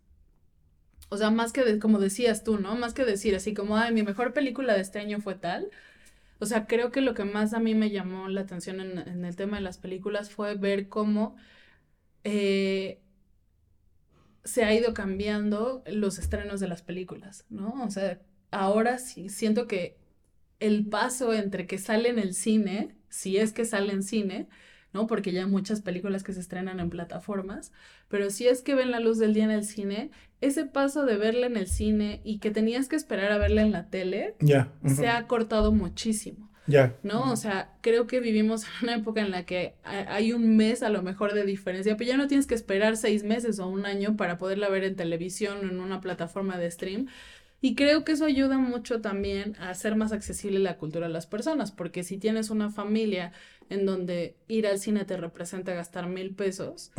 o 1.11 1.17
sea, 1.19 1.31
más 1.31 1.53
que 1.53 1.65
de- 1.65 1.79
como 1.79 1.99
decías 1.99 2.45
tú, 2.45 2.59
¿no? 2.59 2.75
Más 2.77 2.95
que 2.95 3.05
decir 3.05 3.35
así 3.37 3.55
como, 3.55 3.77
ay, 3.77 3.93
mi 3.93 4.03
mejor 4.03 4.33
película 4.33 4.75
de 4.75 4.81
este 4.81 4.99
año 5.01 5.21
fue 5.21 5.35
tal. 5.35 5.71
O 6.43 6.45
sea, 6.45 6.67
creo 6.67 6.91
que 6.91 7.03
lo 7.03 7.15
que 7.15 7.23
más 7.23 7.55
a 7.55 7.61
mí 7.61 7.77
me 7.77 7.91
llamó 7.91 8.27
la 8.27 8.41
atención 8.41 8.81
en, 8.81 9.25
el 9.25 9.37
tema 9.37 9.59
de 9.59 9.63
las 9.63 9.79
películas 9.79 10.29
fue 10.29 10.57
ver 10.57 10.89
cómo 10.89 11.37
eh, 12.25 13.01
se 14.43 14.65
ha 14.65 14.75
ido 14.75 14.93
cambiando 14.93 15.85
los 15.87 16.19
estrenos 16.19 16.59
de 16.59 16.67
las 16.67 16.83
películas, 16.83 17.47
¿no? 17.49 17.85
O 17.85 17.91
sea, 17.93 18.21
ahora 18.51 18.99
sí 18.99 19.29
siento 19.29 19.69
que 19.69 19.97
el 20.59 20.85
paso 20.89 21.33
entre 21.33 21.69
que 21.69 21.79
sale 21.79 22.09
en 22.09 22.19
el 22.19 22.35
cine, 22.35 22.97
si 23.09 23.37
es 23.37 23.53
que 23.53 23.65
sale 23.65 23.93
en 23.93 24.03
cine, 24.03 24.49
¿no? 24.93 25.07
Porque 25.07 25.33
ya 25.33 25.41
hay 25.45 25.51
muchas 25.51 25.81
películas 25.81 26.23
que 26.23 26.33
se 26.33 26.41
estrenan 26.41 26.81
en 26.81 26.91
plataformas, 26.91 27.73
pero 28.09 28.31
si 28.31 28.47
es 28.49 28.63
que 28.63 28.75
ven 28.75 28.91
la 28.91 29.01
luz 29.01 29.19
del 29.19 29.35
día 29.35 29.45
en 29.45 29.51
el 29.51 29.65
cine, 29.65 30.11
ese 30.41 30.65
paso 30.67 31.05
de 31.05 31.17
verla 31.17 31.47
en 31.47 31.57
el 31.57 31.67
cine 31.67 32.21
y 32.25 32.39
que 32.39 32.51
tenías 32.51 32.89
que 32.89 32.97
esperar 32.97 33.33
a 33.33 33.39
verla 33.39 33.63
en 33.63 33.73
la 33.73 33.89
tele, 33.89 34.35
Ya. 34.41 34.73
ujú. 34.85 34.95
se 34.97 35.09
ha 35.09 35.27
cortado 35.27 35.73
muchísimo. 35.73 36.49
Ya. 36.69 36.95
¿no? 37.03 37.33
O 37.33 37.35
sea, 37.37 37.73
creo 37.81 38.07
que 38.07 38.21
vivimos 38.21 38.63
en 38.65 38.71
una 38.85 38.95
época 38.95 39.21
en 39.21 39.33
la 39.33 39.45
que 39.45 39.75
ha- 39.83 40.15
hay 40.15 40.33
un 40.33 40.57
mes 40.57 40.85
a 40.85 40.91
lo 40.91 41.03
mejor 41.03 41.35
de 41.35 41.45
diferencia, 41.45 41.97
pero 41.97 42.09
ya 42.09 42.17
no 42.17 42.29
tienes 42.29 42.47
que 42.47 42.55
esperar 42.55 42.97
seis 42.97 43.25
meses 43.25 43.59
o 43.59 43.67
un 43.67 43.85
año 43.85 44.17
para 44.17 44.39
poderla 44.39 44.69
ver 44.69 44.85
en 44.85 44.95
televisión 44.95 45.59
o 45.59 45.63
en 45.69 45.81
una 45.81 46.01
plataforma 46.01 46.59
de 46.59 46.71
stream. 46.71 47.07
Y 47.65 47.77
creo 47.77 48.05
que 48.05 48.13
eso 48.13 48.25
ayuda 48.25 48.59
mucho 48.59 49.01
también 49.01 49.55
a 49.61 49.71
hacer 49.71 49.95
más 49.95 50.13
accesible 50.13 50.59
la 50.59 50.77
cultura 50.77 51.07
a 51.07 51.09
las 51.09 51.27
personas, 51.27 51.71
porque 51.71 52.03
si 52.03 52.19
tienes 52.19 52.51
una 52.51 52.71
familia 52.71 53.33
en 53.71 53.87
donde 53.87 54.37
ir 54.49 54.67
al 54.67 54.81
cine 54.81 55.05
te 55.05 55.17
representa 55.17 55.73
gastar 55.73 56.09
mil 56.09 56.35
pesos, 56.35 56.91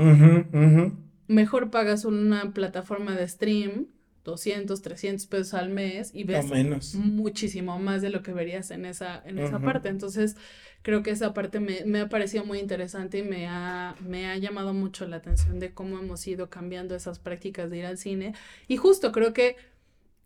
mejor 1.28 1.70
pagas 1.70 2.05
una 2.05 2.53
plataforma 2.53 3.14
de 3.14 3.28
stream, 3.28 3.88
200, 4.24 4.82
300 4.82 5.26
pesos 5.28 5.53
al 5.53 5.70
mes 5.70 6.11
y 6.14 6.24
ves 6.24 6.49
menos. 6.49 6.95
muchísimo 6.95 7.78
más 7.78 8.01
de 8.01 8.09
lo 8.09 8.24
que 8.24 8.32
verías 8.32 8.72
en 8.72 8.86
esa, 8.86 9.22
en 9.26 9.39
esa 9.39 9.59
parte. 9.59 9.89
Entonces, 9.89 10.38
creo 10.82 11.03
que 11.03 11.11
esa 11.11 11.34
parte 11.34 11.59
me, 11.59 11.84
me 11.84 11.99
ha 11.99 12.07
parecido 12.07 12.45
muy 12.45 12.59
interesante 12.59 13.18
y 13.18 13.24
me 13.24 13.47
ha, 13.47 13.95
me 13.99 14.28
ha 14.28 14.38
llamado 14.38 14.74
mucho 14.74 15.05
la 15.07 15.18
atención 15.18 15.59
de 15.59 15.74
cómo 15.74 15.99
hemos 15.99 16.26
ido 16.26 16.49
cambiando 16.49 16.95
esas 16.95 17.20
prácticas 17.20 17.70
de 17.70 17.80
ir 17.80 17.86
al 17.86 17.97
cine. 17.97 18.34
Y 18.70 18.78
justo 18.78 19.11
creo 19.11 19.34
que 19.34 19.57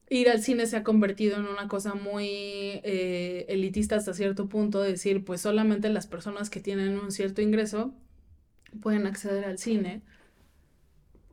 ir 0.09 0.29
al 0.29 0.41
cine 0.41 0.65
se 0.65 0.77
ha 0.77 0.83
convertido 0.83 1.37
en 1.37 1.47
una 1.47 1.67
cosa 1.67 1.93
muy 1.93 2.27
eh, 2.83 3.45
elitista 3.49 3.95
hasta 3.95 4.13
cierto 4.13 4.47
punto, 4.47 4.81
decir, 4.81 5.25
pues 5.25 5.41
solamente 5.41 5.89
las 5.89 6.07
personas 6.07 6.49
que 6.49 6.59
tienen 6.59 6.97
un 6.97 7.11
cierto 7.11 7.41
ingreso 7.41 7.93
pueden 8.81 9.07
acceder 9.07 9.45
al 9.45 9.57
cine 9.57 10.01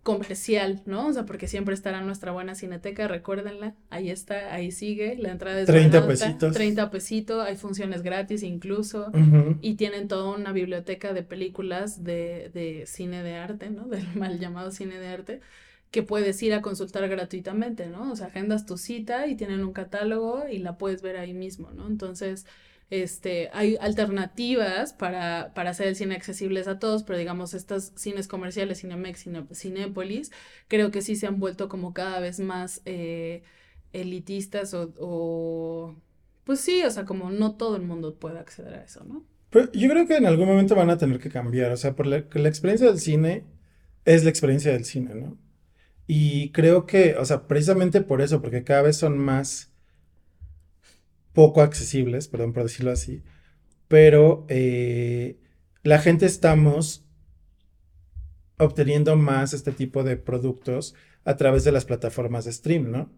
comercial, 0.02 0.82
¿no? 0.84 1.06
O 1.06 1.12
sea, 1.12 1.24
porque 1.24 1.48
siempre 1.48 1.74
estará 1.74 2.02
nuestra 2.02 2.30
buena 2.30 2.54
cineteca, 2.54 3.08
recuérdenla, 3.08 3.74
ahí 3.88 4.10
está, 4.10 4.52
ahí 4.52 4.70
sigue, 4.70 5.16
la 5.16 5.30
entrada 5.30 5.60
es 5.60 5.66
30 5.66 6.00
barata, 6.00 6.06
pesitos. 6.26 6.52
30 6.52 6.90
pesitos, 6.90 7.46
hay 7.46 7.56
funciones 7.56 8.02
gratis 8.02 8.42
incluso, 8.42 9.10
y 9.62 9.74
tienen 9.74 10.06
toda 10.06 10.36
una 10.36 10.52
biblioteca 10.52 11.14
de 11.14 11.22
películas 11.22 12.04
de, 12.04 12.50
de 12.52 12.84
cine 12.86 13.22
de 13.22 13.36
arte, 13.36 13.70
¿no? 13.70 13.84
Del 13.88 14.06
mal 14.14 14.38
llamado 14.38 14.70
cine 14.70 14.98
de 14.98 15.08
arte, 15.08 15.40
que 15.94 16.02
puedes 16.02 16.42
ir 16.42 16.52
a 16.54 16.60
consultar 16.60 17.08
gratuitamente, 17.08 17.86
¿no? 17.86 18.10
O 18.10 18.16
sea, 18.16 18.26
agendas 18.26 18.66
tu 18.66 18.76
cita 18.78 19.28
y 19.28 19.36
tienen 19.36 19.62
un 19.62 19.72
catálogo 19.72 20.42
y 20.50 20.58
la 20.58 20.76
puedes 20.76 21.02
ver 21.02 21.16
ahí 21.16 21.34
mismo, 21.34 21.70
¿no? 21.70 21.86
Entonces, 21.86 22.46
este, 22.90 23.48
hay 23.52 23.76
alternativas 23.80 24.92
para, 24.92 25.52
para 25.54 25.70
hacer 25.70 25.86
el 25.86 25.94
cine 25.94 26.16
accesibles 26.16 26.66
a 26.66 26.80
todos, 26.80 27.04
pero 27.04 27.16
digamos, 27.16 27.54
estos 27.54 27.92
cines 27.94 28.26
comerciales, 28.26 28.80
Cinemex, 28.80 29.20
Cine, 29.20 29.46
Cinépolis, 29.54 30.32
creo 30.66 30.90
que 30.90 31.00
sí 31.00 31.14
se 31.14 31.28
han 31.28 31.38
vuelto 31.38 31.68
como 31.68 31.94
cada 31.94 32.18
vez 32.18 32.40
más 32.40 32.82
eh, 32.86 33.44
elitistas 33.92 34.74
o, 34.74 34.92
o 34.98 35.94
pues 36.42 36.58
sí, 36.58 36.82
o 36.82 36.90
sea, 36.90 37.04
como 37.04 37.30
no 37.30 37.54
todo 37.54 37.76
el 37.76 37.82
mundo 37.82 38.16
puede 38.18 38.40
acceder 38.40 38.74
a 38.74 38.82
eso, 38.82 39.04
¿no? 39.04 39.24
Pero 39.50 39.70
yo 39.70 39.88
creo 39.88 40.08
que 40.08 40.16
en 40.16 40.26
algún 40.26 40.48
momento 40.48 40.74
van 40.74 40.90
a 40.90 40.98
tener 40.98 41.20
que 41.20 41.30
cambiar, 41.30 41.70
o 41.70 41.76
sea, 41.76 41.94
por 41.94 42.08
la, 42.08 42.24
la 42.32 42.48
experiencia 42.48 42.88
del 42.88 42.98
cine 42.98 43.44
es 44.04 44.24
la 44.24 44.30
experiencia 44.30 44.72
del 44.72 44.84
cine, 44.84 45.14
¿no? 45.14 45.38
Y 46.06 46.50
creo 46.52 46.86
que, 46.86 47.16
o 47.16 47.24
sea, 47.24 47.46
precisamente 47.46 48.00
por 48.00 48.20
eso, 48.20 48.42
porque 48.42 48.64
cada 48.64 48.82
vez 48.82 48.96
son 48.96 49.18
más 49.18 49.72
poco 51.32 51.62
accesibles, 51.62 52.28
perdón 52.28 52.52
por 52.52 52.64
decirlo 52.64 52.90
así, 52.90 53.22
pero 53.88 54.46
eh, 54.48 55.38
la 55.82 55.98
gente 55.98 56.26
estamos 56.26 57.04
obteniendo 58.58 59.16
más 59.16 59.52
este 59.52 59.72
tipo 59.72 60.04
de 60.04 60.16
productos 60.16 60.94
a 61.24 61.36
través 61.36 61.64
de 61.64 61.72
las 61.72 61.84
plataformas 61.86 62.44
de 62.44 62.52
stream, 62.52 62.90
¿no? 62.90 63.10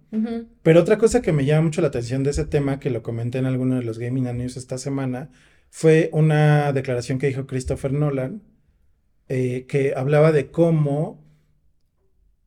Pero 0.62 0.80
otra 0.80 0.96
cosa 0.96 1.22
que 1.22 1.32
me 1.32 1.44
llama 1.44 1.62
mucho 1.62 1.80
la 1.82 1.88
atención 1.88 2.22
de 2.22 2.30
ese 2.30 2.44
tema, 2.44 2.78
que 2.78 2.90
lo 2.90 3.02
comenté 3.02 3.38
en 3.38 3.46
alguno 3.46 3.76
de 3.76 3.82
los 3.82 3.98
Gaming 3.98 4.24
News 4.36 4.56
esta 4.56 4.78
semana, 4.78 5.30
fue 5.70 6.08
una 6.12 6.72
declaración 6.72 7.18
que 7.18 7.26
dijo 7.26 7.46
Christopher 7.46 7.92
Nolan, 7.92 8.42
eh, 9.28 9.66
que 9.66 9.92
hablaba 9.96 10.30
de 10.30 10.50
cómo 10.50 11.25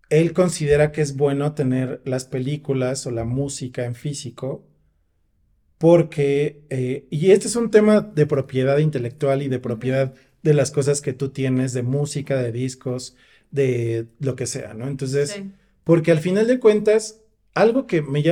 él 0.10 0.34
considera 0.34 0.92
que 0.92 1.02
es 1.02 1.16
bueno 1.16 1.54
tener 1.54 2.02
las 2.04 2.26
películas 2.26 3.06
o 3.06 3.12
la 3.12 3.26
música 3.26 3.86
en 3.86 3.96
físico, 3.96 4.66
porque, 5.78 6.64
eh, 6.70 7.08
y 7.10 7.32
este 7.32 7.48
es 7.48 7.56
un 7.56 7.72
tema 7.72 8.02
de 8.02 8.26
propiedad 8.26 8.80
intelectual 8.80 9.42
y 9.42 9.48
de 9.48 9.60
propiedad 9.60 10.14
de 10.44 10.54
las 10.54 10.72
cosas 10.72 11.02
que 11.02 11.14
tú 11.14 11.30
tienes, 11.30 11.74
de 11.74 11.84
música, 11.84 12.42
de 12.42 12.52
discos, 12.52 13.16
de 13.52 14.08
lo 14.20 14.36
que 14.36 14.46
sea, 14.46 14.74
¿no? 14.74 14.88
Entonces, 14.88 15.42
porque 15.84 16.12
al 16.12 16.20
final 16.20 16.48
de 16.48 16.60
cuentas, 16.60 17.22
algo 17.54 17.88
que 17.88 18.02
me, 18.02 18.24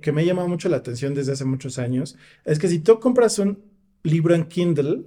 que 0.00 0.12
me 0.12 0.22
ha 0.22 0.24
llamado 0.24 0.48
mucho 0.48 0.68
la 0.68 0.76
atención 0.78 1.14
desde 1.14 1.32
hace 1.32 1.44
muchos 1.44 1.78
años, 1.78 2.16
es 2.44 2.58
que 2.58 2.68
si 2.68 2.78
tú 2.78 3.00
compras 3.00 3.38
un 3.38 3.62
libro 4.02 4.34
en 4.34 4.44
Kindle, 4.44 5.04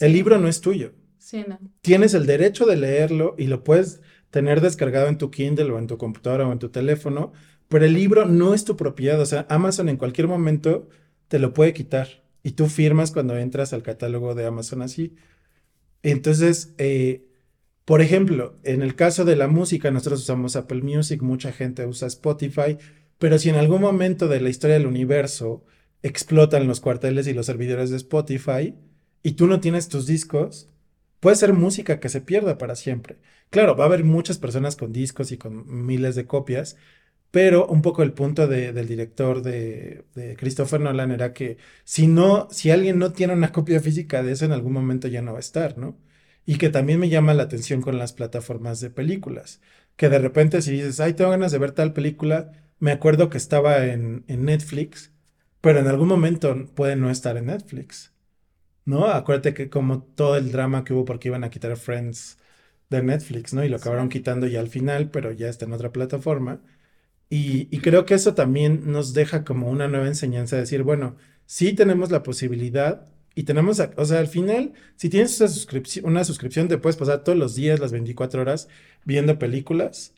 el 0.00 0.12
libro 0.12 0.38
no 0.38 0.48
es 0.48 0.60
tuyo. 0.60 0.92
Sí, 1.18 1.44
no. 1.46 1.58
Tienes 1.80 2.14
el 2.14 2.26
derecho 2.26 2.66
de 2.66 2.76
leerlo 2.76 3.34
y 3.38 3.46
lo 3.46 3.64
puedes 3.64 4.00
tener 4.30 4.60
descargado 4.60 5.08
en 5.08 5.18
tu 5.18 5.30
Kindle 5.30 5.70
o 5.70 5.78
en 5.78 5.86
tu 5.86 5.98
computadora 5.98 6.46
o 6.46 6.52
en 6.52 6.58
tu 6.58 6.68
teléfono, 6.68 7.32
pero 7.68 7.84
el 7.84 7.94
libro 7.94 8.26
no 8.26 8.54
es 8.54 8.64
tu 8.64 8.76
propiedad, 8.76 9.20
o 9.20 9.26
sea, 9.26 9.46
Amazon 9.48 9.88
en 9.88 9.96
cualquier 9.96 10.28
momento 10.28 10.88
te 11.28 11.38
lo 11.38 11.52
puede 11.52 11.72
quitar 11.72 12.22
y 12.42 12.52
tú 12.52 12.66
firmas 12.66 13.10
cuando 13.10 13.36
entras 13.36 13.72
al 13.72 13.82
catálogo 13.82 14.34
de 14.34 14.46
Amazon 14.46 14.82
así. 14.82 15.16
Entonces, 16.02 16.74
eh, 16.78 17.26
por 17.84 18.00
ejemplo, 18.00 18.58
en 18.62 18.82
el 18.82 18.94
caso 18.94 19.24
de 19.24 19.36
la 19.36 19.48
música, 19.48 19.90
nosotros 19.90 20.20
usamos 20.20 20.56
Apple 20.56 20.82
Music, 20.82 21.22
mucha 21.22 21.52
gente 21.52 21.86
usa 21.86 22.08
Spotify, 22.08 22.78
pero 23.18 23.38
si 23.38 23.48
en 23.48 23.56
algún 23.56 23.80
momento 23.80 24.28
de 24.28 24.40
la 24.40 24.48
historia 24.48 24.74
del 24.74 24.86
universo 24.86 25.64
explotan 26.02 26.66
los 26.66 26.80
cuarteles 26.80 27.26
y 27.26 27.32
los 27.32 27.46
servidores 27.46 27.90
de 27.90 27.96
Spotify 27.96 28.74
y 29.22 29.32
tú 29.32 29.46
no 29.46 29.60
tienes 29.60 29.88
tus 29.88 30.06
discos, 30.06 30.68
puede 31.20 31.36
ser 31.36 31.52
música 31.52 32.00
que 32.00 32.08
se 32.08 32.20
pierda 32.20 32.58
para 32.58 32.76
siempre. 32.76 33.18
Claro, 33.50 33.76
va 33.76 33.84
a 33.84 33.86
haber 33.88 34.04
muchas 34.04 34.38
personas 34.38 34.76
con 34.76 34.92
discos 34.92 35.32
y 35.32 35.38
con 35.38 35.86
miles 35.86 36.14
de 36.16 36.26
copias, 36.26 36.76
pero 37.30 37.66
un 37.66 37.82
poco 37.82 38.02
el 38.02 38.12
punto 38.12 38.46
del 38.48 38.88
director 38.88 39.42
de, 39.42 40.04
Christopher 40.38 40.80
Nolan 40.80 41.12
era 41.12 41.32
que 41.32 41.58
si 41.84 42.06
no, 42.06 42.48
si 42.50 42.70
alguien 42.70 42.98
no 42.98 43.12
tiene 43.12 43.34
una 43.34 43.52
copia 43.52 43.80
física 43.80 44.22
de 44.22 44.32
eso, 44.32 44.44
en 44.44 44.52
algún 44.52 44.72
momento 44.72 45.08
ya 45.08 45.22
no 45.22 45.32
va 45.32 45.38
a 45.38 45.40
estar, 45.40 45.78
¿no? 45.78 45.98
Y 46.46 46.58
que 46.58 46.70
también 46.70 47.00
me 47.00 47.08
llama 47.08 47.34
la 47.34 47.44
atención 47.44 47.82
con 47.82 47.98
las 47.98 48.12
plataformas 48.12 48.80
de 48.80 48.90
películas, 48.90 49.60
que 49.96 50.08
de 50.08 50.18
repente 50.18 50.62
si 50.62 50.72
dices, 50.72 51.00
ay, 51.00 51.14
tengo 51.14 51.30
ganas 51.30 51.52
de 51.52 51.58
ver 51.58 51.72
tal 51.72 51.92
película, 51.92 52.52
me 52.78 52.92
acuerdo 52.92 53.30
que 53.30 53.38
estaba 53.38 53.86
en 53.86 54.24
Netflix, 54.28 55.12
pero 55.60 55.80
en 55.80 55.88
algún 55.88 56.08
momento 56.08 56.66
puede 56.74 56.96
no 56.96 57.10
estar 57.10 57.36
en 57.36 57.46
Netflix, 57.46 58.12
¿no? 58.86 59.06
Acuérdate 59.06 59.52
que 59.52 59.68
como 59.68 60.02
todo 60.02 60.36
el 60.36 60.52
drama 60.52 60.84
que 60.84 60.94
hubo 60.94 61.04
porque 61.04 61.28
iban 61.28 61.44
a 61.44 61.50
quitar 61.50 61.76
Friends 61.76 62.38
de 62.88 63.02
Netflix, 63.02 63.52
¿no? 63.52 63.64
Y 63.64 63.68
lo 63.68 63.76
acabaron 63.76 64.08
quitando 64.08 64.46
ya 64.46 64.60
al 64.60 64.68
final, 64.68 65.10
pero 65.10 65.32
ya 65.32 65.48
está 65.48 65.66
en 65.66 65.72
otra 65.74 65.92
plataforma. 65.92 66.62
Y, 67.28 67.66
creo 67.80 68.06
que 68.06 68.14
eso 68.14 68.34
también 68.34 68.92
nos 68.92 69.12
deja 69.12 69.44
como 69.44 69.68
una 69.68 69.88
nueva 69.88 70.06
enseñanza, 70.06 70.56
de 70.56 70.62
decir, 70.62 70.84
bueno, 70.84 71.16
sí 71.44 71.72
tenemos 71.72 72.12
la 72.12 72.22
posibilidad 72.22 73.08
y 73.34 73.42
tenemos, 73.42 73.80
o 73.96 74.04
sea, 74.04 74.20
al 74.20 74.28
final, 74.28 74.72
si 74.96 75.08
tienes 75.08 75.40
una 75.40 75.48
suscripción, 75.48 76.06
una 76.06 76.24
suscripción, 76.24 76.68
te 76.68 76.78
puedes 76.78 76.96
pasar 76.96 77.24
todos 77.24 77.36
los 77.36 77.56
días, 77.56 77.80
las 77.80 77.92
24 77.92 78.40
horas, 78.42 78.68
viendo 79.04 79.38
películas. 79.38 80.14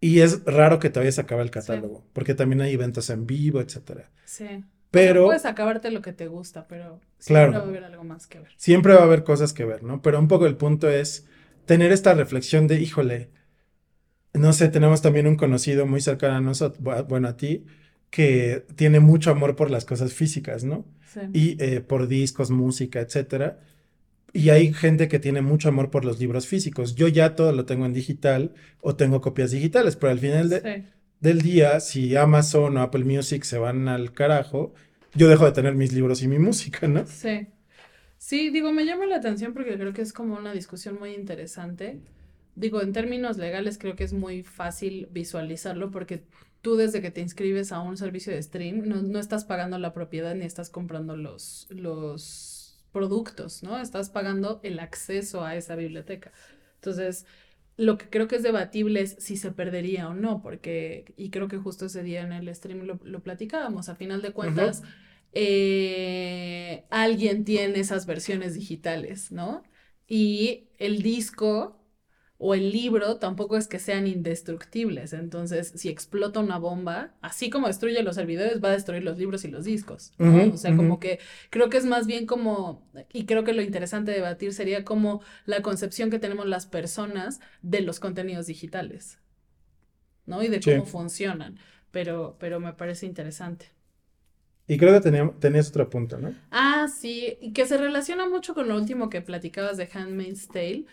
Y 0.00 0.20
es 0.20 0.44
raro 0.44 0.78
que 0.78 0.90
te 0.90 1.00
vayas 1.00 1.18
a 1.18 1.22
acabar 1.22 1.44
el 1.44 1.50
catálogo, 1.50 2.04
porque 2.12 2.34
también 2.34 2.62
hay 2.62 2.72
eventos 2.72 3.10
en 3.10 3.26
vivo, 3.26 3.60
etcétera. 3.60 4.10
Sí. 4.24 4.64
Pero. 4.90 5.26
puedes 5.26 5.46
acabarte 5.46 5.90
lo 5.90 6.02
que 6.02 6.12
te 6.12 6.26
gusta, 6.28 6.66
pero 6.68 7.00
siempre 7.18 7.58
va 7.58 7.64
a 7.64 7.68
haber 7.68 7.84
algo 7.84 8.04
más 8.04 8.26
que 8.26 8.38
ver. 8.40 8.52
Siempre 8.56 8.94
va 8.94 9.00
a 9.00 9.04
haber 9.04 9.24
cosas 9.24 9.52
que 9.52 9.64
ver, 9.64 9.82
¿no? 9.82 10.02
Pero 10.02 10.18
un 10.18 10.28
poco 10.28 10.46
el 10.46 10.56
punto 10.56 10.88
es 10.88 11.26
tener 11.64 11.92
esta 11.92 12.14
reflexión 12.14 12.66
de, 12.66 12.80
híjole, 12.80 13.30
no 14.32 14.52
sé, 14.52 14.68
tenemos 14.68 15.02
también 15.02 15.26
un 15.26 15.36
conocido 15.36 15.86
muy 15.86 16.00
cercano 16.00 16.36
a 16.36 16.40
nosotros, 16.40 16.82
bueno, 17.08 17.28
a 17.28 17.36
ti, 17.36 17.64
que 18.10 18.64
tiene 18.76 19.00
mucho 19.00 19.30
amor 19.30 19.56
por 19.56 19.70
las 19.70 19.84
cosas 19.84 20.12
físicas, 20.12 20.64
¿no? 20.64 20.86
Sí. 21.12 21.20
Y 21.32 21.62
eh, 21.62 21.80
por 21.80 22.08
discos, 22.08 22.50
música, 22.50 23.00
etcétera. 23.00 23.60
Y 24.32 24.50
hay 24.50 24.72
gente 24.72 25.08
que 25.08 25.18
tiene 25.18 25.40
mucho 25.40 25.68
amor 25.68 25.90
por 25.90 26.04
los 26.04 26.18
libros 26.20 26.46
físicos. 26.46 26.94
Yo 26.94 27.08
ya 27.08 27.34
todo 27.34 27.52
lo 27.52 27.64
tengo 27.64 27.86
en 27.86 27.94
digital 27.94 28.52
o 28.80 28.94
tengo 28.94 29.20
copias 29.20 29.50
digitales, 29.50 29.96
pero 29.96 30.12
al 30.12 30.18
final 30.18 30.50
del 31.20 31.42
día, 31.42 31.80
si 31.80 32.16
Amazon 32.16 32.76
o 32.76 32.82
Apple 32.82 33.04
Music 33.04 33.44
se 33.44 33.58
van 33.58 33.88
al 33.88 34.12
carajo, 34.12 34.74
yo 35.14 35.28
dejo 35.28 35.44
de 35.44 35.52
tener 35.52 35.74
mis 35.74 35.92
libros 35.92 36.22
y 36.22 36.28
mi 36.28 36.38
música, 36.38 36.86
¿no? 36.88 37.06
Sí. 37.06 37.46
Sí, 38.18 38.50
digo, 38.50 38.72
me 38.72 38.84
llama 38.84 39.06
la 39.06 39.16
atención 39.16 39.52
porque 39.52 39.74
creo 39.74 39.92
que 39.92 40.02
es 40.02 40.12
como 40.12 40.36
una 40.36 40.52
discusión 40.52 40.98
muy 40.98 41.14
interesante 41.14 42.00
digo, 42.56 42.82
en 42.82 42.92
términos 42.92 43.36
legales 43.36 43.78
creo 43.78 43.94
que 43.94 44.04
es 44.04 44.12
muy 44.12 44.42
fácil 44.42 45.08
visualizarlo 45.12 45.90
porque 45.90 46.24
tú 46.62 46.74
desde 46.76 47.00
que 47.00 47.12
te 47.12 47.20
inscribes 47.20 47.70
a 47.70 47.80
un 47.80 47.96
servicio 47.96 48.32
de 48.32 48.42
stream 48.42 48.88
no, 48.88 49.20
estás 49.20 49.44
pagando 49.44 49.78
la 49.78 49.92
propiedad 49.92 50.34
ni 50.34 50.44
estás 50.44 50.70
comprando 50.70 51.16
los, 51.16 51.68
los 51.70 52.78
productos, 52.92 53.62
¿no? 53.62 53.78
Estás 53.78 54.10
pagando 54.10 54.58
el 54.64 54.80
acceso 54.80 55.44
a 55.44 55.54
esa 55.54 55.76
biblioteca. 55.76 56.32
Entonces, 56.76 57.26
lo 57.76 57.98
que 57.98 58.08
creo 58.08 58.28
que 58.28 58.36
es 58.36 58.42
debatible 58.42 59.00
es 59.02 59.16
si 59.18 59.36
se 59.36 59.52
perdería 59.52 60.08
o 60.08 60.14
no, 60.14 60.42
porque, 60.42 61.12
y 61.16 61.30
creo 61.30 61.48
que 61.48 61.58
justo 61.58 61.86
ese 61.86 62.02
día 62.02 62.22
en 62.22 62.32
el 62.32 62.54
stream 62.54 62.82
lo, 62.86 62.98
lo 63.04 63.22
platicábamos, 63.22 63.88
a 63.88 63.96
final 63.96 64.22
de 64.22 64.32
cuentas, 64.32 64.82
eh, 65.32 66.86
alguien 66.90 67.44
tiene 67.44 67.78
esas 67.80 68.06
versiones 68.06 68.54
digitales, 68.54 69.30
¿no? 69.32 69.62
Y 70.08 70.70
el 70.78 71.02
disco 71.02 71.85
o 72.38 72.54
el 72.54 72.70
libro 72.70 73.16
tampoco 73.16 73.56
es 73.56 73.66
que 73.66 73.78
sean 73.78 74.06
indestructibles. 74.06 75.12
Entonces, 75.12 75.72
si 75.74 75.88
explota 75.88 76.40
una 76.40 76.58
bomba, 76.58 77.14
así 77.22 77.48
como 77.48 77.66
destruye 77.66 78.02
los 78.02 78.16
servidores, 78.16 78.62
va 78.62 78.68
a 78.68 78.72
destruir 78.72 79.02
los 79.02 79.16
libros 79.16 79.44
y 79.44 79.48
los 79.48 79.64
discos. 79.64 80.12
o 80.18 80.56
sea, 80.56 80.76
como 80.76 81.00
que 81.00 81.18
creo 81.50 81.70
que 81.70 81.78
es 81.78 81.86
más 81.86 82.06
bien 82.06 82.26
como, 82.26 82.86
y 83.12 83.24
creo 83.24 83.44
que 83.44 83.54
lo 83.54 83.62
interesante 83.62 84.10
de 84.10 84.18
debatir 84.18 84.52
sería 84.52 84.84
como 84.84 85.22
la 85.46 85.62
concepción 85.62 86.10
que 86.10 86.18
tenemos 86.18 86.46
las 86.46 86.66
personas 86.66 87.40
de 87.62 87.80
los 87.80 88.00
contenidos 88.00 88.46
digitales, 88.46 89.18
¿no? 90.26 90.42
Y 90.42 90.48
de 90.48 90.60
cómo 90.60 90.84
funcionan. 90.84 91.58
Pero, 91.90 92.36
pero 92.38 92.60
me 92.60 92.74
parece 92.74 93.06
interesante. 93.06 93.70
Y 94.68 94.76
creo 94.76 95.00
que 95.00 95.10
tenías 95.38 95.68
otro 95.68 95.88
punto, 95.88 96.18
¿no? 96.18 96.34
Ah, 96.50 96.88
sí, 96.88 97.38
y 97.40 97.52
que 97.52 97.66
se 97.66 97.78
relaciona 97.78 98.28
mucho 98.28 98.52
con 98.52 98.68
lo 98.68 98.76
último 98.76 99.08
que 99.08 99.22
platicabas 99.22 99.76
de 99.76 99.88
Handmaid's 99.90 100.48
Tale 100.48 100.86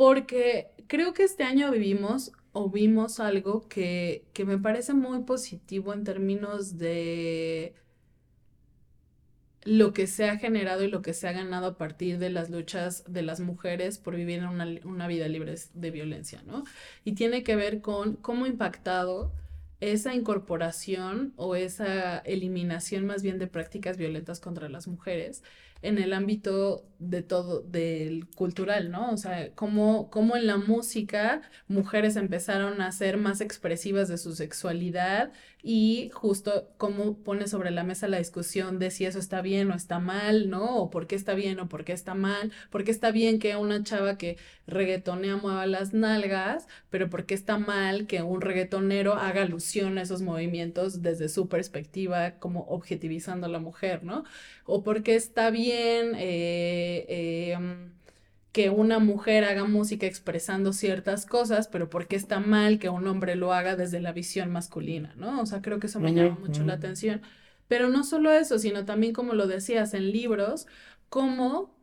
porque 0.00 0.70
creo 0.86 1.12
que 1.12 1.24
este 1.24 1.42
año 1.42 1.70
vivimos 1.70 2.32
o 2.52 2.70
vimos 2.70 3.20
algo 3.20 3.68
que, 3.68 4.24
que 4.32 4.46
me 4.46 4.56
parece 4.56 4.94
muy 4.94 5.24
positivo 5.24 5.92
en 5.92 6.04
términos 6.04 6.78
de 6.78 7.74
lo 9.62 9.92
que 9.92 10.06
se 10.06 10.30
ha 10.30 10.38
generado 10.38 10.84
y 10.84 10.90
lo 10.90 11.02
que 11.02 11.12
se 11.12 11.28
ha 11.28 11.32
ganado 11.32 11.66
a 11.66 11.76
partir 11.76 12.16
de 12.16 12.30
las 12.30 12.48
luchas 12.48 13.04
de 13.08 13.20
las 13.20 13.40
mujeres 13.40 13.98
por 13.98 14.16
vivir 14.16 14.42
una, 14.42 14.66
una 14.84 15.06
vida 15.06 15.28
libre 15.28 15.56
de 15.74 15.90
violencia, 15.90 16.42
¿no? 16.46 16.64
Y 17.04 17.12
tiene 17.12 17.42
que 17.42 17.56
ver 17.56 17.82
con 17.82 18.16
cómo 18.16 18.46
ha 18.46 18.48
impactado 18.48 19.34
esa 19.80 20.14
incorporación 20.14 21.34
o 21.36 21.56
esa 21.56 22.20
eliminación 22.20 23.04
más 23.04 23.22
bien 23.22 23.38
de 23.38 23.48
prácticas 23.48 23.98
violentas 23.98 24.40
contra 24.40 24.70
las 24.70 24.88
mujeres 24.88 25.42
en 25.82 25.98
el 25.98 26.12
ámbito 26.12 26.86
de 26.98 27.22
todo, 27.22 27.62
del 27.62 28.28
cultural, 28.36 28.90
¿no? 28.90 29.10
O 29.12 29.16
sea, 29.16 29.54
cómo, 29.54 30.10
cómo 30.10 30.36
en 30.36 30.46
la 30.46 30.58
música 30.58 31.42
mujeres 31.68 32.16
empezaron 32.16 32.82
a 32.82 32.92
ser 32.92 33.16
más 33.16 33.40
expresivas 33.40 34.08
de 34.08 34.18
su 34.18 34.34
sexualidad, 34.34 35.32
y 35.62 36.10
justo 36.12 36.68
cómo 36.76 37.18
pone 37.18 37.48
sobre 37.48 37.70
la 37.70 37.84
mesa 37.84 38.08
la 38.08 38.18
discusión 38.18 38.78
de 38.78 38.90
si 38.90 39.04
eso 39.04 39.18
está 39.18 39.42
bien 39.42 39.70
o 39.70 39.74
está 39.74 39.98
mal, 39.98 40.50
¿no? 40.50 40.76
O 40.76 40.90
por 40.90 41.06
qué 41.06 41.16
está 41.16 41.34
bien 41.34 41.60
o 41.60 41.68
por 41.68 41.84
qué 41.84 41.92
está 41.92 42.14
mal, 42.14 42.52
por 42.70 42.84
qué 42.84 42.90
está 42.90 43.10
bien 43.10 43.38
que 43.38 43.56
una 43.56 43.82
chava 43.82 44.16
que 44.18 44.38
reggaetonea 44.66 45.36
mueva 45.36 45.66
las 45.66 45.92
nalgas, 45.92 46.66
pero 46.90 47.10
por 47.10 47.26
qué 47.26 47.34
está 47.34 47.58
mal 47.58 48.06
que 48.06 48.22
un 48.22 48.40
reggaetonero 48.40 49.14
haga 49.14 49.42
alusión 49.42 49.98
a 49.98 50.02
esos 50.02 50.22
movimientos 50.22 51.02
desde 51.02 51.28
su 51.28 51.48
perspectiva, 51.48 52.32
como 52.38 52.60
objetivizando 52.68 53.46
a 53.46 53.50
la 53.50 53.58
mujer, 53.58 54.04
¿no? 54.04 54.24
O 54.64 54.82
por 54.82 55.02
qué 55.02 55.16
está 55.16 55.50
bien... 55.50 56.14
Eh, 56.16 57.06
eh, 57.08 57.90
que 58.52 58.70
una 58.70 58.98
mujer 58.98 59.44
haga 59.44 59.64
música 59.64 60.06
expresando 60.06 60.72
ciertas 60.72 61.26
cosas, 61.26 61.68
pero 61.68 61.88
por 61.90 62.08
qué 62.08 62.16
está 62.16 62.40
mal 62.40 62.78
que 62.78 62.88
un 62.88 63.06
hombre 63.06 63.36
lo 63.36 63.52
haga 63.52 63.76
desde 63.76 64.00
la 64.00 64.12
visión 64.12 64.50
masculina, 64.50 65.14
¿no? 65.16 65.40
O 65.40 65.46
sea, 65.46 65.62
creo 65.62 65.78
que 65.78 65.86
eso 65.86 66.00
me 66.00 66.14
llama 66.14 66.38
mucho 66.40 66.64
la 66.64 66.74
atención. 66.74 67.22
Pero 67.68 67.88
no 67.88 68.02
solo 68.04 68.32
eso, 68.32 68.58
sino 68.58 68.84
también 68.84 69.12
como 69.12 69.34
lo 69.34 69.46
decías 69.46 69.94
en 69.94 70.10
libros, 70.10 70.66
cómo 71.08 71.76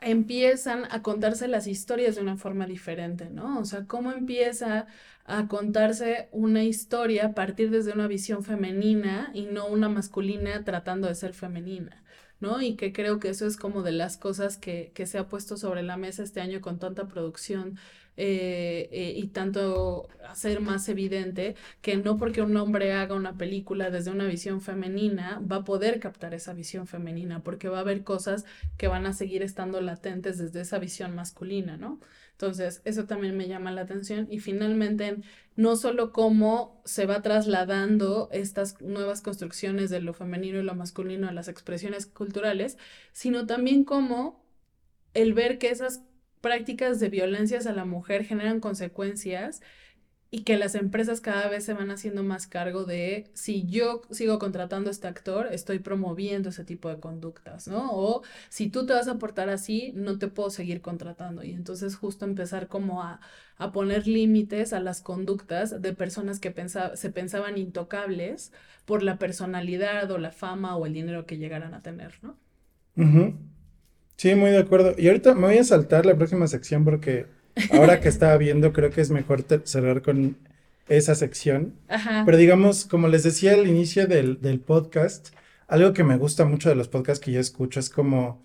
empiezan 0.00 0.84
a 0.90 1.02
contarse 1.02 1.48
las 1.48 1.66
historias 1.66 2.14
de 2.16 2.22
una 2.22 2.36
forma 2.36 2.66
diferente, 2.66 3.30
¿no? 3.30 3.58
O 3.58 3.64
sea, 3.64 3.86
cómo 3.86 4.12
empieza 4.12 4.86
a 5.24 5.48
contarse 5.48 6.28
una 6.32 6.62
historia 6.64 7.26
a 7.26 7.34
partir 7.34 7.70
desde 7.70 7.92
una 7.92 8.06
visión 8.06 8.44
femenina 8.44 9.30
y 9.34 9.46
no 9.46 9.66
una 9.66 9.88
masculina 9.88 10.62
tratando 10.64 11.08
de 11.08 11.14
ser 11.14 11.34
femenina. 11.34 12.03
¿No? 12.44 12.60
Y 12.62 12.76
que 12.76 12.92
creo 12.92 13.18
que 13.18 13.30
eso 13.30 13.46
es 13.46 13.56
como 13.56 13.82
de 13.82 13.92
las 13.92 14.16
cosas 14.16 14.56
que, 14.58 14.92
se 15.06 15.18
ha 15.18 15.26
puesto 15.28 15.56
sobre 15.56 15.82
la 15.82 15.96
mesa 15.96 16.22
este 16.22 16.40
año 16.40 16.60
con 16.60 16.78
tanta 16.78 17.08
producción 17.08 17.78
eh, 18.16 18.88
eh, 18.92 19.14
y 19.16 19.26
tanto 19.28 20.08
hacer 20.28 20.60
más 20.60 20.88
evidente 20.88 21.56
que 21.82 21.96
no 21.96 22.16
porque 22.16 22.42
un 22.42 22.56
hombre 22.56 22.92
haga 22.92 23.14
una 23.16 23.36
película 23.36 23.90
desde 23.90 24.12
una 24.12 24.26
visión 24.26 24.60
femenina 24.60 25.42
va 25.50 25.56
a 25.56 25.64
poder 25.64 25.98
captar 25.98 26.34
esa 26.34 26.52
visión 26.52 26.86
femenina, 26.86 27.40
porque 27.42 27.68
va 27.68 27.78
a 27.78 27.80
haber 27.80 28.04
cosas 28.04 28.44
que 28.76 28.86
van 28.88 29.06
a 29.06 29.14
seguir 29.14 29.42
estando 29.42 29.80
latentes 29.80 30.38
desde 30.38 30.60
esa 30.60 30.78
visión 30.78 31.14
masculina, 31.14 31.76
¿no? 31.76 31.98
Entonces, 32.34 32.82
eso 32.84 33.04
también 33.04 33.36
me 33.36 33.46
llama 33.46 33.70
la 33.70 33.82
atención. 33.82 34.26
Y 34.28 34.40
finalmente, 34.40 35.18
no 35.56 35.76
solo 35.76 36.12
cómo 36.12 36.82
se 36.84 37.06
va 37.06 37.22
trasladando 37.22 38.28
estas 38.32 38.80
nuevas 38.80 39.20
construcciones 39.22 39.88
de 39.88 40.00
lo 40.00 40.14
femenino 40.14 40.58
y 40.58 40.64
lo 40.64 40.74
masculino 40.74 41.28
a 41.28 41.32
las 41.32 41.46
expresiones 41.48 42.06
culturales, 42.06 42.76
sino 43.12 43.46
también 43.46 43.84
cómo 43.84 44.44
el 45.14 45.32
ver 45.32 45.58
que 45.58 45.70
esas 45.70 46.02
prácticas 46.40 46.98
de 46.98 47.08
violencias 47.08 47.66
a 47.66 47.72
la 47.72 47.84
mujer 47.84 48.24
generan 48.24 48.60
consecuencias 48.60 49.62
y 50.34 50.42
que 50.42 50.58
las 50.58 50.74
empresas 50.74 51.20
cada 51.20 51.48
vez 51.48 51.64
se 51.64 51.74
van 51.74 51.92
haciendo 51.92 52.24
más 52.24 52.48
cargo 52.48 52.82
de 52.82 53.30
si 53.34 53.68
yo 53.68 54.02
sigo 54.10 54.40
contratando 54.40 54.90
a 54.90 54.92
este 54.92 55.06
actor, 55.06 55.46
estoy 55.52 55.78
promoviendo 55.78 56.48
ese 56.48 56.64
tipo 56.64 56.88
de 56.88 56.98
conductas, 56.98 57.68
¿no? 57.68 57.92
O 57.92 58.22
si 58.48 58.68
tú 58.68 58.84
te 58.84 58.94
vas 58.94 59.06
a 59.06 59.16
portar 59.18 59.48
así, 59.48 59.92
no 59.94 60.18
te 60.18 60.26
puedo 60.26 60.50
seguir 60.50 60.80
contratando. 60.80 61.44
Y 61.44 61.52
entonces 61.52 61.94
justo 61.94 62.24
empezar 62.24 62.66
como 62.66 63.04
a, 63.04 63.20
poner 63.72 64.08
límites 64.08 64.72
a 64.72 64.80
las 64.80 65.02
conductas 65.02 65.80
de 65.80 65.92
personas 65.92 66.40
que 66.40 66.52
se 66.94 67.10
pensaban 67.10 67.56
intocables 67.56 68.50
por 68.86 69.04
la 69.04 69.20
personalidad 69.20 70.10
o 70.10 70.18
la 70.18 70.32
fama 70.32 70.76
o 70.76 70.84
el 70.84 70.94
dinero 70.94 71.26
que 71.26 71.38
llegaran 71.38 71.74
a 71.74 71.82
tener, 71.82 72.18
¿no? 72.22 72.36
Sí, 74.16 74.34
muy 74.34 74.50
de 74.50 74.58
acuerdo. 74.58 74.96
Y 74.98 75.06
ahorita 75.06 75.36
me 75.36 75.46
voy 75.46 75.58
a 75.58 75.64
saltar 75.64 76.04
la 76.04 76.16
próxima 76.16 76.48
sección 76.48 76.84
porque 76.84 77.26
Ahora 77.70 78.00
que 78.00 78.08
estaba 78.08 78.36
viendo, 78.36 78.72
creo 78.72 78.90
que 78.90 79.00
es 79.00 79.10
mejor 79.10 79.44
cerrar 79.64 80.02
con 80.02 80.36
esa 80.88 81.14
sección. 81.14 81.74
Pero 82.24 82.36
digamos, 82.36 82.84
como 82.84 83.08
les 83.08 83.22
decía 83.22 83.54
al 83.54 83.66
inicio 83.66 84.06
del, 84.06 84.60
podcast, 84.64 85.28
algo 85.68 85.92
que 85.92 86.04
me 86.04 86.16
gusta 86.16 86.44
mucho 86.44 86.68
de 86.68 86.74
los 86.74 86.88
podcasts 86.88 87.24
que 87.24 87.32
yo 87.32 87.40
escucho 87.40 87.80
es 87.80 87.90
como 87.90 88.42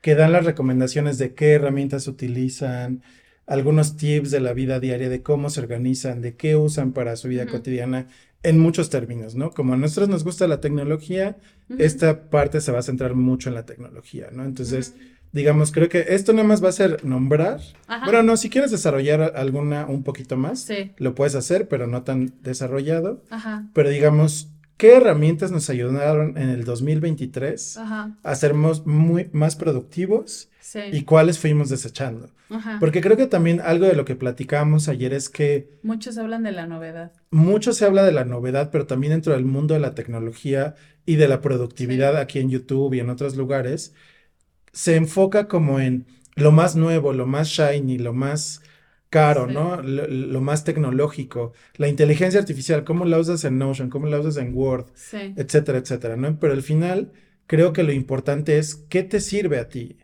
que 0.00 0.14
dan 0.14 0.32
las 0.32 0.44
recomendaciones 0.44 1.16
de 1.16 1.34
qué 1.34 1.52
herramientas 1.52 2.08
utilizan, 2.08 3.02
algunos 3.46 3.96
tips 3.96 4.30
de 4.30 4.40
la 4.40 4.52
vida 4.52 4.78
diaria, 4.78 5.08
de 5.08 5.22
cómo 5.22 5.48
se 5.48 5.60
organizan, 5.60 6.20
de 6.20 6.36
qué 6.36 6.56
usan 6.56 6.92
para 6.92 7.16
su 7.16 7.28
vida 7.28 7.46
cotidiana, 7.46 8.08
en 8.42 8.58
muchos 8.58 8.90
términos, 8.90 9.34
¿no? 9.34 9.50
Como 9.52 9.72
a 9.72 9.76
nosotros 9.78 10.10
nos 10.10 10.22
gusta 10.22 10.46
la 10.46 10.60
tecnología, 10.60 11.38
esta 11.78 12.28
parte 12.28 12.60
se 12.60 12.70
va 12.70 12.80
a 12.80 12.82
centrar 12.82 13.14
mucho 13.14 13.48
en 13.48 13.54
la 13.54 13.64
tecnología, 13.64 14.28
¿no? 14.30 14.44
Entonces 14.44 14.94
digamos, 15.34 15.72
creo 15.72 15.88
que 15.88 16.06
esto 16.10 16.32
nada 16.32 16.46
más 16.46 16.64
va 16.64 16.68
a 16.68 16.72
ser 16.72 17.04
nombrar. 17.04 17.60
Bueno, 18.04 18.22
no, 18.22 18.36
si 18.36 18.48
quieres 18.48 18.70
desarrollar 18.70 19.32
alguna 19.34 19.84
un 19.86 20.04
poquito 20.04 20.36
más, 20.36 20.68
lo 20.96 21.14
puedes 21.16 21.34
hacer, 21.34 21.68
pero 21.68 21.88
no 21.88 22.04
tan 22.04 22.32
desarrollado. 22.42 23.24
Ajá. 23.30 23.66
Pero 23.74 23.90
digamos, 23.90 24.50
¿qué 24.76 24.94
herramientas 24.94 25.50
nos 25.50 25.68
ayudaron 25.70 26.38
en 26.38 26.50
el 26.50 26.64
2023 26.64 27.78
a 28.22 28.34
ser 28.36 28.54
muy, 28.54 29.28
más 29.32 29.56
productivos? 29.56 30.50
Sí. 30.60 30.80
Y 30.92 31.02
cuáles 31.02 31.38
fuimos 31.40 31.68
desechando. 31.68 32.30
Ajá. 32.50 32.76
Porque 32.78 33.00
creo 33.00 33.16
que 33.16 33.26
también 33.26 33.60
algo 33.60 33.86
de 33.86 33.94
lo 33.94 34.04
que 34.04 34.14
platicamos 34.14 34.88
ayer 34.88 35.12
es 35.12 35.28
que... 35.28 35.68
Muchos 35.82 36.16
hablan 36.16 36.44
de 36.44 36.52
la 36.52 36.66
novedad. 36.66 37.12
Mucho 37.30 37.72
se 37.72 37.84
habla 37.84 38.04
de 38.04 38.12
la 38.12 38.24
novedad, 38.24 38.70
pero 38.70 38.86
también 38.86 39.12
dentro 39.12 39.32
del 39.32 39.44
mundo 39.44 39.74
de 39.74 39.80
la 39.80 39.96
tecnología 39.96 40.76
y 41.06 41.16
de 41.16 41.26
la 41.26 41.40
productividad 41.40 42.16
aquí 42.16 42.38
en 42.38 42.50
YouTube 42.50 42.94
y 42.94 43.00
en 43.00 43.10
otros 43.10 43.36
lugares 43.36 43.94
se 44.74 44.96
enfoca 44.96 45.48
como 45.48 45.80
en 45.80 46.06
lo 46.34 46.52
más 46.52 46.76
nuevo, 46.76 47.12
lo 47.12 47.26
más 47.26 47.48
shiny, 47.48 47.98
lo 47.98 48.12
más 48.12 48.60
caro, 49.08 49.46
¿no? 49.46 49.80
Lo, 49.80 50.40
más 50.40 50.64
tecnológico, 50.64 51.52
la 51.76 51.86
inteligencia 51.86 52.40
artificial, 52.40 52.82
cómo 52.82 53.04
la 53.04 53.20
usas 53.20 53.44
en 53.44 53.58
Notion, 53.58 53.88
cómo 53.88 54.08
la 54.08 54.18
usas 54.18 54.36
en 54.38 54.52
Word, 54.52 54.86
etcétera, 55.36 55.78
etcétera, 55.78 56.16
¿no? 56.16 56.40
Pero 56.40 56.52
al 56.52 56.62
final 56.62 57.12
creo 57.46 57.72
que 57.72 57.84
lo 57.84 57.92
importante 57.92 58.58
es 58.58 58.74
qué 58.74 59.04
te 59.04 59.20
sirve 59.20 59.60
a 59.60 59.68
ti, 59.68 59.98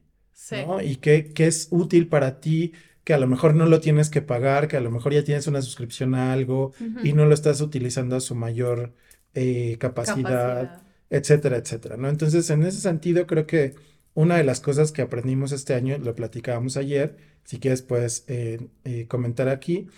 ¿no? 0.52 0.80
Y 0.80 0.96
qué, 0.96 1.32
qué 1.34 1.48
es 1.48 1.66
útil 1.72 2.06
para 2.06 2.38
ti, 2.38 2.72
que 3.02 3.12
a 3.12 3.18
lo 3.18 3.26
mejor 3.26 3.56
no 3.56 3.66
lo 3.66 3.80
tienes 3.80 4.10
que 4.10 4.22
pagar, 4.22 4.68
que 4.68 4.76
a 4.76 4.80
lo 4.80 4.92
mejor 4.92 5.12
ya 5.12 5.24
tienes 5.24 5.48
una 5.48 5.60
suscripción 5.62 6.14
a 6.14 6.32
algo 6.32 6.72
y 7.02 7.12
no 7.12 7.26
lo 7.26 7.34
estás 7.34 7.60
utilizando 7.60 8.14
a 8.14 8.20
su 8.20 8.36
mayor 8.36 8.94
eh, 9.34 9.76
capacidad, 9.80 10.82
etcétera, 11.08 11.56
etcétera, 11.56 11.96
¿no? 11.96 12.08
Entonces, 12.08 12.48
en 12.50 12.62
ese 12.62 12.80
sentido, 12.80 13.26
creo 13.26 13.44
que 13.48 13.74
una 14.14 14.36
de 14.36 14.44
las 14.44 14.60
cosas 14.60 14.92
que 14.92 15.02
aprendimos 15.02 15.52
este 15.52 15.74
año, 15.74 15.98
lo 15.98 16.14
platicábamos 16.14 16.76
ayer, 16.76 17.16
si 17.44 17.58
quieres 17.58 17.82
puedes 17.82 18.24
eh, 18.28 18.68
eh, 18.84 19.06
comentar 19.08 19.48
aquí, 19.48 19.88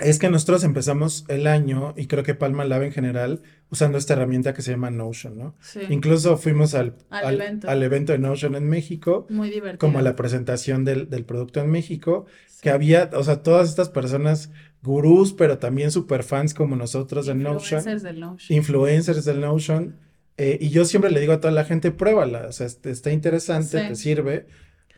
es 0.00 0.18
que 0.18 0.30
nosotros 0.30 0.64
empezamos 0.64 1.24
el 1.28 1.46
año, 1.46 1.94
y 1.96 2.06
creo 2.06 2.24
que 2.24 2.34
Palma 2.34 2.64
Lab 2.64 2.82
en 2.82 2.92
general, 2.92 3.42
usando 3.70 3.98
esta 3.98 4.14
herramienta 4.14 4.54
que 4.54 4.62
se 4.62 4.72
llama 4.72 4.90
Notion, 4.90 5.38
¿no? 5.38 5.54
Sí. 5.60 5.80
Incluso 5.90 6.36
fuimos 6.36 6.74
al, 6.74 6.96
al, 7.10 7.82
evento. 7.82 8.12
de 8.12 8.18
Notion 8.18 8.54
en 8.54 8.68
México. 8.68 9.26
Muy 9.28 9.50
divertido. 9.50 9.78
Como 9.78 10.00
la 10.00 10.16
presentación 10.16 10.84
del, 10.84 11.06
producto 11.24 11.60
en 11.60 11.70
México, 11.70 12.26
que 12.62 12.70
había, 12.70 13.10
o 13.12 13.22
sea, 13.22 13.42
todas 13.42 13.68
estas 13.68 13.90
personas, 13.90 14.50
gurús, 14.82 15.34
pero 15.34 15.58
también 15.58 15.90
super 15.90 16.22
fans 16.22 16.54
como 16.54 16.76
nosotros 16.76 17.26
de 17.26 17.34
Notion. 17.34 17.80
Influencers 17.80 18.02
del 18.02 18.20
Notion. 18.20 18.56
Influencers 18.56 19.24
del 19.24 19.40
Notion 19.40 19.96
eh, 20.42 20.56
y 20.58 20.70
yo 20.70 20.86
siempre 20.86 21.10
le 21.10 21.20
digo 21.20 21.34
a 21.34 21.40
toda 21.40 21.52
la 21.52 21.66
gente, 21.66 21.90
pruébala, 21.90 22.46
o 22.48 22.52
sea, 22.52 22.66
está 22.66 23.12
interesante, 23.12 23.78
te 23.88 23.94
sirve, 23.94 24.46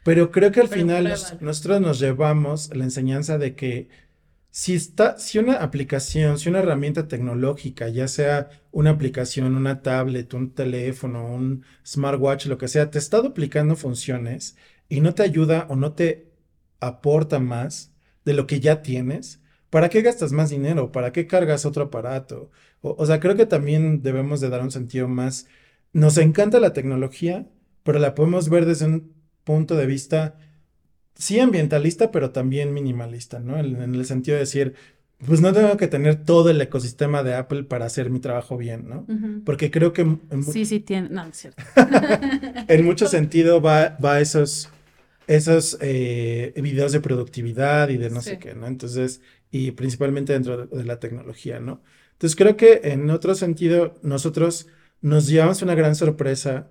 pero 0.04 0.30
creo 0.30 0.52
que 0.52 0.60
al 0.60 0.68
final 0.68 1.12
nosotros 1.40 1.80
nos 1.80 1.98
llevamos 1.98 2.72
la 2.72 2.84
enseñanza 2.84 3.38
de 3.38 3.56
que 3.56 3.88
si 4.50 4.74
está, 4.74 5.18
si 5.18 5.38
una 5.38 5.54
aplicación, 5.54 6.38
si 6.38 6.48
una 6.48 6.60
herramienta 6.60 7.08
tecnológica, 7.08 7.88
ya 7.88 8.06
sea 8.06 8.50
una 8.70 8.90
aplicación, 8.90 9.56
una 9.56 9.82
tablet, 9.82 10.32
un 10.32 10.54
teléfono, 10.54 11.26
un 11.26 11.64
smartwatch, 11.84 12.46
lo 12.46 12.56
que 12.56 12.68
sea, 12.68 12.92
te 12.92 13.00
está 13.00 13.20
duplicando 13.20 13.74
funciones 13.74 14.56
y 14.88 15.00
no 15.00 15.12
te 15.12 15.24
ayuda 15.24 15.66
o 15.68 15.74
no 15.74 15.94
te 15.94 16.30
aporta 16.78 17.40
más 17.40 17.92
de 18.24 18.34
lo 18.34 18.46
que 18.46 18.60
ya 18.60 18.80
tienes, 18.80 19.42
¿para 19.70 19.88
qué 19.88 20.02
gastas 20.02 20.30
más 20.30 20.50
dinero? 20.50 20.92
¿Para 20.92 21.10
qué 21.10 21.26
cargas 21.26 21.66
otro 21.66 21.84
aparato? 21.86 22.52
O, 22.82 23.06
sea, 23.06 23.20
creo 23.20 23.36
que 23.36 23.46
también 23.46 24.02
debemos 24.02 24.40
de 24.40 24.48
dar 24.48 24.60
un 24.60 24.72
sentido 24.72 25.06
más. 25.06 25.46
Nos 25.92 26.18
encanta 26.18 26.58
la 26.58 26.72
tecnología, 26.72 27.46
pero 27.84 28.00
la 28.00 28.14
podemos 28.14 28.48
ver 28.48 28.66
desde 28.66 28.86
un 28.86 29.12
punto 29.44 29.76
de 29.76 29.86
vista, 29.86 30.36
sí 31.14 31.38
ambientalista, 31.38 32.10
pero 32.10 32.30
también 32.30 32.74
minimalista, 32.74 33.38
¿no? 33.38 33.56
En, 33.58 33.94
el 33.94 34.04
sentido 34.04 34.34
de 34.34 34.40
decir, 34.40 34.74
pues 35.24 35.40
no 35.40 35.52
tengo 35.52 35.76
que 35.76 35.86
tener 35.86 36.24
todo 36.24 36.50
el 36.50 36.60
ecosistema 36.60 37.22
de 37.22 37.34
Apple 37.34 37.62
para 37.62 37.84
hacer 37.84 38.10
mi 38.10 38.18
trabajo 38.18 38.56
bien, 38.56 38.88
¿no? 38.88 39.06
Porque 39.44 39.70
creo 39.70 39.92
que... 39.92 40.18
sí, 40.50 40.66
sí, 40.66 40.80
tiene... 40.80 41.08
No, 41.08 41.24
es 41.24 41.36
cierto. 41.36 41.62
en 42.68 42.84
mucho 42.84 43.06
sentido 43.06 43.60
va, 43.60 43.96
va 44.04 44.20
esos, 44.20 44.70
esos 45.28 45.78
eh, 45.80 46.52
videos 46.56 46.90
de 46.90 47.00
productividad 47.00 47.90
y 47.90 47.96
de 47.96 48.10
no 48.10 48.22
sé 48.22 48.38
qué, 48.40 48.54
¿no? 48.56 48.66
Entonces, 48.66 49.20
y 49.52 49.70
principalmente 49.72 50.32
dentro 50.32 50.66
de 50.66 50.84
la 50.84 50.98
tecnología, 50.98 51.60
¿no? 51.60 51.82
Entonces 52.12 52.34
creo 52.36 52.56
que 52.56 52.80
en 52.84 53.08
otro 53.10 53.34
sentido 53.34 53.94
nosotros 54.02 54.66
nos 55.02 55.28
llevamos 55.28 55.62
una 55.62 55.74
gran 55.74 55.94
sorpresa 55.94 56.70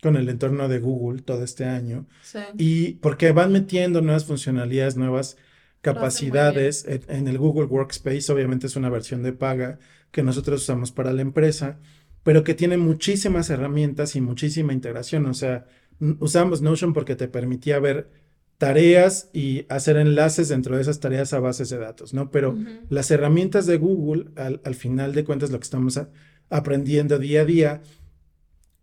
con 0.00 0.16
el 0.16 0.28
entorno 0.28 0.68
de 0.68 0.78
Google 0.78 1.22
todo 1.22 1.42
este 1.42 1.64
año. 1.64 2.06
Sí. 2.22 2.38
Y 2.56 2.92
porque 2.94 3.32
van 3.32 3.52
metiendo 3.52 4.00
nuevas 4.00 4.24
funcionalidades, 4.24 4.96
nuevas 4.96 5.36
capacidades 5.82 6.86
en, 6.86 7.26
el 7.26 7.38
Google 7.38 7.66
Workspace, 7.66 8.32
obviamente 8.32 8.68
es 8.68 8.76
una 8.76 8.90
versión 8.90 9.22
de 9.22 9.32
paga, 9.32 9.78
que 10.10 10.22
nosotros 10.22 10.62
usamos 10.62 10.92
para 10.92 11.12
la 11.12 11.22
empresa, 11.22 11.78
pero 12.22 12.44
que 12.44 12.54
tiene 12.54 12.76
muchísimas 12.76 13.50
herramientas 13.50 14.14
y 14.14 14.20
muchísima 14.20 14.72
integración. 14.72 15.26
O 15.26 15.34
sea, 15.34 15.66
usamos 16.20 16.62
Notion 16.62 16.92
porque 16.92 17.16
te 17.16 17.28
permitía 17.28 17.80
ver 17.80 18.10
tareas 18.60 19.30
y 19.32 19.64
hacer 19.70 19.96
enlaces 19.96 20.50
dentro 20.50 20.76
de 20.76 20.82
esas 20.82 21.00
tareas 21.00 21.32
a 21.32 21.40
bases 21.40 21.70
de 21.70 21.78
datos, 21.78 22.12
¿no? 22.12 22.30
Pero 22.30 22.58
las 22.90 23.10
herramientas 23.10 23.64
de 23.64 23.78
Google, 23.78 24.26
al, 24.36 24.74
final 24.74 25.14
de 25.14 25.24
cuentas, 25.24 25.50
lo 25.50 25.58
que 25.58 25.64
estamos 25.64 25.98
aprendiendo 26.50 27.18
día 27.18 27.40
a 27.40 27.44
día 27.46 27.82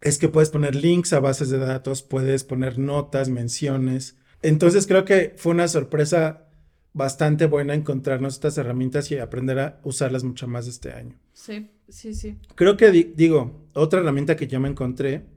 es 0.02 0.18
que 0.18 0.30
puedes 0.30 0.50
poner 0.50 0.74
links 0.74 1.14
a 1.14 1.20
bases 1.20 1.52
de 1.52 1.60
datos, 1.60 2.02
puedes 2.02 2.44
poner 2.44 2.80
notas, 2.80 3.30
menciones. 3.30 4.18
Entonces 4.42 4.88
creo 4.88 5.06
que 5.06 5.36
fue 5.38 5.52
una 5.52 5.68
sorpresa 5.68 6.48
bastante 6.94 7.46
buena 7.46 7.76
encontrarnos 7.76 8.34
estas 8.34 8.58
herramientas 8.58 9.12
y 9.12 9.20
aprender 9.20 9.60
a 9.60 9.80
usarlas 9.84 10.24
mucho 10.24 10.48
más 10.48 10.68
este 10.68 10.92
año. 10.92 11.20
Sí, 11.34 11.70
sí, 11.88 12.16
sí. 12.16 12.40
Creo 12.56 12.78
que 12.78 12.90
digo, 12.92 13.68
otra 13.74 14.00
herramienta 14.00 14.36
que 14.36 14.48
yo 14.48 14.60
me 14.60 14.70
encontré 14.70 15.37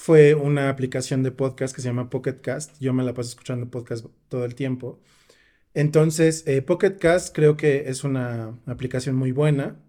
fue 0.00 0.36
una 0.36 0.70
aplicación 0.70 1.24
de 1.24 1.32
podcast 1.32 1.74
que 1.74 1.82
se 1.82 1.88
llama 1.88 2.08
Pocket 2.08 2.40
Cast. 2.40 2.78
Yo 2.78 2.94
me 2.94 3.02
la 3.02 3.14
paso 3.14 3.30
escuchando 3.30 3.68
podcast 3.68 4.06
todo 4.28 4.44
el 4.44 4.54
tiempo. 4.54 5.00
Entonces, 5.74 6.44
eh, 6.46 6.62
Pocket 6.62 6.98
Cast 6.98 7.34
creo 7.34 7.56
que 7.56 7.90
es 7.90 8.04
una 8.04 8.56
aplicación 8.66 9.16
muy 9.16 9.32
buena 9.32 9.80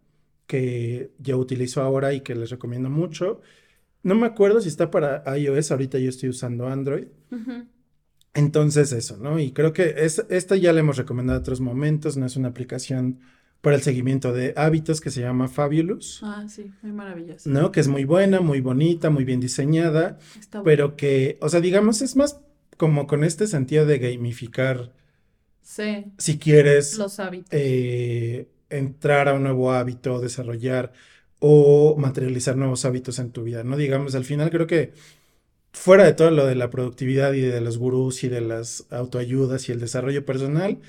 que 0.48 1.12
yo 1.20 1.38
utilizo 1.38 1.84
ahora 1.84 2.12
y 2.14 2.22
que 2.22 2.34
les 2.34 2.50
recomiendo 2.50 2.90
mucho. 2.90 3.42
No 4.02 4.16
me 4.16 4.26
acuerdo 4.26 4.62
si 4.62 4.70
está 4.70 4.90
para 4.90 5.24
iOS, 5.38 5.72
ahorita 5.72 6.00
yo 6.00 6.10
estoy 6.10 6.30
usando 6.30 6.68
Android. 6.68 7.06
Entonces 8.34 8.92
eso, 8.92 9.18
¿no? 9.18 9.40
Y 9.40 9.52
creo 9.52 9.74
que 9.74 9.94
es, 9.96 10.26
esta 10.30 10.56
ya 10.56 10.74
la 10.74 10.80
hemos 10.80 10.98
recomendado 10.98 11.38
en 11.38 11.44
otros 11.44 11.62
momentos, 11.62 12.18
no 12.18 12.26
es 12.26 12.36
una 12.36 12.50
aplicación 12.50 13.20
para 13.62 13.76
el 13.76 13.82
seguimiento 13.82 14.32
de 14.34 14.54
hábitos 14.56 15.02
que 15.02 15.12
se 15.12 15.22
llama 15.22 15.48
Fabulous. 15.48 16.22
Ah, 16.24 16.46
sí, 16.48 16.72
muy 16.82 16.92
maravillosa. 16.92 17.50
¿No? 17.50 17.72
Que 17.72 17.82
es 17.82 17.88
muy 17.88 18.06
buena, 18.06 18.40
muy 18.40 18.62
bonita, 18.62 19.10
muy 19.10 19.26
bien 19.26 19.40
diseñada, 19.40 20.18
pero 20.64 20.96
que, 20.96 21.38
o 21.42 21.50
sea, 21.50 21.60
digamos, 21.60 22.02
es 22.02 22.16
más 22.16 22.40
como 22.78 23.08
con 23.08 23.24
este 23.24 23.48
sentido 23.48 23.86
de 23.86 24.00
gamificar. 24.00 24.94
Sí. 25.62 26.06
Si 26.18 26.40
quieres. 26.40 26.98
Los 26.98 27.20
hábitos. 27.20 27.50
Eh, 27.52 28.48
entrar 28.70 29.28
a 29.28 29.34
un 29.34 29.44
nuevo 29.44 29.72
hábito, 29.74 30.20
desarrollar 30.20 30.94
o 31.40 31.96
materializar 31.98 32.56
nuevos 32.56 32.86
hábitos 32.86 33.20
en 33.20 33.32
tu 33.32 33.44
vida, 33.44 33.64
¿no? 33.64 33.78
Digamos, 33.78 34.16
al 34.16 34.26
final 34.26 34.50
creo 34.50 34.68
que 34.68 34.94
fuera 35.72 36.06
de 36.06 36.14
todo 36.14 36.32
lo 36.32 36.46
de 36.46 36.56
la 36.56 36.70
productividad 36.70 37.34
y 37.34 37.42
de 37.42 37.62
los 37.62 37.78
gurús 37.78 38.24
y 38.24 38.30
de 38.30 38.42
las 38.42 38.86
autoayudas 38.90 39.70
y 39.70 39.72
el 39.72 39.80
desarrollo 39.80 40.26
personal, 40.26 40.80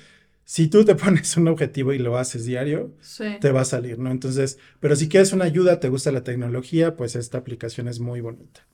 si 0.51 0.67
tú 0.67 0.83
te 0.83 0.95
pones 1.03 1.37
un 1.37 1.47
objetivo 1.47 1.93
y 1.93 1.97
lo 1.97 2.17
haces 2.17 2.43
diario, 2.43 2.93
te 3.39 3.51
va 3.53 3.61
a 3.61 3.65
salir, 3.65 3.99
¿no? 3.99 4.11
Entonces, 4.11 4.59
pero 4.81 4.97
si 4.97 5.07
quieres 5.07 5.31
una 5.31 5.45
ayuda, 5.45 5.79
te 5.79 5.87
gusta 5.87 6.11
la 6.11 6.25
tecnología, 6.25 6.97
pues 6.97 7.15
esta 7.15 7.37
aplicación 7.37 7.87
es 7.87 8.01
muy 8.01 8.19
bonita. 8.19 8.67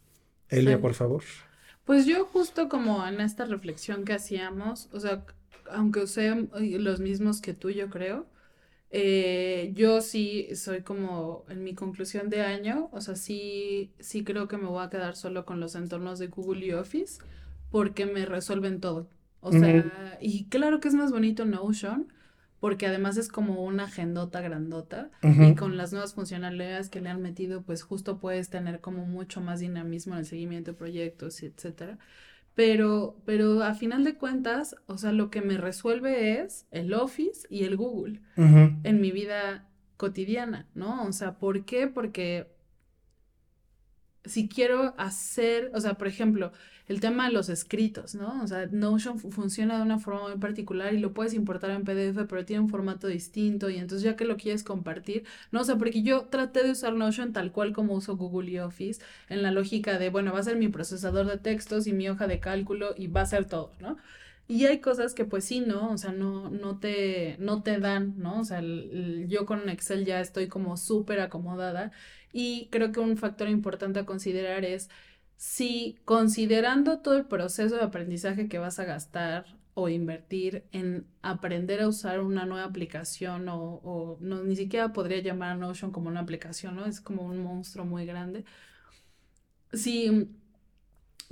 Elia, 0.49 0.82
por 0.82 0.95
favor. 0.95 1.21
Pues 1.86 2.07
yo 2.07 2.25
justo 2.25 2.67
como 2.67 3.05
en 3.05 3.21
esta 3.21 3.45
reflexión 3.45 4.05
que 4.05 4.13
hacíamos, 4.13 4.89
o 4.91 4.99
sea, 4.99 5.23
aunque 5.69 6.07
sean 6.07 6.49
los 6.55 6.99
mismos 6.99 7.41
que 7.41 7.53
tú, 7.53 7.69
yo 7.69 7.91
creo, 7.91 8.25
eh, 8.89 9.71
yo 9.75 10.01
sí 10.01 10.47
soy 10.55 10.82
como 10.82 11.45
en 11.47 11.63
mi 11.63 11.75
conclusión 11.75 12.32
de 12.32 12.41
año, 12.41 12.89
o 12.91 13.01
sea, 13.01 13.15
sí, 13.15 13.93
sí 13.99 14.23
creo 14.23 14.47
que 14.47 14.57
me 14.57 14.65
voy 14.65 14.84
a 14.84 14.89
quedar 14.89 15.15
solo 15.15 15.45
con 15.45 15.59
los 15.59 15.75
entornos 15.75 16.17
de 16.17 16.25
Google 16.25 16.65
y 16.65 16.71
Office 16.71 17.19
porque 17.69 18.07
me 18.07 18.25
resuelven 18.25 18.82
todo. 18.82 19.11
O 19.39 19.51
sea, 19.51 20.17
y 20.19 20.45
claro 20.45 20.79
que 20.79 20.88
es 20.88 20.93
más 20.93 21.11
bonito 21.11 21.45
Notion, 21.45 22.11
porque 22.59 22.88
además 22.88 23.17
es 23.17 23.29
como 23.29 23.63
una 23.63 23.83
agendota 23.83 24.41
grandota 24.41 25.11
y 25.21 25.55
con 25.55 25.77
las 25.77 25.91
nuevas 25.91 26.15
funcionalidades 26.15 26.89
que 26.89 27.01
le 27.01 27.09
han 27.09 27.21
metido, 27.21 27.61
pues 27.61 27.83
justo 27.83 28.19
puedes 28.19 28.49
tener 28.49 28.81
como 28.81 29.05
mucho 29.05 29.41
más 29.41 29.59
dinamismo 29.59 30.13
en 30.13 30.19
el 30.19 30.25
seguimiento 30.25 30.71
de 30.71 30.77
proyectos, 30.77 31.43
etcétera. 31.43 31.99
Pero, 32.55 33.15
pero 33.25 33.61
a 33.61 33.75
final 33.75 34.03
de 34.03 34.15
cuentas, 34.15 34.75
o 34.88 34.97
sea, 34.97 35.11
lo 35.11 35.29
que 35.29 35.41
me 35.41 35.57
resuelve 35.57 36.41
es 36.41 36.65
el 36.71 36.93
Office 36.95 37.45
y 37.51 37.65
el 37.65 37.77
Google 37.77 38.21
en 38.35 39.01
mi 39.01 39.11
vida 39.11 39.67
cotidiana, 39.95 40.67
¿no? 40.73 41.03
O 41.03 41.11
sea, 41.11 41.38
¿por 41.38 41.65
qué? 41.65 41.88
Porque 41.88 42.51
si 44.25 44.49
quiero 44.49 44.95
hacer, 44.97 45.71
o 45.75 45.79
sea, 45.79 45.93
por 45.93 46.07
ejemplo, 46.07 46.51
el 46.88 47.01
tema 47.01 47.27
de 47.27 47.33
los 47.33 47.49
escritos, 47.49 48.15
¿no? 48.15 48.41
O 48.41 48.47
sea, 48.47 48.67
Notion 48.71 49.19
funciona 49.19 49.77
de 49.77 49.83
una 49.83 49.99
forma 49.99 50.29
muy 50.29 50.38
particular 50.38 50.93
y 50.93 50.99
lo 50.99 51.13
puedes 51.13 51.33
importar 51.33 51.71
en 51.71 51.83
PDF, 51.83 52.25
pero 52.29 52.45
tiene 52.45 52.61
un 52.61 52.69
formato 52.69 53.07
distinto 53.07 53.69
y 53.69 53.77
entonces 53.77 54.03
ya 54.03 54.15
que 54.15 54.25
lo 54.25 54.38
quieres 54.38 54.63
compartir, 54.63 55.25
¿no? 55.51 55.61
O 55.61 55.63
sea, 55.65 55.75
porque 55.77 56.01
yo 56.01 56.25
traté 56.25 56.63
de 56.63 56.71
usar 56.71 56.93
Notion 56.93 57.33
tal 57.33 57.51
cual 57.51 57.73
como 57.73 57.93
uso 57.93 58.15
Google 58.15 58.49
y 58.51 58.59
Office, 58.59 59.01
en 59.29 59.41
la 59.43 59.51
lógica 59.51 59.99
de, 59.99 60.09
bueno, 60.09 60.31
va 60.31 60.39
a 60.39 60.43
ser 60.43 60.55
mi 60.57 60.69
procesador 60.69 61.27
de 61.27 61.38
textos 61.38 61.88
y 61.88 61.93
mi 61.93 62.07
hoja 62.09 62.27
de 62.27 62.39
cálculo 62.39 62.93
y 62.97 63.07
va 63.07 63.21
a 63.21 63.25
ser 63.25 63.45
todo, 63.45 63.73
¿no? 63.81 63.97
Y 64.49 64.65
hay 64.65 64.79
cosas 64.79 65.13
que 65.13 65.25
pues 65.25 65.43
sí, 65.43 65.59
¿no? 65.59 65.91
O 65.91 65.97
sea, 65.97 66.13
no, 66.13 66.49
no, 66.49 66.79
te, 66.79 67.35
no 67.39 67.63
te 67.63 67.79
dan, 67.79 68.13
¿no? 68.17 68.39
O 68.39 68.45
sea, 68.45 68.61
yo 68.61 69.45
con 69.45 69.67
Excel 69.69 70.05
ya 70.05 70.21
estoy 70.21 70.47
como 70.47 70.77
súper 70.77 71.19
acomodada 71.19 71.91
y 72.31 72.67
creo 72.71 72.91
que 72.93 73.01
un 73.01 73.17
factor 73.17 73.49
importante 73.49 73.99
a 73.99 74.05
considerar 74.05 74.63
es 74.63 74.89
si 75.38 75.99
considerando 76.03 76.99
todo 76.99 77.15
el 77.15 77.25
proceso 77.25 77.75
de 77.75 77.83
aprendizaje 77.83 78.49
que 78.49 78.59
vas 78.59 78.79
a 78.79 78.85
gastar 78.85 79.45
o 79.75 79.89
invertir 79.89 80.65
en 80.71 81.05
aprender 81.21 81.81
a 81.81 81.88
usar 81.88 82.19
una 82.21 82.45
nueva 82.45 82.65
aplicación 82.65 83.47
o, 83.49 84.17
no, 84.19 84.43
ni 84.43 84.55
siquiera 84.55 84.91
podría 84.91 85.21
llamar 85.21 85.51
a 85.51 85.55
Notion 85.55 85.91
como 85.91 86.09
una 86.09 86.21
aplicación, 86.21 86.75
¿no? 86.75 86.88
Es 86.88 86.99
como 86.99 87.23
un 87.23 87.38
monstruo 87.43 87.85
muy 87.85 88.07
grande. 88.07 88.43
Si 89.73 90.29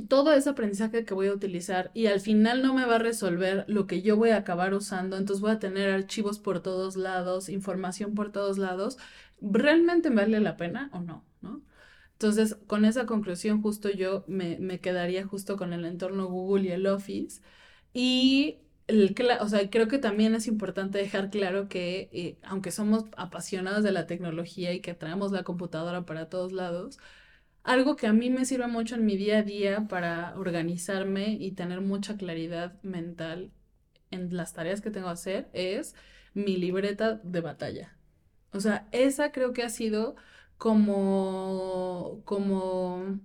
todo 0.08 0.34
ese 0.34 0.50
aprendizaje 0.50 1.06
que 1.06 1.14
voy 1.16 1.28
a 1.28 1.34
utilizar 1.34 1.90
y 1.96 2.06
al 2.08 2.20
final 2.20 2.62
no 2.62 2.76
me 2.76 2.86
va 2.86 2.96
a 2.96 3.00
resolver 3.00 3.66
lo 3.68 3.88
que 3.88 4.04
yo 4.04 4.18
voy 4.18 4.30
a 4.30 4.38
acabar 4.38 4.76
usando, 4.76 5.18
entonces 5.18 5.42
voy 5.42 5.52
a 5.52 5.60
tener 5.60 5.90
archivos 5.90 6.38
por 6.38 6.62
todos 6.62 6.98
lados, 6.98 7.50
información 7.50 8.14
por 8.14 8.32
todos 8.32 8.60
lados, 8.60 8.98
¿realmente 9.42 10.10
vale 10.12 10.40
la 10.40 10.58
pena 10.58 10.90
o 10.94 11.00
no? 11.00 11.24
Entonces, 12.16 12.56
con 12.68 12.86
esa 12.86 13.06
conclusión, 13.06 13.62
justo 13.62 13.90
yo 13.90 14.24
me, 14.28 14.58
me 14.60 14.80
quedaría 14.80 15.26
justo 15.28 15.58
con 15.58 15.74
el 15.74 15.86
entorno 15.86 16.28
Google 16.28 16.66
y 16.70 16.72
el 16.72 16.88
Office. 16.88 17.42
Y 17.94 18.60
el, 18.88 19.16
o 19.42 19.50
sea, 19.50 19.70
creo 19.70 19.88
que 19.88 19.98
también 20.00 20.36
es 20.36 20.48
importante 20.48 20.98
dejar 20.98 21.30
claro 21.30 21.68
que 21.70 22.10
eh, 22.14 22.38
aunque 22.44 22.72
somos 22.72 23.06
apasionados 23.18 23.84
de 23.84 23.92
la 23.92 24.08
tecnología 24.08 24.74
y 24.74 24.82
que 24.82 24.94
traemos 24.94 25.32
la 25.32 25.44
computadora 25.44 26.06
para 26.06 26.30
todos 26.30 26.52
lados, 26.54 27.00
algo 27.64 27.96
que 27.96 28.08
a 28.08 28.14
mí 28.14 28.30
me 28.30 28.46
sirve 28.46 28.68
mucho 28.68 28.96
en 28.96 29.06
mi 29.06 29.18
día 29.18 29.40
a 29.40 29.44
día 29.44 29.88
para 29.88 30.38
organizarme 30.38 31.34
y 31.34 31.52
tener 31.54 31.82
mucha 31.82 32.18
claridad 32.18 32.82
mental 32.84 33.52
en 34.12 34.36
las 34.36 34.54
tareas 34.54 34.82
que 34.82 34.92
tengo 34.92 35.08
que 35.08 35.14
hacer 35.14 35.50
es 35.54 35.96
mi 36.34 36.58
libreta 36.58 37.16
de 37.24 37.42
batalla. 37.42 37.98
O 38.52 38.60
sea, 38.60 38.88
esa 38.92 39.32
creo 39.32 39.54
que 39.54 39.64
ha 39.64 39.70
sido 39.70 40.16
como, 40.58 42.22
como 42.26 43.20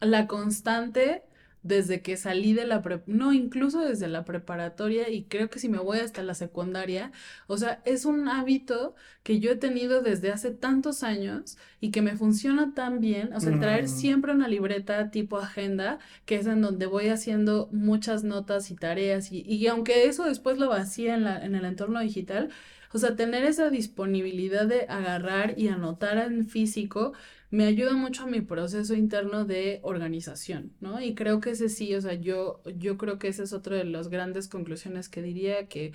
la 0.00 0.26
constante 0.26 1.24
desde 1.62 2.02
que 2.02 2.16
salí 2.16 2.52
de 2.52 2.66
la 2.66 2.82
no, 3.06 3.32
incluso 3.32 3.80
desde 3.80 4.08
la 4.08 4.24
preparatoria 4.24 5.10
y 5.10 5.24
creo 5.24 5.50
que 5.50 5.58
si 5.58 5.68
me 5.68 5.78
voy 5.78 5.98
hasta 5.98 6.22
la 6.22 6.34
secundaria, 6.34 7.12
o 7.46 7.58
sea, 7.58 7.82
es 7.84 8.04
un 8.04 8.28
hábito 8.28 8.94
que 9.22 9.40
yo 9.40 9.50
he 9.52 9.56
tenido 9.56 10.00
desde 10.00 10.30
hace 10.30 10.50
tantos 10.50 11.02
años 11.02 11.58
y 11.80 11.90
que 11.90 12.00
me 12.00 12.16
funciona 12.16 12.74
tan 12.74 13.00
bien, 13.00 13.32
o 13.34 13.40
sea, 13.40 13.58
traer 13.58 13.84
mm. 13.84 13.88
siempre 13.88 14.32
una 14.32 14.48
libreta 14.48 15.10
tipo 15.10 15.36
agenda, 15.38 15.98
que 16.26 16.36
es 16.36 16.46
en 16.46 16.62
donde 16.62 16.86
voy 16.86 17.08
haciendo 17.08 17.68
muchas 17.72 18.24
notas 18.24 18.70
y 18.70 18.76
tareas 18.76 19.32
y, 19.32 19.42
y 19.42 19.66
aunque 19.66 20.06
eso 20.06 20.24
después 20.24 20.58
lo 20.58 20.68
vacía 20.68 21.14
en, 21.14 21.24
la, 21.24 21.44
en 21.44 21.54
el 21.54 21.64
entorno 21.64 22.00
digital, 22.00 22.50
o 22.92 22.98
sea, 22.98 23.16
tener 23.16 23.44
esa 23.44 23.70
disponibilidad 23.70 24.66
de 24.66 24.86
agarrar 24.88 25.58
y 25.58 25.68
anotar 25.68 26.18
en 26.18 26.46
físico 26.46 27.12
me 27.50 27.64
ayuda 27.64 27.94
mucho 27.94 28.24
a 28.24 28.26
mi 28.26 28.40
proceso 28.42 28.94
interno 28.94 29.44
de 29.44 29.80
organización, 29.82 30.72
¿no? 30.80 31.00
Y 31.00 31.14
creo 31.14 31.40
que 31.40 31.50
ese 31.50 31.68
sí, 31.68 31.94
o 31.94 32.00
sea, 32.00 32.14
yo, 32.14 32.62
yo 32.76 32.98
creo 32.98 33.18
que 33.18 33.28
esa 33.28 33.42
es 33.42 33.52
otra 33.52 33.76
de 33.76 33.84
las 33.84 34.08
grandes 34.08 34.48
conclusiones 34.48 35.08
que 35.08 35.22
diría 35.22 35.66
que 35.68 35.92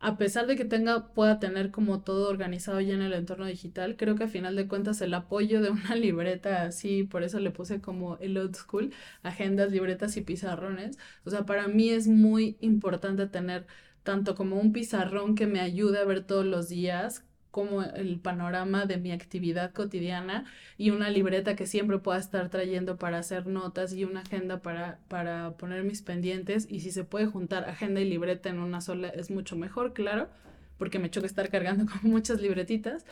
a 0.00 0.18
pesar 0.18 0.46
de 0.48 0.56
que 0.56 0.64
tenga, 0.64 1.14
pueda 1.14 1.38
tener 1.38 1.70
como 1.70 2.02
todo 2.02 2.28
organizado 2.28 2.80
ya 2.80 2.94
en 2.94 3.02
el 3.02 3.12
entorno 3.12 3.46
digital, 3.46 3.96
creo 3.96 4.16
que 4.16 4.24
a 4.24 4.28
final 4.28 4.56
de 4.56 4.66
cuentas 4.66 5.00
el 5.00 5.14
apoyo 5.14 5.62
de 5.62 5.70
una 5.70 5.94
libreta 5.96 6.64
así, 6.64 7.04
por 7.04 7.22
eso 7.22 7.38
le 7.38 7.52
puse 7.52 7.80
como 7.80 8.16
el 8.18 8.36
old 8.36 8.56
school, 8.56 8.92
agendas, 9.22 9.70
libretas 9.70 10.16
y 10.16 10.22
pizarrones. 10.22 10.98
O 11.24 11.30
sea, 11.30 11.46
para 11.46 11.68
mí 11.68 11.90
es 11.90 12.08
muy 12.08 12.56
importante 12.60 13.26
tener 13.28 13.66
tanto 14.02 14.34
como 14.34 14.58
un 14.60 14.72
pizarrón 14.72 15.34
que 15.34 15.46
me 15.46 15.60
ayude 15.60 15.98
a 16.00 16.04
ver 16.04 16.24
todos 16.24 16.44
los 16.44 16.68
días, 16.68 17.24
como 17.52 17.82
el 17.82 18.18
panorama 18.18 18.86
de 18.86 18.96
mi 18.96 19.12
actividad 19.12 19.72
cotidiana 19.72 20.46
y 20.78 20.90
una 20.90 21.10
libreta 21.10 21.54
que 21.54 21.66
siempre 21.66 21.98
pueda 21.98 22.18
estar 22.18 22.48
trayendo 22.48 22.96
para 22.96 23.18
hacer 23.18 23.46
notas 23.46 23.92
y 23.92 24.04
una 24.04 24.20
agenda 24.20 24.62
para, 24.62 25.00
para 25.08 25.52
poner 25.58 25.84
mis 25.84 26.02
pendientes 26.02 26.66
y 26.68 26.80
si 26.80 26.90
se 26.90 27.04
puede 27.04 27.26
juntar 27.26 27.68
agenda 27.68 28.00
y 28.00 28.08
libreta 28.08 28.48
en 28.48 28.58
una 28.58 28.80
sola 28.80 29.08
es 29.08 29.30
mucho 29.30 29.54
mejor, 29.56 29.92
claro, 29.92 30.30
porque 30.78 30.98
me 30.98 31.10
choca 31.10 31.26
estar 31.26 31.50
cargando 31.50 31.84
con 32.02 32.10
muchas 32.10 32.40
libretitas. 32.40 33.04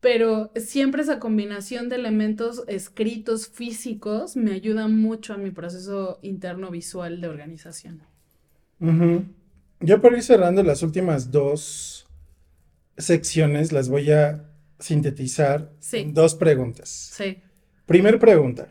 pero 0.00 0.50
siempre 0.56 1.02
esa 1.02 1.18
combinación 1.20 1.88
de 1.88 1.96
elementos 1.96 2.64
escritos 2.68 3.48
físicos 3.48 4.36
me 4.36 4.52
ayuda 4.52 4.88
mucho 4.88 5.34
a 5.34 5.38
mi 5.38 5.50
proceso 5.50 6.18
interno 6.22 6.70
visual 6.70 7.20
de 7.20 7.28
organización. 7.28 8.02
Yo 9.82 10.00
por 10.00 10.12
ir 10.12 10.22
cerrando 10.22 10.62
las 10.62 10.82
últimas 10.82 11.32
dos 11.32 12.06
secciones, 12.96 13.72
las 13.72 13.88
voy 13.88 14.12
a 14.12 14.48
sintetizar 14.78 15.72
en 15.92 16.14
dos 16.14 16.36
preguntas. 16.36 16.88
Sí. 16.88 17.38
Primer 17.86 18.18
pregunta. 18.20 18.68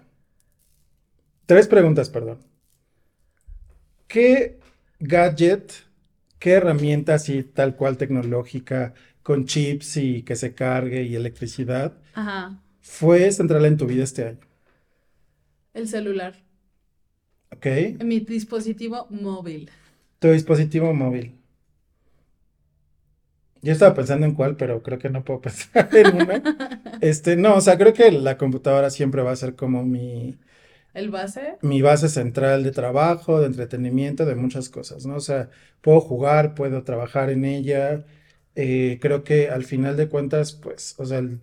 Tres 1.46 1.68
preguntas, 1.68 2.10
perdón. 2.10 2.40
¿Qué 4.08 4.60
gadget, 5.00 5.74
qué 6.40 6.52
herramienta 6.52 7.16
así 7.16 7.44
tal 7.44 7.76
cual 7.76 7.98
tecnológica, 7.98 8.94
con 9.22 9.46
chips 9.46 9.98
y 9.98 10.24
que 10.24 10.36
se 10.38 10.54
cargue 10.56 11.04
y 11.04 11.16
electricidad, 11.16 11.98
fue 12.80 13.30
central 13.32 13.66
en 13.66 13.78
tu 13.78 13.86
vida 13.86 14.04
este 14.04 14.28
año? 14.28 14.40
El 15.74 15.88
celular. 15.90 16.36
Ok. 17.52 17.66
Mi 18.04 18.22
dispositivo 18.22 19.08
móvil. 19.10 19.70
Tu 20.22 20.30
dispositivo 20.32 20.94
móvil. 20.94 21.36
Yo 23.62 23.74
estaba 23.74 23.94
pensando 23.94 24.26
en 24.26 24.34
cuál, 24.34 24.56
pero 24.56 24.82
creo 24.82 24.98
que 25.00 25.10
no 25.10 25.24
puedo 25.26 25.42
pensar 25.48 25.90
en 25.94 26.16
una. 26.16 26.42
Este, 27.02 27.36
no, 27.36 27.56
o 27.56 27.62
sea, 27.62 27.78
creo 27.80 27.94
que 27.94 28.12
la 28.12 28.38
computadora 28.38 28.92
siempre 28.92 29.24
va 29.24 29.32
a 29.32 29.36
ser 29.36 29.56
como 29.56 29.84
mi, 29.84 30.38
¿El 30.94 31.10
base? 31.10 31.58
Mi 31.62 31.82
base 31.82 32.10
central 32.10 32.64
de 32.64 32.72
trabajo, 32.72 33.40
de 33.40 33.48
entretenimiento, 33.48 34.26
de 34.26 34.36
muchas 34.36 34.70
cosas, 34.70 35.06
¿no? 35.06 35.16
O 35.16 35.22
sea, 35.22 35.50
puedo 35.82 36.02
jugar, 36.02 36.54
puedo 36.54 36.84
trabajar 36.84 37.30
en 37.30 37.46
ella. 37.46 38.06
Eh, 38.56 39.00
creo 39.02 39.24
que 39.24 39.50
al 39.50 39.64
final 39.64 39.96
de 39.98 40.10
cuentas, 40.10 40.54
pues, 40.54 40.96
o 41.00 41.06
sea, 41.06 41.20
el, 41.20 41.42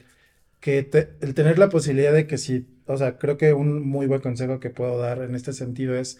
que 0.61 0.91
el 1.21 1.35
tener 1.35 1.59
la 1.59 1.71
posibilidad 1.71 2.13
de 2.13 2.27
que 2.27 2.39
si, 2.39 2.67
o 2.87 2.97
sea, 2.99 3.19
creo 3.19 3.39
que 3.39 3.55
un 3.55 3.89
muy 3.89 4.07
buen 4.07 4.21
consejo 4.21 4.61
que 4.61 4.71
puedo 4.71 4.99
dar 4.99 5.23
en 5.23 5.35
este 5.35 5.53
sentido 5.53 5.97
es 5.97 6.19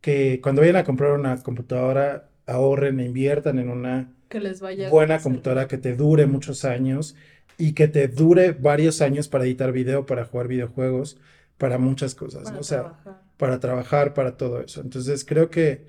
que 0.00 0.40
cuando 0.42 0.62
vayan 0.62 0.76
a 0.76 0.84
comprar 0.84 1.12
una 1.12 1.42
computadora, 1.42 2.28
ahorren 2.46 3.00
e 3.00 3.06
inviertan 3.06 3.58
en 3.58 3.70
una 3.70 4.12
que 4.28 4.40
les 4.40 4.60
vaya 4.60 4.88
buena 4.90 5.20
computadora 5.20 5.66
que 5.68 5.78
te 5.78 5.96
dure 5.96 6.26
muchos 6.26 6.64
años 6.64 7.16
y 7.58 7.72
que 7.72 7.88
te 7.88 8.08
dure 8.08 8.52
varios 8.52 9.02
años 9.02 9.28
para 9.28 9.44
editar 9.44 9.72
video, 9.72 10.06
para 10.06 10.24
jugar 10.24 10.48
videojuegos 10.48 11.18
para 11.60 11.76
muchas 11.76 12.14
cosas, 12.14 12.50
¿no? 12.50 12.60
O 12.60 12.62
sea, 12.62 12.94
para 13.36 13.60
trabajar, 13.60 14.14
para 14.14 14.38
todo 14.38 14.62
eso. 14.62 14.80
Entonces 14.80 15.26
creo 15.26 15.50
que 15.50 15.84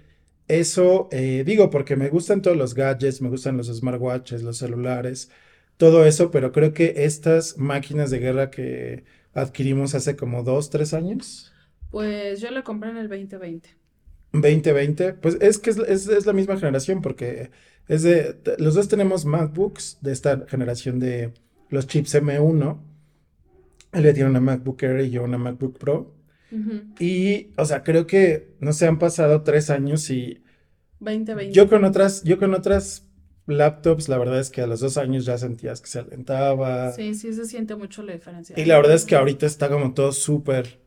eso, 0.49 1.07
eh, 1.13 1.43
digo, 1.45 1.69
porque 1.69 1.95
me 1.95 2.09
gustan 2.09 2.41
todos 2.41 2.57
los 2.57 2.75
gadgets, 2.75 3.21
me 3.21 3.29
gustan 3.29 3.55
los 3.55 3.67
smartwatches, 3.67 4.43
los 4.43 4.57
celulares, 4.57 5.31
todo 5.77 6.05
eso, 6.05 6.29
pero 6.29 6.51
creo 6.51 6.73
que 6.73 7.05
estas 7.05 7.57
máquinas 7.57 8.11
de 8.11 8.19
guerra 8.19 8.51
que 8.51 9.05
adquirimos 9.33 9.95
hace 9.95 10.17
como 10.17 10.43
dos, 10.43 10.69
tres 10.69 10.93
años. 10.93 11.53
Pues 11.89 12.41
yo 12.41 12.51
la 12.51 12.63
compré 12.63 12.89
en 12.89 12.97
el 12.97 13.07
2020. 13.07 13.69
2020, 14.33 15.13
pues 15.13 15.37
es 15.41 15.57
que 15.57 15.71
es, 15.71 15.77
es, 15.77 16.25
la 16.25 16.33
misma 16.33 16.57
generación 16.57 17.01
porque 17.01 17.51
es 17.87 18.03
de, 18.03 18.37
los 18.57 18.75
dos 18.75 18.87
tenemos 18.87 19.25
MacBooks 19.25 19.97
de 20.01 20.11
esta 20.11 20.45
generación 20.47 20.99
de 20.99 21.33
los 21.69 21.87
chips 21.87 22.15
M1 22.15 22.79
él 23.93 24.03
ya 24.03 24.13
tiene 24.13 24.29
una 24.29 24.39
MacBook 24.39 24.81
Air 24.83 25.01
y 25.01 25.09
yo 25.09 25.23
una 25.23 25.37
MacBook 25.37 25.77
Pro. 25.77 26.15
Y, 26.99 27.51
o 27.55 27.63
sea, 27.63 27.81
creo 27.81 28.05
que, 28.07 28.55
no 28.59 28.73
sé, 28.73 28.85
han 28.85 28.99
pasado 28.99 29.41
tres 29.43 29.69
años 29.69 30.09
y... 30.09 30.43
2020. 30.99 31.53
Yo 31.53 31.69
con 31.69 31.85
otras, 31.85 32.23
yo 32.23 32.37
con 32.37 32.53
otras 32.53 33.07
laptops, 33.47 34.09
la 34.09 34.17
verdad 34.17 34.39
es 34.39 34.49
que 34.49 34.61
a 34.61 34.67
los 34.67 34.81
dos 34.81 34.97
años 34.97 35.23
ya 35.25 35.37
sentías 35.37 35.79
que 35.79 35.87
se 35.87 35.99
alentaba. 35.99 36.91
Sí, 36.91 37.15
sí, 37.15 37.33
se 37.33 37.45
siente 37.45 37.75
mucho 37.75 38.03
la 38.03 38.13
diferencia. 38.13 38.59
Y 38.59 38.65
la 38.65 38.75
verdad 38.75 38.95
es 38.95 39.05
que 39.05 39.15
ahorita 39.15 39.45
está 39.45 39.69
como 39.69 39.93
todo 39.93 40.11
súper, 40.11 40.79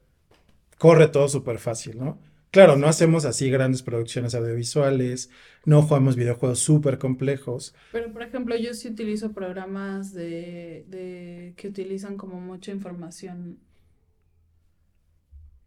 corre 0.78 1.08
todo 1.08 1.28
súper 1.28 1.58
fácil, 1.58 1.98
¿no? 1.98 2.18
Claro, 2.54 2.76
no 2.76 2.86
hacemos 2.86 3.24
así 3.24 3.50
grandes 3.50 3.82
producciones 3.82 4.32
audiovisuales, 4.32 5.28
no 5.64 5.82
jugamos 5.82 6.14
videojuegos 6.14 6.60
súper 6.60 6.98
complejos. 6.98 7.74
Pero, 7.90 8.12
por 8.12 8.22
ejemplo, 8.22 8.54
yo 8.54 8.74
sí 8.74 8.86
utilizo 8.86 9.32
programas 9.32 10.14
de, 10.14 10.84
de, 10.86 11.54
que 11.56 11.66
utilizan 11.66 12.16
como 12.16 12.40
mucha 12.40 12.70
información 12.70 13.58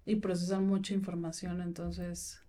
y 0.05 0.15
procesan 0.15 0.65
mucha 0.65 0.93
información, 0.93 1.59
entonces... 1.61 2.39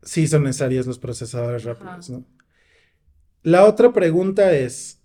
Sí, 0.00 0.28
son 0.28 0.44
necesarios 0.44 0.86
los 0.86 1.00
procesadores 1.00 1.64
rápidos, 1.64 2.08
¿no? 2.08 2.24
La 3.42 3.64
otra 3.64 3.92
pregunta 3.92 4.54
es, 4.54 5.00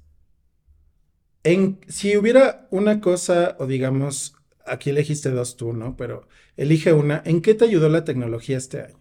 en, 1.43 1.79
si 1.87 2.15
hubiera 2.15 2.67
una 2.69 3.01
cosa, 3.01 3.55
o 3.57 3.65
digamos, 3.65 4.35
aquí 4.71 4.89
elegiste 4.89 5.29
dos 5.29 5.57
tú, 5.57 5.73
¿no? 5.73 5.95
Pero 5.95 6.27
Elige 6.61 6.93
una. 6.93 7.23
¿En 7.25 7.41
qué 7.41 7.55
te 7.55 7.65
ayudó 7.65 7.89
la 7.89 8.03
tecnología 8.03 8.55
este 8.55 8.81
año? 8.81 8.99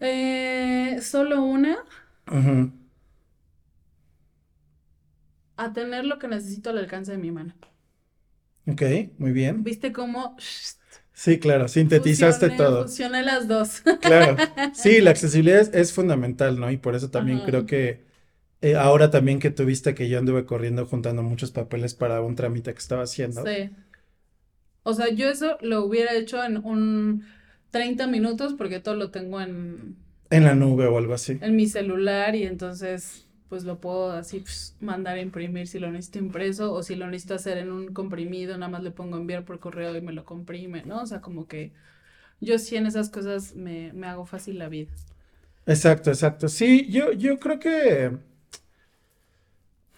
Eh, 0.00 0.98
Solo 1.02 1.42
una. 1.42 1.76
A 5.56 5.72
tener 5.74 6.06
lo 6.06 6.18
que 6.18 6.28
necesito 6.28 6.70
al 6.70 6.78
alcance 6.78 7.12
de 7.12 7.18
mi 7.18 7.30
mano. 7.30 7.54
Ok, 8.66 8.82
muy 9.18 9.32
bien. 9.32 9.62
¿Viste 9.62 9.92
cómo? 9.92 10.36
Sí, 11.12 11.38
claro, 11.38 11.68
sintetizaste 11.68 12.50
todo. 12.50 12.84
Fusioné 12.84 13.22
las 13.22 13.46
dos. 13.46 13.82
Claro, 14.00 14.36
sí, 14.74 15.02
la 15.02 15.10
accesibilidad 15.10 15.74
es, 15.74 15.92
fundamental, 15.92 16.58
¿no? 16.58 16.70
Y 16.70 16.78
por 16.78 16.94
eso 16.94 17.10
también 17.10 17.40
creo 17.40 17.66
que 17.66 18.05
eh, 18.62 18.74
ahora 18.74 19.10
también 19.10 19.38
que 19.38 19.50
tuviste 19.50 19.94
que 19.94 20.08
yo 20.08 20.18
anduve 20.18 20.44
corriendo 20.46 20.86
juntando 20.86 21.22
muchos 21.22 21.50
papeles 21.50 21.94
para 21.94 22.20
un 22.20 22.34
trámite 22.34 22.72
que 22.72 22.78
estaba 22.78 23.02
haciendo. 23.02 23.44
Sí. 23.44 23.70
O 24.82 24.94
sea, 24.94 25.08
yo 25.10 25.28
eso 25.28 25.58
lo 25.60 25.84
hubiera 25.84 26.14
hecho 26.14 26.42
en 26.44 26.58
un 26.58 27.24
30 27.70 28.06
minutos 28.06 28.54
porque 28.54 28.80
todo 28.80 28.94
lo 28.94 29.10
tengo 29.10 29.40
en... 29.40 29.96
En 30.30 30.44
la 30.44 30.54
nube 30.54 30.86
o 30.86 30.98
algo 30.98 31.14
así. 31.14 31.38
En 31.40 31.56
mi 31.56 31.66
celular 31.66 32.34
y 32.34 32.44
entonces 32.44 33.26
pues 33.48 33.64
lo 33.64 33.80
puedo 33.80 34.10
así 34.10 34.40
pues, 34.40 34.76
mandar 34.80 35.16
a 35.16 35.20
imprimir 35.20 35.68
si 35.68 35.78
lo 35.78 35.90
necesito 35.90 36.18
impreso 36.18 36.72
o 36.72 36.82
si 36.82 36.96
lo 36.96 37.06
necesito 37.06 37.34
hacer 37.34 37.58
en 37.58 37.70
un 37.70 37.92
comprimido, 37.92 38.56
nada 38.58 38.70
más 38.70 38.82
le 38.82 38.90
pongo 38.90 39.16
enviar 39.16 39.44
por 39.44 39.60
correo 39.60 39.96
y 39.96 40.00
me 40.00 40.12
lo 40.12 40.24
comprime, 40.24 40.82
¿no? 40.84 41.02
O 41.02 41.06
sea, 41.06 41.20
como 41.20 41.46
que 41.46 41.72
yo 42.40 42.58
sí 42.58 42.76
en 42.76 42.86
esas 42.86 43.10
cosas 43.10 43.54
me, 43.54 43.92
me 43.92 44.06
hago 44.08 44.26
fácil 44.26 44.58
la 44.58 44.68
vida. 44.68 44.90
Exacto, 45.66 46.10
exacto. 46.10 46.48
Sí, 46.48 46.86
yo, 46.90 47.12
yo 47.12 47.38
creo 47.38 47.58
que 47.58 48.12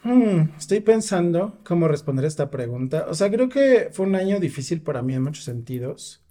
Hmm, 0.08 0.56
estoy 0.56 0.80
pensando 0.80 1.58
cómo 1.64 1.86
responder 1.86 2.24
esta 2.24 2.50
pregunta. 2.50 3.04
O 3.10 3.14
sea, 3.14 3.30
creo 3.30 3.50
que 3.50 3.90
fue 3.92 4.06
un 4.06 4.14
año 4.14 4.40
difícil 4.40 4.80
para 4.80 5.02
mí 5.02 5.12
en 5.12 5.22
muchos 5.22 5.44
sentidos. 5.44 6.24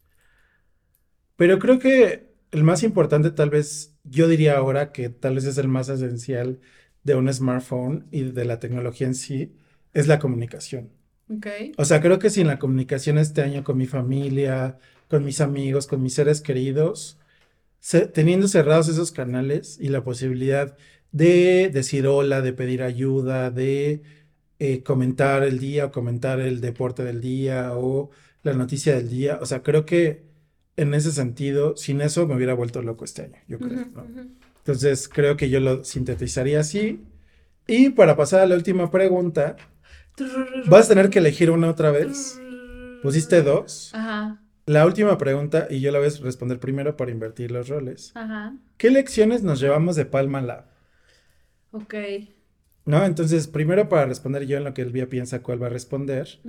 Pero 1.35 1.59
creo 1.59 1.77
que 1.77 2.33
el 2.49 2.63
más 2.63 2.81
importante 2.81 3.29
tal 3.29 3.51
vez, 3.51 3.95
yo 4.03 4.27
diría 4.27 4.57
ahora 4.57 4.91
que 4.91 5.09
tal 5.09 5.35
vez 5.35 5.45
es 5.45 5.59
el 5.59 5.67
más 5.67 5.89
esencial 5.89 6.59
de 7.03 7.13
un 7.13 7.31
smartphone 7.31 8.07
y 8.09 8.23
de 8.23 8.45
la 8.45 8.59
tecnología 8.59 9.05
en 9.05 9.13
sí, 9.13 9.55
es 9.93 10.07
la 10.07 10.17
comunicación. 10.17 10.89
Okay. 11.29 11.73
O 11.77 11.85
sea, 11.85 12.01
creo 12.01 12.17
que 12.17 12.31
sin 12.31 12.47
la 12.47 12.57
comunicación 12.57 13.19
este 13.19 13.43
año 13.43 13.63
con 13.63 13.77
mi 13.77 13.85
familia, 13.85 14.79
con 15.07 15.23
mis 15.23 15.39
amigos, 15.39 15.85
con 15.85 16.01
mis 16.01 16.15
seres 16.15 16.41
queridos, 16.41 17.19
teniendo 18.15 18.47
cerrados 18.47 18.87
esos 18.87 19.11
canales 19.11 19.77
y 19.79 19.89
la 19.89 20.03
posibilidad 20.03 20.75
de 21.17 21.69
decir 21.73 22.07
hola, 22.07 22.41
de 22.41 22.53
pedir 22.53 22.83
ayuda, 22.83 23.49
de 23.51 24.03
eh, 24.59 24.83
comentar 24.83 25.43
el 25.43 25.59
día 25.59 25.85
o 25.85 25.91
comentar 25.91 26.39
el 26.39 26.61
deporte 26.61 27.03
del 27.03 27.21
día 27.21 27.71
o 27.75 28.11
la 28.43 28.53
noticia 28.53 28.95
del 28.95 29.09
día. 29.09 29.39
O 29.41 29.45
sea, 29.45 29.63
creo 29.63 29.85
que 29.85 30.23
en 30.77 30.93
ese 30.93 31.11
sentido, 31.11 31.75
sin 31.75 32.01
eso 32.01 32.27
me 32.27 32.35
hubiera 32.35 32.53
vuelto 32.53 32.81
loco 32.81 33.03
este 33.03 33.23
año, 33.23 33.37
yo 33.47 33.57
creo. 33.57 33.87
Entonces, 34.59 35.09
creo 35.09 35.35
que 35.35 35.49
yo 35.49 35.59
lo 35.59 35.83
sintetizaría 35.83 36.59
así. 36.59 37.03
Y 37.65 37.89
para 37.89 38.15
pasar 38.15 38.41
a 38.41 38.45
la 38.45 38.55
última 38.55 38.91
pregunta, 38.91 39.55
vas 40.67 40.85
a 40.85 40.89
tener 40.89 41.09
que 41.09 41.19
elegir 41.19 41.49
una 41.49 41.69
otra 41.69 41.91
vez. 41.91 42.39
Pusiste 43.01 43.41
dos. 43.41 43.91
Ajá. 43.93 44.39
La 44.65 44.85
última 44.85 45.17
pregunta, 45.17 45.67
y 45.69 45.79
yo 45.79 45.91
la 45.91 45.99
voy 45.99 46.09
a 46.09 46.23
responder 46.23 46.59
primero 46.59 46.95
para 46.95 47.11
invertir 47.11 47.51
los 47.51 47.69
roles. 47.69 48.11
Ajá. 48.15 48.53
¿Qué 48.77 48.91
lecciones 48.91 49.41
nos 49.41 49.59
llevamos 49.59 49.95
de 49.95 50.05
Palma 50.05 50.41
Lab? 50.41 50.65
Ok. 51.71 51.93
¿No? 52.85 53.03
Entonces, 53.05 53.47
primero 53.47 53.89
para 53.89 54.05
responder 54.05 54.45
yo 54.45 54.57
en 54.57 54.63
lo 54.63 54.73
que 54.73 54.81
Elvia 54.81 55.09
piensa 55.09 55.43
cuál 55.43 55.61
va 55.61 55.67
a 55.67 55.69
responder. 55.69 56.39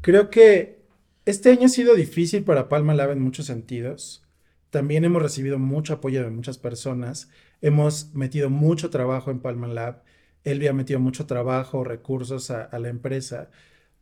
Creo 0.00 0.30
que 0.30 0.80
este 1.24 1.50
año 1.50 1.66
ha 1.66 1.68
sido 1.68 1.94
difícil 1.94 2.44
para 2.44 2.68
Palma 2.68 2.94
Lab 2.94 3.12
en 3.12 3.20
muchos 3.20 3.46
sentidos. 3.46 4.24
También 4.70 5.04
hemos 5.04 5.22
recibido 5.22 5.58
mucho 5.58 5.94
apoyo 5.94 6.22
de 6.24 6.30
muchas 6.30 6.58
personas. 6.58 7.30
Hemos 7.60 8.14
metido 8.14 8.50
mucho 8.50 8.90
trabajo 8.90 9.30
en 9.30 9.40
Palma 9.40 9.68
Lab. 9.68 10.02
Elvia 10.44 10.70
ha 10.70 10.74
metido 10.74 11.00
mucho 11.00 11.26
trabajo, 11.26 11.84
recursos 11.84 12.50
a, 12.50 12.64
a 12.64 12.78
la 12.80 12.88
empresa. 12.88 13.50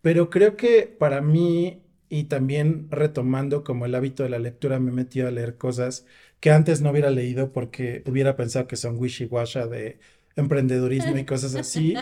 Pero 0.00 0.30
creo 0.30 0.56
que 0.56 0.82
para 0.98 1.20
mí, 1.20 1.82
y 2.08 2.24
también 2.24 2.88
retomando 2.90 3.64
como 3.64 3.86
el 3.86 3.94
hábito 3.94 4.22
de 4.22 4.30
la 4.30 4.38
lectura, 4.38 4.78
me 4.80 4.90
he 4.90 4.94
metido 4.94 5.28
a 5.28 5.30
leer 5.30 5.56
cosas 5.58 6.06
que 6.40 6.50
antes 6.50 6.80
no 6.82 6.90
hubiera 6.90 7.10
leído 7.10 7.52
porque 7.52 8.02
hubiera 8.06 8.36
pensado 8.36 8.66
que 8.66 8.76
son 8.76 8.98
wishy-washy 8.98 9.68
de 9.68 9.98
emprendedurismo 10.36 11.16
y 11.16 11.24
cosas 11.26 11.54
así. 11.54 11.94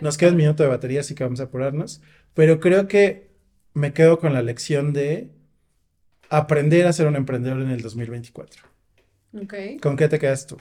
Nos 0.00 0.16
queda 0.16 0.30
un 0.30 0.36
minuto 0.36 0.62
de 0.62 0.68
batería, 0.68 1.00
así 1.00 1.14
que 1.14 1.24
vamos 1.24 1.40
a 1.40 1.44
apurarnos. 1.44 2.02
Pero 2.34 2.60
creo 2.60 2.88
que 2.88 3.30
me 3.74 3.92
quedo 3.92 4.18
con 4.18 4.32
la 4.32 4.42
lección 4.42 4.92
de 4.92 5.30
aprender 6.28 6.86
a 6.86 6.92
ser 6.92 7.06
un 7.06 7.16
emprendedor 7.16 7.60
en 7.60 7.70
el 7.70 7.82
2024. 7.82 8.62
Ok. 9.42 9.54
¿Con 9.80 9.96
qué 9.96 10.08
te 10.08 10.18
quedas 10.18 10.46
tú? 10.46 10.56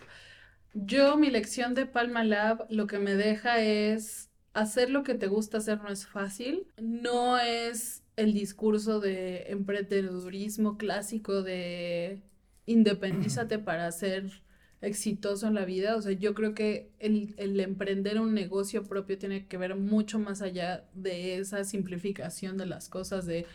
Yo, 0.73 1.15
mi 1.17 1.29
lección 1.29 1.73
de 1.73 1.85
Palma 1.85 2.23
Lab, 2.23 2.65
lo 2.69 2.87
que 2.87 2.99
me 2.99 3.15
deja 3.15 3.61
es 3.61 4.29
hacer 4.53 4.89
lo 4.89 5.03
que 5.03 5.15
te 5.15 5.27
gusta 5.27 5.59
hacer 5.59 5.81
no 5.81 5.89
es 5.89 6.05
fácil. 6.07 6.67
No 6.77 7.39
es 7.39 8.03
el 8.15 8.33
discurso 8.33 8.99
de 8.99 9.43
emprendedurismo 9.49 10.77
clásico 10.77 11.43
de 11.43 12.21
independízate 12.65 13.59
para 13.59 13.91
ser 13.91 14.41
exitoso 14.85 15.47
en 15.47 15.55
la 15.55 15.65
vida. 15.65 15.95
O 15.95 16.01
sea, 16.01 16.13
yo 16.13 16.33
creo 16.33 16.53
que 16.53 16.89
el, 16.99 17.33
el, 17.37 17.59
emprender 17.59 18.19
un 18.19 18.33
negocio 18.33 18.83
propio 18.83 19.17
tiene 19.17 19.47
que 19.47 19.57
ver 19.57 19.75
mucho 19.75 20.19
más 20.19 20.41
allá 20.41 20.85
de 20.93 21.37
esa 21.37 21.63
simplificación 21.63 22.57
de 22.57 22.65
las 22.67 22.89
cosas, 22.89 23.25
de, 23.25 23.45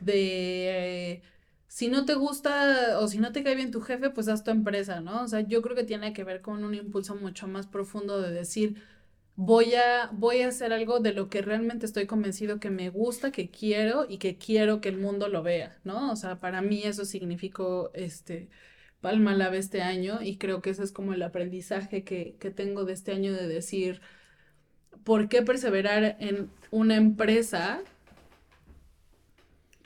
de 0.00 1.22
si 1.68 1.88
no 1.88 2.04
te 2.04 2.14
gusta 2.14 2.98
o 3.00 3.08
si 3.08 3.18
no 3.18 3.32
te 3.32 3.42
cae 3.42 3.54
bien 3.54 3.70
tu 3.70 3.80
jefe, 3.80 4.10
pues 4.10 4.28
haz 4.28 4.44
tu 4.44 4.50
empresa, 4.50 5.00
¿no? 5.00 5.22
O 5.22 5.28
sea, 5.28 5.40
yo 5.40 5.62
creo 5.62 5.76
que 5.76 5.84
tiene 5.84 6.12
que 6.12 6.24
ver 6.24 6.42
con 6.42 6.64
un 6.64 6.74
impulso 6.74 7.14
mucho 7.16 7.48
más 7.48 7.66
profundo 7.66 8.20
de 8.20 8.30
decir, 8.32 8.82
voy 9.36 9.74
a, 9.74 10.10
voy 10.12 10.42
a 10.42 10.48
hacer 10.48 10.72
algo 10.72 11.00
de 11.00 11.12
lo 11.14 11.28
que 11.30 11.42
realmente 11.42 11.86
estoy 11.86 12.06
convencido 12.06 12.60
que 12.60 12.70
me 12.70 12.90
gusta, 12.90 13.32
que 13.32 13.50
quiero 13.50 14.06
y 14.08 14.18
que 14.18 14.36
quiero 14.36 14.80
que 14.80 14.88
el 14.90 14.98
mundo 14.98 15.28
lo 15.28 15.42
vea, 15.42 15.78
¿no? 15.84 16.12
O 16.12 16.16
sea, 16.16 16.38
para 16.40 16.62
mí 16.62 16.82
eso 16.84 17.04
significó, 17.04 17.90
este, 17.94 18.48
Palma 19.02 19.34
Lab 19.34 19.54
este 19.54 19.82
año 19.82 20.22
y 20.22 20.36
creo 20.36 20.62
que 20.62 20.70
ese 20.70 20.84
es 20.84 20.92
como 20.92 21.12
el 21.12 21.22
aprendizaje 21.22 22.04
que, 22.04 22.36
que 22.38 22.50
tengo 22.50 22.84
de 22.84 22.94
este 22.94 23.12
año 23.12 23.34
de 23.34 23.48
decir, 23.48 24.00
¿por 25.04 25.28
qué 25.28 25.42
perseverar 25.42 26.16
en 26.20 26.48
una 26.70 26.96
empresa? 26.96 27.80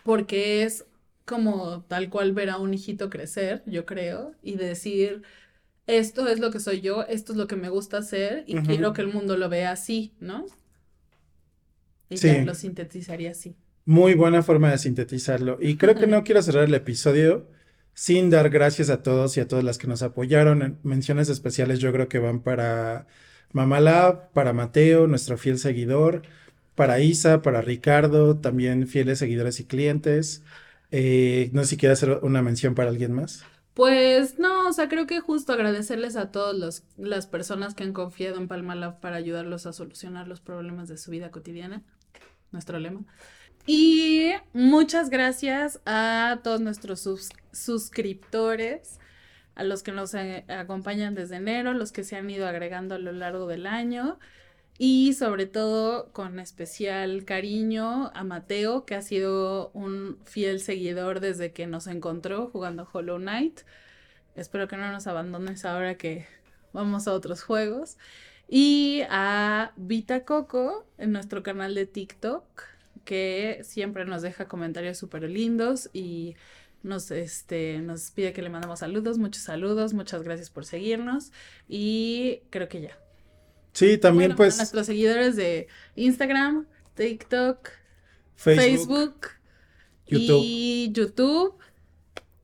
Porque 0.05 0.62
es 0.62 0.85
como 1.25 1.83
tal 1.89 2.11
cual 2.11 2.33
ver 2.33 2.51
a 2.51 2.59
un 2.59 2.75
hijito 2.75 3.11
crecer, 3.11 3.62
yo 3.67 3.87
creo, 3.87 4.35
y 4.43 4.57
decir, 4.57 5.23
esto 5.87 6.29
es 6.29 6.39
lo 6.39 6.51
que 6.51 6.61
soy 6.61 6.83
yo, 6.83 7.03
esto 7.03 7.33
es 7.33 7.39
lo 7.39 7.47
que 7.47 7.57
me 7.57 7.71
gusta 7.71 7.99
hacer 7.99 8.45
y 8.47 8.57
quiero 8.59 8.93
que 8.93 9.01
el 9.01 9.09
mundo 9.09 9.37
lo 9.39 9.49
vea 9.49 9.73
así, 9.73 10.12
¿no? 10.21 10.45
Y 12.11 12.19
sí. 12.19 12.45
lo 12.45 12.55
sintetizaría 12.55 13.31
así. 13.31 13.57
Muy 13.87 14.14
buena 14.14 14.43
forma 14.43 14.71
de 14.71 14.79
sintetizarlo. 14.79 15.59
Y 15.61 15.77
creo 15.77 15.95
que 15.95 16.07
no 16.07 16.23
quiero 16.25 16.43
cerrar 16.43 16.64
el 16.64 16.75
episodio 16.75 17.49
sin 17.97 18.28
dar 18.28 18.51
gracias 18.51 18.90
a 18.90 19.03
todos 19.03 19.36
y 19.36 19.40
a 19.40 19.49
todas 19.49 19.64
las 19.64 19.78
que 19.78 19.86
nos 19.86 20.03
apoyaron. 20.03 20.78
Menciones 20.82 21.30
especiales 21.30 21.78
yo 21.80 21.92
creo 21.92 22.09
que 22.09 22.18
van 22.18 22.40
para 22.42 23.07
Mamalab, 23.53 24.32
para 24.32 24.53
Mateo, 24.53 25.07
nuestro 25.07 25.38
fiel 25.38 25.59
seguidor, 25.59 26.22
para 26.74 27.01
Isa, 27.01 27.40
para 27.40 27.62
Ricardo, 27.62 28.38
también 28.38 28.86
fieles 28.86 29.18
seguidores 29.18 29.61
y 29.61 29.64
clientes. 29.64 30.44
Eh, 30.90 31.49
no 31.55 31.62
sé 31.62 31.70
si 31.70 31.76
quieres 31.78 32.03
hacer 32.03 32.18
una 32.22 32.42
mención 32.42 32.74
para 32.74 32.90
alguien 32.90 33.12
más. 33.12 33.44
Pues 33.72 34.38
no, 34.38 34.68
o 34.68 34.72
sea, 34.74 34.88
creo 34.88 35.07
que 35.07 35.20
justo 35.20 35.55
agradecerles 35.55 36.16
a 36.16 36.30
todas 36.30 36.84
las 36.99 37.26
personas 37.26 37.74
que 37.74 37.84
han 37.84 37.94
confiado 37.94 38.36
en 38.36 38.47
Palma 38.47 39.01
para 39.01 39.16
ayudarlos 39.16 39.64
a 39.64 39.72
solucionar 39.72 40.28
los 40.28 40.42
problemas 40.42 40.88
de 40.88 40.99
su 40.99 41.11
vida 41.11 41.30
cotidiana, 41.30 41.82
nuestro 42.53 42.78
lema. 42.78 43.07
Y 43.67 44.33
muchas 44.53 45.11
gracias 45.11 45.81
a 45.87 46.39
todos 46.45 46.61
nuestros 46.61 47.09
suscriptores, 47.53 49.01
a 49.57 49.64
los 49.64 49.83
que 49.83 49.91
nos 49.91 50.14
acompañan 50.14 51.14
desde 51.14 51.37
enero, 51.37 51.73
los 51.73 51.91
que 51.91 52.05
se 52.05 52.17
han 52.17 52.31
ido 52.31 52.47
agregando 52.47 52.95
a 52.95 52.99
lo 52.99 53.11
largo 53.11 53.47
del 53.49 53.67
año 53.67 54.19
y 54.79 55.14
sobre 55.14 55.47
todo 55.47 56.12
con 56.12 56.39
especial 56.39 57.25
cariño 57.25 58.11
a 58.14 58.25
Mateo, 58.25 58.85
que 58.85 58.95
ha 58.95 59.03
sido 59.03 59.71
un 59.73 60.19
fiel 60.25 60.61
seguidor 60.61 61.21
desde 61.21 61.53
que 61.53 61.67
nos 61.67 61.87
encontró 61.87 62.49
jugando 62.49 62.89
Hollow 62.93 63.19
Knight. 63.19 63.61
Espero 64.35 64.69
que 64.69 64.77
no 64.77 64.93
nos 64.93 65.07
abandones 65.07 65.64
ahora 65.64 65.97
que 65.97 66.27
vamos 66.73 67.09
a 67.09 67.14
otros 67.14 67.43
juegos. 67.43 67.97
Y 68.49 69.03
a 69.09 69.73
Vita 69.77 70.25
Coco 70.25 70.87
en 70.99 71.12
nuestro 71.12 71.43
canal 71.43 71.75
de 71.75 71.87
TikTok, 71.87 72.76
que 73.07 73.61
siempre 73.63 74.05
nos 74.05 74.21
deja 74.21 74.47
comentarios 74.49 74.99
súper 74.99 75.23
lindos 75.23 75.89
y 75.95 76.37
nos, 76.83 77.11
este, 77.11 77.79
nos 77.79 78.11
pide 78.11 78.35
que 78.35 78.43
le 78.43 78.51
mandemos 78.51 78.81
saludos, 78.81 79.17
muchos 79.17 79.43
saludos, 79.43 79.95
muchas 79.95 80.23
gracias 80.23 80.51
por 80.51 80.67
seguirnos 80.67 81.33
y 81.69 82.43
creo 82.51 82.69
que 82.69 82.83
ya. 82.83 82.99
Sí, 83.73 83.97
también 83.97 84.37
pues. 84.37 84.59
Nuestros 84.59 84.87
seguidores 84.87 85.37
de 85.37 85.69
Instagram, 85.95 86.67
TikTok, 86.95 87.71
Facebook, 88.35 89.29
YouTube. 90.07 90.41
y 90.43 90.93
YouTube. 90.93 91.55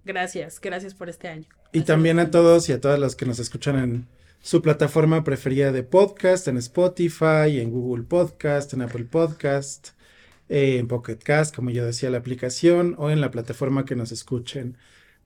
Gracias, 0.04 0.60
gracias 0.60 0.94
por 0.94 1.08
este 1.08 1.28
año. 1.28 1.48
Y 1.72 1.82
también 1.82 2.18
a 2.18 2.30
todos 2.30 2.68
y 2.68 2.72
a 2.72 2.80
todas 2.80 2.98
las 2.98 3.16
que 3.16 3.26
nos 3.26 3.38
escuchan 3.38 3.78
en 3.78 4.08
su 4.42 4.60
plataforma 4.60 5.24
preferida 5.24 5.72
de 5.72 5.84
podcast, 5.84 6.48
en 6.48 6.58
Spotify, 6.58 7.60
en 7.60 7.70
Google 7.70 8.04
Podcast, 8.04 8.74
en 8.74 8.82
Apple 8.82 9.04
Podcast, 9.04 9.90
en 10.52 10.86
Pocket 10.86 11.16
Cast, 11.16 11.56
como 11.56 11.70
yo 11.70 11.86
decía, 11.86 12.10
la 12.10 12.18
aplicación, 12.18 12.94
o 12.98 13.10
en 13.10 13.22
la 13.22 13.30
plataforma 13.30 13.86
que 13.86 13.96
nos 13.96 14.12
escuchen 14.12 14.76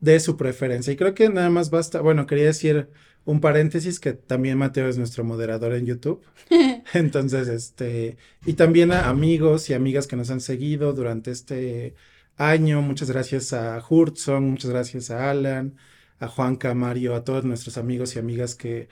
de 0.00 0.20
su 0.20 0.36
preferencia. 0.36 0.92
Y 0.92 0.96
creo 0.96 1.14
que 1.14 1.28
nada 1.28 1.50
más 1.50 1.70
basta, 1.70 2.00
bueno, 2.00 2.26
quería 2.26 2.44
decir 2.44 2.88
un 3.24 3.40
paréntesis 3.40 3.98
que 3.98 4.12
también 4.12 4.56
Mateo 4.56 4.88
es 4.88 4.98
nuestro 4.98 5.24
moderador 5.24 5.74
en 5.74 5.86
YouTube. 5.86 6.22
Entonces, 6.94 7.48
este, 7.48 8.16
y 8.44 8.52
también 8.54 8.92
a 8.92 9.08
amigos 9.08 9.68
y 9.68 9.74
amigas 9.74 10.06
que 10.06 10.16
nos 10.16 10.30
han 10.30 10.40
seguido 10.40 10.92
durante 10.92 11.32
este 11.32 11.94
año. 12.36 12.80
Muchas 12.82 13.10
gracias 13.10 13.52
a 13.52 13.82
Hurtson, 13.88 14.50
muchas 14.50 14.70
gracias 14.70 15.10
a 15.10 15.30
Alan, 15.30 15.74
a 16.20 16.28
Juanca, 16.28 16.72
Mario, 16.74 17.16
a 17.16 17.24
todos 17.24 17.44
nuestros 17.44 17.78
amigos 17.78 18.14
y 18.14 18.20
amigas 18.20 18.54
que 18.54 18.88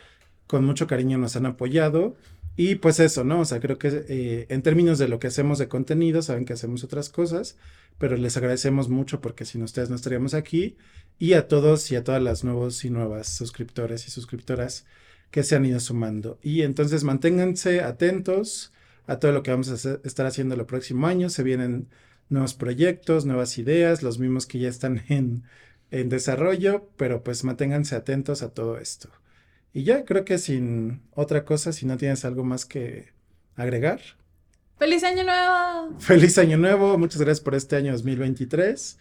con 0.49 0.64
mucho 0.64 0.89
cariño 0.89 1.16
nos 1.16 1.37
han 1.37 1.47
apoyado. 1.47 2.16
Y 2.57 2.77
pues 2.77 3.01
eso, 3.01 3.25
¿no? 3.25 3.41
O 3.41 3.45
sea, 3.45 3.61
creo 3.61 3.79
que 3.79 4.05
eh, 4.09 4.47
en 4.49 4.63
términos 4.63 4.99
de 4.99 5.09
lo 5.09 5.19
que 5.19 5.27
hacemos 5.27 5.59
de 5.59 5.69
contenido, 5.69 6.23
saben 6.23 6.45
que 6.45 6.53
hacemos 6.53 6.85
otras 6.85 7.09
cosas, 7.09 7.57
pero 7.99 8.17
les 8.17 8.37
agradecemos 8.37 8.89
mucho 8.89 9.21
porque 9.21 9.45
sin 9.45 9.63
ustedes 9.63 9.91
no 9.91 9.97
estaríamos 9.97 10.35
aquí 10.35 10.77
y 11.19 11.33
a 11.35 11.49
todos 11.49 11.91
y 11.91 11.97
a 11.97 12.05
todas 12.05 12.23
las 12.23 12.45
nuevos 12.45 12.85
y 12.85 12.91
nuevas 12.91 13.29
suscriptores 13.29 14.07
y 14.07 14.11
suscriptoras 14.11 14.87
que 15.31 15.43
se 15.43 15.57
han 15.57 15.67
ido 15.67 15.81
sumando. 15.81 16.39
Y 16.43 16.63
entonces 16.63 17.03
manténganse 17.03 17.81
atentos 17.81 18.73
a 19.07 19.19
todo 19.19 19.33
lo 19.33 19.43
que 19.43 19.51
vamos 19.51 19.69
a 19.71 19.99
estar 20.05 20.27
haciendo 20.27 20.55
el 20.55 20.65
próximo 20.65 21.07
año. 21.09 21.31
Se 21.31 21.43
vienen 21.43 21.89
nuevos 22.29 22.55
proyectos, 22.55 23.27
nuevas 23.27 23.59
ideas, 23.59 24.03
los 24.03 24.19
mismos 24.19 24.47
que 24.47 24.61
ya 24.61 24.69
están 24.69 25.03
en, 25.09 25.43
en 25.91 26.09
desarrollo, 26.09 26.89
pero 26.97 27.25
pues 27.25 27.43
manténganse 27.43 27.97
atentos 27.97 28.43
a 28.43 28.51
todo 28.51 28.79
esto. 28.79 29.11
Y 29.75 29.83
ya 29.83 30.05
creo 30.05 30.25
que 30.25 30.39
sin 30.39 31.03
otra 31.14 31.45
cosa, 31.45 31.72
si 31.72 31.85
no 31.85 31.97
tienes 31.97 32.25
algo 32.25 32.45
más 32.45 32.64
que 32.64 33.12
agregar. 33.57 34.01
¡Feliz 34.79 35.03
Año 35.03 35.25
Nuevo! 35.25 35.97
¡Feliz 35.99 36.39
Año 36.39 36.57
Nuevo! 36.57 36.97
Muchas 36.97 37.20
gracias 37.20 37.41
por 37.41 37.57
este 37.57 37.75
año 37.75 37.91
2023. 37.91 38.99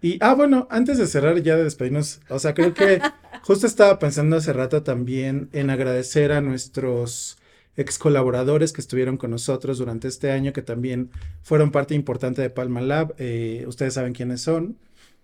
Y, 0.00 0.18
ah, 0.20 0.34
bueno, 0.34 0.68
antes 0.70 0.98
de 0.98 1.08
cerrar 1.08 1.42
ya 1.42 1.56
de 1.56 1.64
despedirnos, 1.64 2.20
o 2.28 2.38
sea, 2.38 2.54
creo 2.54 2.72
que 2.72 3.00
justo 3.42 3.66
estaba 3.66 3.98
pensando 3.98 4.36
hace 4.36 4.52
rato 4.52 4.84
también 4.84 5.48
en 5.52 5.70
agradecer 5.70 6.30
a 6.30 6.40
nuestros 6.40 7.38
ex 7.76 7.98
colaboradores 7.98 8.72
que 8.72 8.80
estuvieron 8.80 9.16
con 9.16 9.32
nosotros 9.32 9.78
durante 9.78 10.06
este 10.06 10.30
año, 10.30 10.52
que 10.52 10.62
también 10.62 11.10
fueron 11.42 11.72
parte 11.72 11.96
importante 11.96 12.42
de 12.42 12.50
Palma 12.50 12.80
Lab. 12.80 13.16
Eh, 13.18 13.64
ustedes 13.66 13.94
saben 13.94 14.12
quiénes 14.12 14.40
son. 14.40 14.78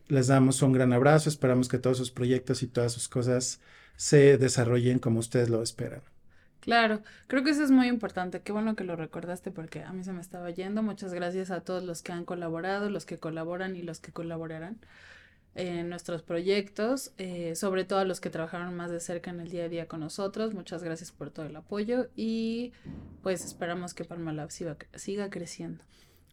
Les 0.08 0.26
damos 0.26 0.60
un 0.62 0.72
gran 0.72 0.92
abrazo. 0.92 1.28
Esperamos 1.28 1.68
que 1.68 1.78
todos 1.78 1.98
sus 1.98 2.10
proyectos 2.10 2.64
y 2.64 2.66
todas 2.66 2.92
sus 2.92 3.08
cosas 3.08 3.60
se 3.98 4.38
desarrollen 4.38 5.00
como 5.00 5.18
ustedes 5.18 5.50
lo 5.50 5.60
esperan. 5.60 6.02
Claro, 6.60 7.02
creo 7.26 7.42
que 7.42 7.50
eso 7.50 7.64
es 7.64 7.72
muy 7.72 7.88
importante. 7.88 8.42
Qué 8.42 8.52
bueno 8.52 8.76
que 8.76 8.84
lo 8.84 8.94
recordaste 8.94 9.50
porque 9.50 9.82
a 9.82 9.92
mí 9.92 10.04
se 10.04 10.12
me 10.12 10.20
estaba 10.20 10.50
yendo. 10.50 10.84
Muchas 10.84 11.12
gracias 11.12 11.50
a 11.50 11.62
todos 11.62 11.82
los 11.82 12.02
que 12.02 12.12
han 12.12 12.24
colaborado, 12.24 12.90
los 12.90 13.06
que 13.06 13.18
colaboran 13.18 13.74
y 13.74 13.82
los 13.82 13.98
que 13.98 14.12
colaborarán 14.12 14.78
en 15.56 15.88
nuestros 15.88 16.22
proyectos, 16.22 17.12
eh, 17.18 17.56
sobre 17.56 17.84
todo 17.84 17.98
a 17.98 18.04
los 18.04 18.20
que 18.20 18.30
trabajaron 18.30 18.76
más 18.76 18.92
de 18.92 19.00
cerca 19.00 19.30
en 19.30 19.40
el 19.40 19.50
día 19.50 19.64
a 19.64 19.68
día 19.68 19.88
con 19.88 19.98
nosotros. 19.98 20.54
Muchas 20.54 20.84
gracias 20.84 21.10
por 21.10 21.30
todo 21.30 21.46
el 21.46 21.56
apoyo 21.56 22.08
y 22.14 22.72
pues 23.24 23.44
esperamos 23.44 23.94
que 23.94 24.04
Palma 24.04 24.32
Lab 24.32 24.52
siga, 24.52 24.76
siga 24.94 25.28
creciendo. 25.28 25.82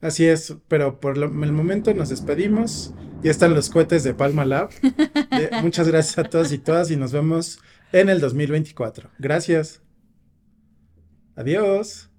Así 0.01 0.25
es, 0.25 0.55
pero 0.67 0.99
por 0.99 1.17
el 1.17 1.29
momento 1.29 1.93
nos 1.93 2.09
despedimos. 2.09 2.93
Ya 3.23 3.31
están 3.31 3.53
los 3.53 3.69
cohetes 3.69 4.03
de 4.03 4.13
Palma 4.13 4.45
Lab. 4.45 4.69
Eh, 4.83 5.49
muchas 5.63 5.87
gracias 5.87 6.17
a 6.19 6.23
todos 6.23 6.51
y 6.51 6.57
todas 6.57 6.91
y 6.91 6.95
nos 6.95 7.11
vemos 7.11 7.59
en 7.91 8.09
el 8.09 8.19
2024. 8.19 9.09
Gracias. 9.17 9.81
Adiós. 11.35 12.09